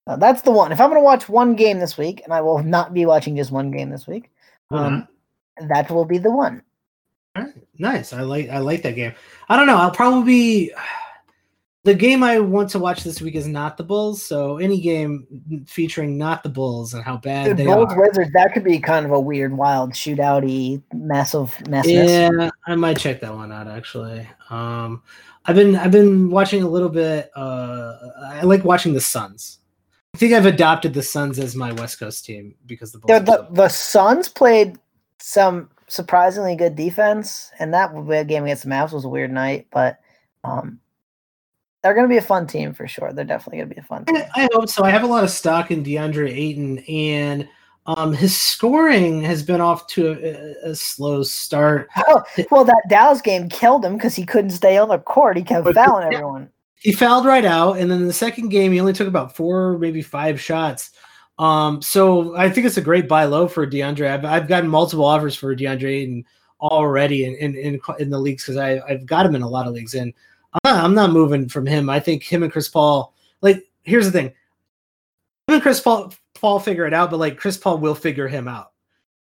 Uh, 0.06 0.16
that's 0.16 0.42
the 0.42 0.52
one. 0.52 0.70
If 0.72 0.80
I'm 0.80 0.88
going 0.88 1.00
to 1.00 1.04
watch 1.04 1.28
one 1.28 1.56
game 1.56 1.80
this 1.80 1.98
week, 1.98 2.22
and 2.24 2.32
I 2.32 2.40
will 2.40 2.62
not 2.62 2.94
be 2.94 3.06
watching 3.06 3.36
just 3.36 3.50
one 3.50 3.70
game 3.70 3.90
this 3.90 4.06
week, 4.06 4.30
um, 4.70 5.08
that 5.68 5.90
will 5.90 6.04
be 6.04 6.18
the 6.18 6.30
one. 6.30 6.62
All 7.34 7.42
right, 7.42 7.54
nice. 7.78 8.12
I 8.12 8.22
like 8.22 8.48
I 8.48 8.58
like 8.58 8.82
that 8.82 8.94
game. 8.94 9.14
I 9.48 9.56
don't 9.56 9.66
know. 9.66 9.76
I'll 9.76 9.90
probably 9.90 10.24
be 10.24 10.72
the 11.84 11.94
game 11.94 12.22
I 12.22 12.38
want 12.38 12.70
to 12.70 12.78
watch 12.78 13.02
this 13.04 13.20
week 13.20 13.34
is 13.34 13.46
not 13.46 13.76
the 13.76 13.84
Bulls. 13.84 14.24
So 14.24 14.58
any 14.58 14.80
game 14.80 15.64
featuring 15.66 16.16
not 16.16 16.42
the 16.42 16.48
Bulls 16.48 16.94
and 16.94 17.04
how 17.04 17.16
bad 17.16 17.46
Dude, 17.46 17.56
they 17.58 17.64
Bulls 17.64 17.92
are. 17.92 18.00
Wizards, 18.00 18.30
that 18.32 18.52
could 18.54 18.64
be 18.64 18.78
kind 18.78 19.06
of 19.06 19.12
a 19.12 19.20
weird, 19.20 19.56
wild, 19.56 19.92
shootouty, 19.92 20.82
massive 20.94 21.50
messiness. 21.64 22.32
Yeah, 22.38 22.50
I 22.66 22.74
might 22.76 22.98
check 22.98 23.20
that 23.20 23.34
one 23.34 23.52
out 23.52 23.68
actually. 23.68 24.26
Um, 24.50 25.02
I've 25.44 25.56
been 25.56 25.74
I've 25.74 25.92
been 25.92 26.30
watching 26.30 26.62
a 26.62 26.68
little 26.68 26.88
bit. 26.88 27.30
Uh, 27.36 27.96
I 28.24 28.42
like 28.42 28.64
watching 28.64 28.94
the 28.94 29.00
Suns. 29.00 29.58
I 30.16 30.18
think 30.18 30.32
I've 30.32 30.46
adopted 30.46 30.94
the 30.94 31.02
Suns 31.02 31.38
as 31.38 31.54
my 31.54 31.72
West 31.72 32.00
Coast 32.00 32.24
team 32.24 32.54
because 32.64 32.90
the. 32.90 33.00
The, 33.00 33.20
the, 33.20 33.48
the 33.50 33.68
Suns 33.68 34.30
played 34.30 34.78
some 35.18 35.68
surprisingly 35.88 36.56
good 36.56 36.74
defense, 36.74 37.50
and 37.58 37.74
that 37.74 37.92
game 38.26 38.44
against 38.44 38.62
the 38.62 38.70
Mavs 38.70 38.92
was 38.92 39.04
a 39.04 39.10
weird 39.10 39.30
night, 39.30 39.66
but 39.70 39.98
um, 40.42 40.80
they're 41.82 41.92
going 41.92 42.06
to 42.06 42.12
be 42.12 42.16
a 42.16 42.22
fun 42.22 42.46
team 42.46 42.72
for 42.72 42.88
sure. 42.88 43.12
They're 43.12 43.26
definitely 43.26 43.58
going 43.58 43.68
to 43.68 43.74
be 43.74 43.80
a 43.82 43.84
fun 43.84 44.06
team. 44.06 44.16
I 44.16 44.44
I 44.44 44.48
hope 44.54 44.70
so. 44.70 44.84
I 44.84 44.90
have 44.90 45.02
a 45.04 45.06
lot 45.06 45.22
of 45.22 45.28
stock 45.28 45.70
in 45.70 45.84
DeAndre 45.84 46.30
Ayton, 46.30 46.78
and 46.88 47.46
um, 47.84 48.14
his 48.14 48.34
scoring 48.34 49.20
has 49.20 49.42
been 49.42 49.60
off 49.60 49.86
to 49.88 50.12
a, 50.64 50.70
a 50.70 50.74
slow 50.74 51.24
start. 51.24 51.90
Oh, 52.08 52.22
well, 52.50 52.64
that 52.64 52.84
Dallas 52.88 53.20
game 53.20 53.50
killed 53.50 53.84
him 53.84 53.96
because 53.98 54.16
he 54.16 54.24
couldn't 54.24 54.52
stay 54.52 54.78
on 54.78 54.88
the 54.88 54.98
court. 54.98 55.36
He 55.36 55.42
kept 55.42 55.64
But- 55.64 55.74
fouling 55.74 56.04
everyone. 56.14 56.48
He 56.78 56.92
fouled 56.92 57.24
right 57.24 57.44
out, 57.44 57.78
and 57.78 57.90
then 57.90 58.06
the 58.06 58.12
second 58.12 58.50
game, 58.50 58.72
he 58.72 58.80
only 58.80 58.92
took 58.92 59.08
about 59.08 59.34
four, 59.34 59.78
maybe 59.78 60.02
five 60.02 60.40
shots. 60.40 60.90
Um, 61.38 61.82
so 61.82 62.36
I 62.36 62.48
think 62.48 62.66
it's 62.66 62.76
a 62.76 62.82
great 62.82 63.08
buy 63.08 63.24
low 63.24 63.48
for 63.48 63.66
DeAndre. 63.66 64.10
I've, 64.10 64.24
I've 64.24 64.48
gotten 64.48 64.70
multiple 64.70 65.04
offers 65.04 65.36
for 65.36 65.54
DeAndre 65.54 66.02
Ayton 66.02 66.24
already 66.60 67.24
in 67.24 67.34
in, 67.34 67.54
in, 67.54 67.80
in 67.98 68.10
the 68.10 68.18
leagues 68.18 68.44
because 68.44 68.56
I 68.56 68.80
I've 68.88 69.06
got 69.06 69.26
him 69.26 69.34
in 69.34 69.42
a 69.42 69.48
lot 69.48 69.66
of 69.66 69.74
leagues, 69.74 69.94
and 69.94 70.12
I'm 70.52 70.60
not, 70.64 70.84
I'm 70.84 70.94
not 70.94 71.12
moving 71.12 71.48
from 71.48 71.66
him. 71.66 71.90
I 71.90 72.00
think 72.00 72.22
him 72.22 72.42
and 72.42 72.52
Chris 72.52 72.68
Paul. 72.68 73.14
Like, 73.42 73.64
here's 73.82 74.06
the 74.06 74.12
thing: 74.12 74.26
him 74.26 75.54
and 75.54 75.62
Chris 75.62 75.80
Paul 75.80 76.14
Paul 76.34 76.60
figure 76.60 76.86
it 76.86 76.94
out, 76.94 77.10
but 77.10 77.18
like 77.20 77.36
Chris 77.36 77.56
Paul 77.56 77.78
will 77.78 77.94
figure 77.94 78.28
him 78.28 78.48
out. 78.48 78.72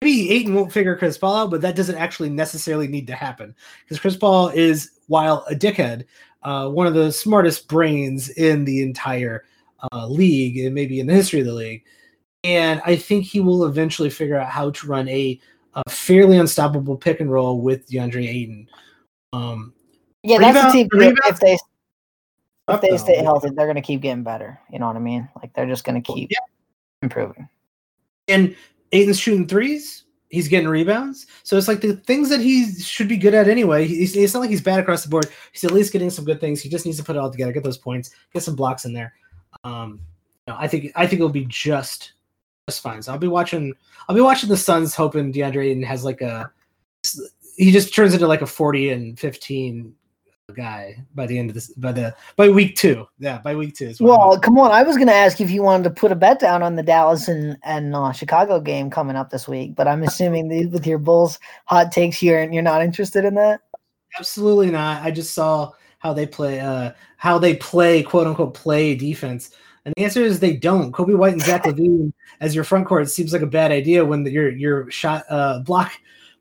Maybe 0.00 0.30
Ayton 0.32 0.54
won't 0.54 0.72
figure 0.72 0.96
Chris 0.96 1.16
Paul 1.16 1.36
out, 1.36 1.50
but 1.50 1.60
that 1.60 1.76
doesn't 1.76 1.96
actually 1.96 2.30
necessarily 2.30 2.88
need 2.88 3.06
to 3.06 3.14
happen 3.14 3.54
because 3.84 4.00
Chris 4.00 4.16
Paul 4.16 4.48
is, 4.48 4.90
while 5.06 5.44
a 5.48 5.54
dickhead, 5.54 6.04
uh, 6.44 6.68
one 6.68 6.86
of 6.86 6.94
the 6.94 7.10
smartest 7.12 7.68
brains 7.68 8.28
in 8.30 8.64
the 8.64 8.82
entire 8.82 9.44
uh, 9.92 10.06
league 10.06 10.58
and 10.58 10.74
maybe 10.74 11.00
in 11.00 11.06
the 11.06 11.14
history 11.14 11.40
of 11.40 11.46
the 11.46 11.52
league. 11.52 11.84
And 12.44 12.80
I 12.84 12.96
think 12.96 13.24
he 13.24 13.40
will 13.40 13.66
eventually 13.66 14.10
figure 14.10 14.36
out 14.36 14.48
how 14.48 14.70
to 14.70 14.86
run 14.86 15.08
a, 15.08 15.40
a 15.74 15.88
fairly 15.90 16.38
unstoppable 16.38 16.96
pick 16.96 17.20
and 17.20 17.30
roll 17.30 17.60
with 17.60 17.88
DeAndre 17.88 18.26
Ayton. 18.28 18.68
Um, 19.32 19.72
Yeah, 20.24 20.38
that's 20.38 20.68
a 20.68 20.76
team. 20.76 20.88
rebound- 20.92 21.18
If 21.26 21.38
they 21.40 21.58
if 22.68 22.80
they 22.80 22.90
though. 22.90 22.96
stay 22.96 23.16
healthy, 23.22 23.50
they're 23.50 23.66
going 23.66 23.74
to 23.76 23.82
keep 23.82 24.00
getting 24.02 24.22
better. 24.22 24.58
You 24.72 24.78
know 24.78 24.86
what 24.86 24.96
I 24.96 25.00
mean? 25.00 25.28
Like 25.36 25.52
they're 25.54 25.66
just 25.66 25.84
going 25.84 26.00
to 26.02 26.12
keep 26.12 26.30
Yeah. 26.30 26.38
improving. 27.02 27.48
and 28.28 28.54
Ayton's 28.92 29.18
shooting 29.18 29.46
threes. 29.48 30.04
He's 30.32 30.48
getting 30.48 30.68
rebounds. 30.68 31.26
So 31.42 31.58
it's 31.58 31.68
like 31.68 31.82
the 31.82 31.94
things 31.94 32.30
that 32.30 32.40
he 32.40 32.72
should 32.72 33.06
be 33.06 33.18
good 33.18 33.34
at 33.34 33.48
anyway. 33.48 33.86
He's, 33.86 34.16
it's 34.16 34.32
not 34.32 34.40
like 34.40 34.48
he's 34.48 34.62
bad 34.62 34.80
across 34.80 35.04
the 35.04 35.10
board. 35.10 35.26
He's 35.52 35.62
at 35.62 35.72
least 35.72 35.92
getting 35.92 36.08
some 36.08 36.24
good 36.24 36.40
things. 36.40 36.62
He 36.62 36.70
just 36.70 36.86
needs 36.86 36.96
to 36.96 37.04
put 37.04 37.16
it 37.16 37.18
all 37.18 37.30
together, 37.30 37.52
get 37.52 37.62
those 37.62 37.76
points, 37.76 38.14
get 38.32 38.42
some 38.42 38.56
blocks 38.56 38.86
in 38.86 38.94
there. 38.94 39.12
Um, 39.62 40.00
you 40.46 40.54
know, 40.54 40.58
I 40.58 40.66
think 40.68 40.90
I 40.96 41.06
think 41.06 41.20
it'll 41.20 41.28
be 41.28 41.44
just 41.44 42.14
just 42.66 42.82
fine. 42.82 43.02
So 43.02 43.12
I'll 43.12 43.18
be 43.18 43.28
watching. 43.28 43.74
I'll 44.08 44.16
be 44.16 44.22
watching 44.22 44.48
the 44.48 44.56
Suns, 44.56 44.94
hoping 44.94 45.34
DeAndre 45.34 45.66
Ayton 45.66 45.82
has 45.82 46.02
like 46.02 46.22
a. 46.22 46.50
He 47.56 47.70
just 47.70 47.94
turns 47.94 48.14
into 48.14 48.26
like 48.26 48.40
a 48.40 48.46
forty 48.46 48.88
and 48.88 49.18
fifteen 49.18 49.94
guy 50.52 51.04
by 51.14 51.26
the 51.26 51.38
end 51.38 51.50
of 51.50 51.54
this 51.54 51.68
by 51.74 51.92
the 51.92 52.14
by 52.36 52.48
week 52.48 52.76
two. 52.76 53.06
Yeah, 53.18 53.38
by 53.38 53.54
week 53.54 53.74
two. 53.74 53.94
Well, 54.00 54.38
come 54.38 54.58
on. 54.58 54.70
I 54.70 54.82
was 54.82 54.96
going 54.96 55.08
to 55.08 55.14
ask 55.14 55.40
if 55.40 55.50
you 55.50 55.62
wanted 55.62 55.84
to 55.84 55.90
put 55.90 56.12
a 56.12 56.16
bet 56.16 56.40
down 56.40 56.62
on 56.62 56.76
the 56.76 56.82
Dallas 56.82 57.28
and 57.28 57.56
and 57.62 57.94
uh, 57.94 58.12
Chicago 58.12 58.60
game 58.60 58.90
coming 58.90 59.16
up 59.16 59.30
this 59.30 59.48
week, 59.48 59.74
but 59.74 59.88
I'm 59.88 60.02
assuming 60.02 60.48
that 60.48 60.70
with 60.70 60.86
your 60.86 60.98
Bulls 60.98 61.38
hot 61.66 61.92
takes 61.92 62.18
here, 62.18 62.40
and 62.40 62.54
you're 62.54 62.62
not 62.62 62.82
interested 62.82 63.24
in 63.24 63.34
that. 63.34 63.60
Absolutely 64.18 64.70
not. 64.70 65.02
I 65.02 65.10
just 65.10 65.34
saw 65.34 65.72
how 65.98 66.12
they 66.12 66.26
play, 66.26 66.60
uh, 66.60 66.92
how 67.16 67.38
they 67.38 67.56
play, 67.56 68.02
quote 68.02 68.26
unquote, 68.26 68.54
play 68.54 68.94
defense. 68.94 69.50
And 69.84 69.94
the 69.96 70.04
answer 70.04 70.22
is 70.22 70.38
they 70.38 70.56
don't. 70.56 70.92
Coby 70.92 71.16
White 71.16 71.32
and 71.32 71.42
Zach 71.42 71.62
LaVine 71.64 72.12
as 72.40 72.54
your 72.54 72.64
front 72.64 72.86
court 72.86 73.08
seems 73.10 73.32
like 73.32 73.42
a 73.42 73.46
bad 73.46 73.72
idea 73.72 74.04
when 74.04 74.22
the, 74.24 74.30
your 74.30 74.50
your 74.50 74.90
shot 74.90 75.24
uh, 75.28 75.60
block 75.60 75.92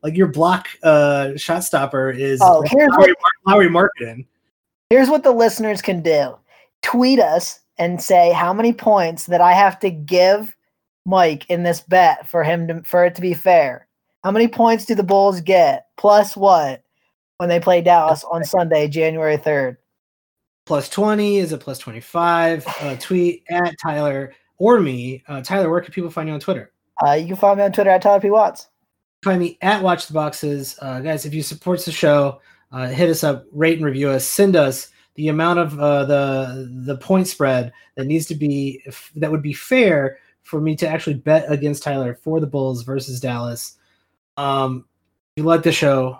like 0.03 0.15
your 0.15 0.27
block 0.27 0.67
uh 0.83 1.35
shot 1.37 1.63
stopper 1.63 2.09
is 2.09 2.39
oh, 2.41 2.63
here's 2.65 2.89
Lauri, 2.97 3.13
what, 3.13 3.53
Lauri 3.53 3.69
Markkanen. 3.69 4.25
Here's 4.89 5.09
what 5.09 5.23
the 5.23 5.31
listeners 5.31 5.81
can 5.81 6.01
do. 6.01 6.37
Tweet 6.81 7.19
us 7.19 7.59
and 7.77 8.01
say 8.01 8.31
how 8.31 8.53
many 8.53 8.73
points 8.73 9.25
that 9.27 9.41
I 9.41 9.53
have 9.53 9.79
to 9.79 9.89
give 9.89 10.55
Mike 11.05 11.49
in 11.49 11.63
this 11.63 11.81
bet 11.81 12.29
for 12.29 12.43
him 12.43 12.67
to 12.67 12.83
for 12.83 13.05
it 13.05 13.15
to 13.15 13.21
be 13.21 13.33
fair. 13.33 13.87
How 14.23 14.31
many 14.31 14.47
points 14.47 14.85
do 14.85 14.95
the 14.95 15.03
Bulls 15.03 15.41
get? 15.41 15.87
Plus 15.97 16.35
what 16.35 16.83
when 17.37 17.49
they 17.49 17.59
play 17.59 17.81
Dallas 17.81 18.23
on 18.23 18.43
Sunday, 18.43 18.87
January 18.87 19.37
3rd? 19.37 19.77
Plus 20.67 20.89
20 20.89 21.37
is 21.37 21.51
it 21.51 21.59
plus 21.59 21.79
25? 21.79 22.65
Uh, 22.67 22.95
tweet 22.99 23.43
at 23.49 23.75
Tyler 23.81 24.33
or 24.59 24.79
me. 24.79 25.23
Uh, 25.27 25.41
Tyler, 25.41 25.69
where 25.71 25.81
can 25.81 25.91
people 25.91 26.11
find 26.11 26.27
you 26.27 26.35
on 26.35 26.39
Twitter? 26.39 26.71
Uh, 27.03 27.13
you 27.13 27.25
can 27.25 27.35
find 27.35 27.57
me 27.57 27.63
on 27.63 27.71
Twitter 27.71 27.89
at 27.89 28.03
Tyler 28.03 28.21
P. 28.21 28.29
Watts 28.29 28.67
find 29.23 29.39
me 29.39 29.57
at 29.61 29.81
Watch 29.81 30.07
the 30.07 30.13
Boxes. 30.13 30.77
Uh, 30.81 30.99
guys, 30.99 31.25
if 31.25 31.33
you 31.33 31.43
support 31.43 31.83
the 31.85 31.91
show, 31.91 32.41
uh, 32.71 32.87
hit 32.87 33.09
us 33.09 33.23
up, 33.23 33.45
rate 33.51 33.77
and 33.77 33.85
review 33.85 34.09
us, 34.09 34.25
send 34.25 34.55
us 34.55 34.89
the 35.15 35.27
amount 35.27 35.59
of 35.59 35.79
uh, 35.79 36.05
the 36.05 36.71
the 36.85 36.97
point 36.97 37.27
spread 37.27 37.73
that 37.95 38.05
needs 38.05 38.25
to 38.27 38.35
be 38.35 38.81
that 39.15 39.29
would 39.29 39.41
be 39.41 39.53
fair 39.53 40.17
for 40.43 40.61
me 40.61 40.75
to 40.75 40.87
actually 40.87 41.13
bet 41.13 41.45
against 41.51 41.83
Tyler 41.83 42.15
for 42.15 42.39
the 42.39 42.47
Bulls 42.47 42.83
versus 42.83 43.19
Dallas. 43.19 43.77
Um, 44.37 44.85
if 45.35 45.41
you 45.41 45.43
like 45.43 45.63
the 45.63 45.71
show, 45.71 46.17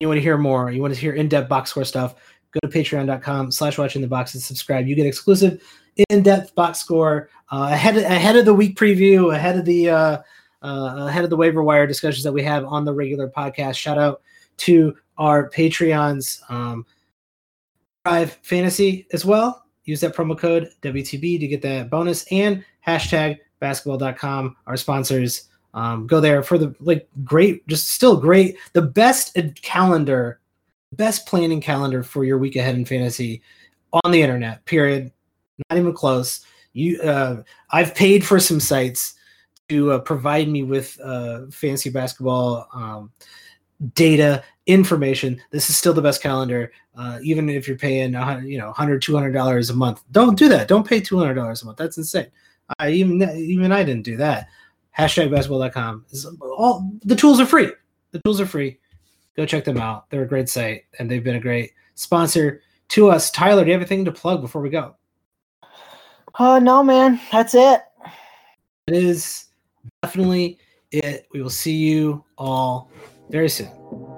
you 0.00 0.08
want 0.08 0.18
to 0.18 0.22
hear 0.22 0.38
more, 0.38 0.70
you 0.70 0.80
want 0.80 0.94
to 0.94 1.00
hear 1.00 1.12
in-depth 1.12 1.48
box 1.48 1.70
score 1.70 1.84
stuff, 1.84 2.14
go 2.52 2.66
to 2.66 2.68
patreon.com 2.68 3.52
slash 3.52 3.78
watching 3.78 4.02
the 4.02 4.08
boxes, 4.08 4.44
subscribe. 4.44 4.86
You 4.86 4.96
get 4.96 5.06
exclusive 5.06 5.62
in-depth 6.08 6.54
box 6.54 6.80
score 6.80 7.30
uh, 7.52 7.68
ahead, 7.70 7.96
of, 7.96 8.04
ahead 8.04 8.36
of 8.36 8.46
the 8.46 8.54
week 8.54 8.76
preview, 8.76 9.34
ahead 9.34 9.58
of 9.58 9.64
the 9.64 9.90
uh, 10.62 11.06
ahead 11.08 11.24
of 11.24 11.30
the 11.30 11.36
waiver 11.36 11.62
wire 11.62 11.86
discussions 11.86 12.24
that 12.24 12.32
we 12.32 12.42
have 12.42 12.64
on 12.64 12.84
the 12.84 12.92
regular 12.92 13.28
podcast. 13.28 13.76
Shout 13.76 13.98
out 13.98 14.22
to 14.58 14.96
our 15.16 15.48
Patreons, 15.50 16.40
um, 16.50 16.84
Drive 18.04 18.38
Fantasy 18.42 19.06
as 19.12 19.24
well. 19.24 19.64
Use 19.84 20.00
that 20.00 20.14
promo 20.14 20.36
code 20.38 20.70
WTB 20.82 21.40
to 21.40 21.46
get 21.46 21.62
that 21.62 21.90
bonus 21.90 22.24
and 22.30 22.64
hashtag 22.86 23.38
basketball.com, 23.60 24.56
our 24.66 24.76
sponsors. 24.76 25.48
Um, 25.74 26.06
go 26.06 26.20
there 26.20 26.42
for 26.42 26.58
the 26.58 26.74
like 26.80 27.08
great, 27.24 27.66
just 27.68 27.88
still 27.88 28.16
great, 28.16 28.56
the 28.72 28.82
best 28.82 29.36
calendar, 29.62 30.40
best 30.92 31.26
planning 31.26 31.60
calendar 31.60 32.02
for 32.02 32.24
your 32.24 32.38
week 32.38 32.56
ahead 32.56 32.74
in 32.74 32.84
fantasy 32.84 33.42
on 33.92 34.10
the 34.10 34.22
internet. 34.22 34.64
Period. 34.64 35.12
Not 35.70 35.78
even 35.78 35.92
close. 35.92 36.44
You, 36.72 37.00
uh, 37.02 37.42
I've 37.70 37.94
paid 37.94 38.24
for 38.24 38.38
some 38.40 38.60
sites 38.60 39.14
to 39.68 39.92
uh, 39.92 39.98
provide 39.98 40.48
me 40.48 40.62
with 40.62 40.98
uh, 41.02 41.42
fantasy 41.50 41.90
basketball 41.90 42.66
um, 42.72 43.10
data 43.94 44.42
information 44.66 45.40
this 45.50 45.70
is 45.70 45.76
still 45.76 45.94
the 45.94 46.02
best 46.02 46.20
calendar 46.20 46.70
uh, 46.98 47.18
even 47.22 47.48
if 47.48 47.68
you're 47.68 47.78
paying 47.78 48.12
you 48.44 48.58
know 48.58 48.66
100 48.66 49.00
200 49.00 49.30
dollars 49.32 49.70
a 49.70 49.74
month. 49.74 50.02
Don't 50.10 50.36
do 50.36 50.48
that. 50.48 50.68
Don't 50.68 50.86
pay 50.86 51.00
200 51.00 51.34
dollars 51.34 51.62
a 51.62 51.66
month. 51.66 51.78
That's 51.78 51.96
insane. 51.96 52.26
I 52.78 52.90
even 52.90 53.22
even 53.22 53.72
i 53.72 53.84
didn't 53.84 54.02
do 54.02 54.16
that. 54.16 54.48
Hashtag 54.98 55.30
basketball.com 55.30 56.06
is 56.10 56.26
all 56.42 56.90
the 57.04 57.14
tools 57.14 57.40
are 57.40 57.46
free. 57.46 57.72
The 58.10 58.20
tools 58.24 58.40
are 58.40 58.46
free. 58.46 58.80
Go 59.36 59.46
check 59.46 59.64
them 59.64 59.78
out. 59.78 60.10
They're 60.10 60.24
a 60.24 60.28
great 60.28 60.48
site 60.48 60.86
and 60.98 61.08
they've 61.08 61.22
been 61.22 61.36
a 61.36 61.40
great 61.40 61.72
sponsor 61.94 62.62
to 62.88 63.10
us. 63.10 63.30
Tyler 63.30 63.62
do 63.62 63.68
you 63.68 63.74
have 63.74 63.80
anything 63.80 64.04
to 64.04 64.12
plug 64.12 64.40
before 64.40 64.60
we 64.60 64.70
go? 64.70 64.96
Oh 66.40 66.58
no 66.58 66.82
man. 66.82 67.20
That's 67.30 67.54
it. 67.54 67.82
It 68.88 68.94
is 68.94 69.44
definitely 70.02 70.58
it. 70.90 71.26
We 71.32 71.42
will 71.42 71.50
see 71.50 71.76
you 71.76 72.24
all 72.36 72.90
very 73.30 73.48
soon. 73.48 74.17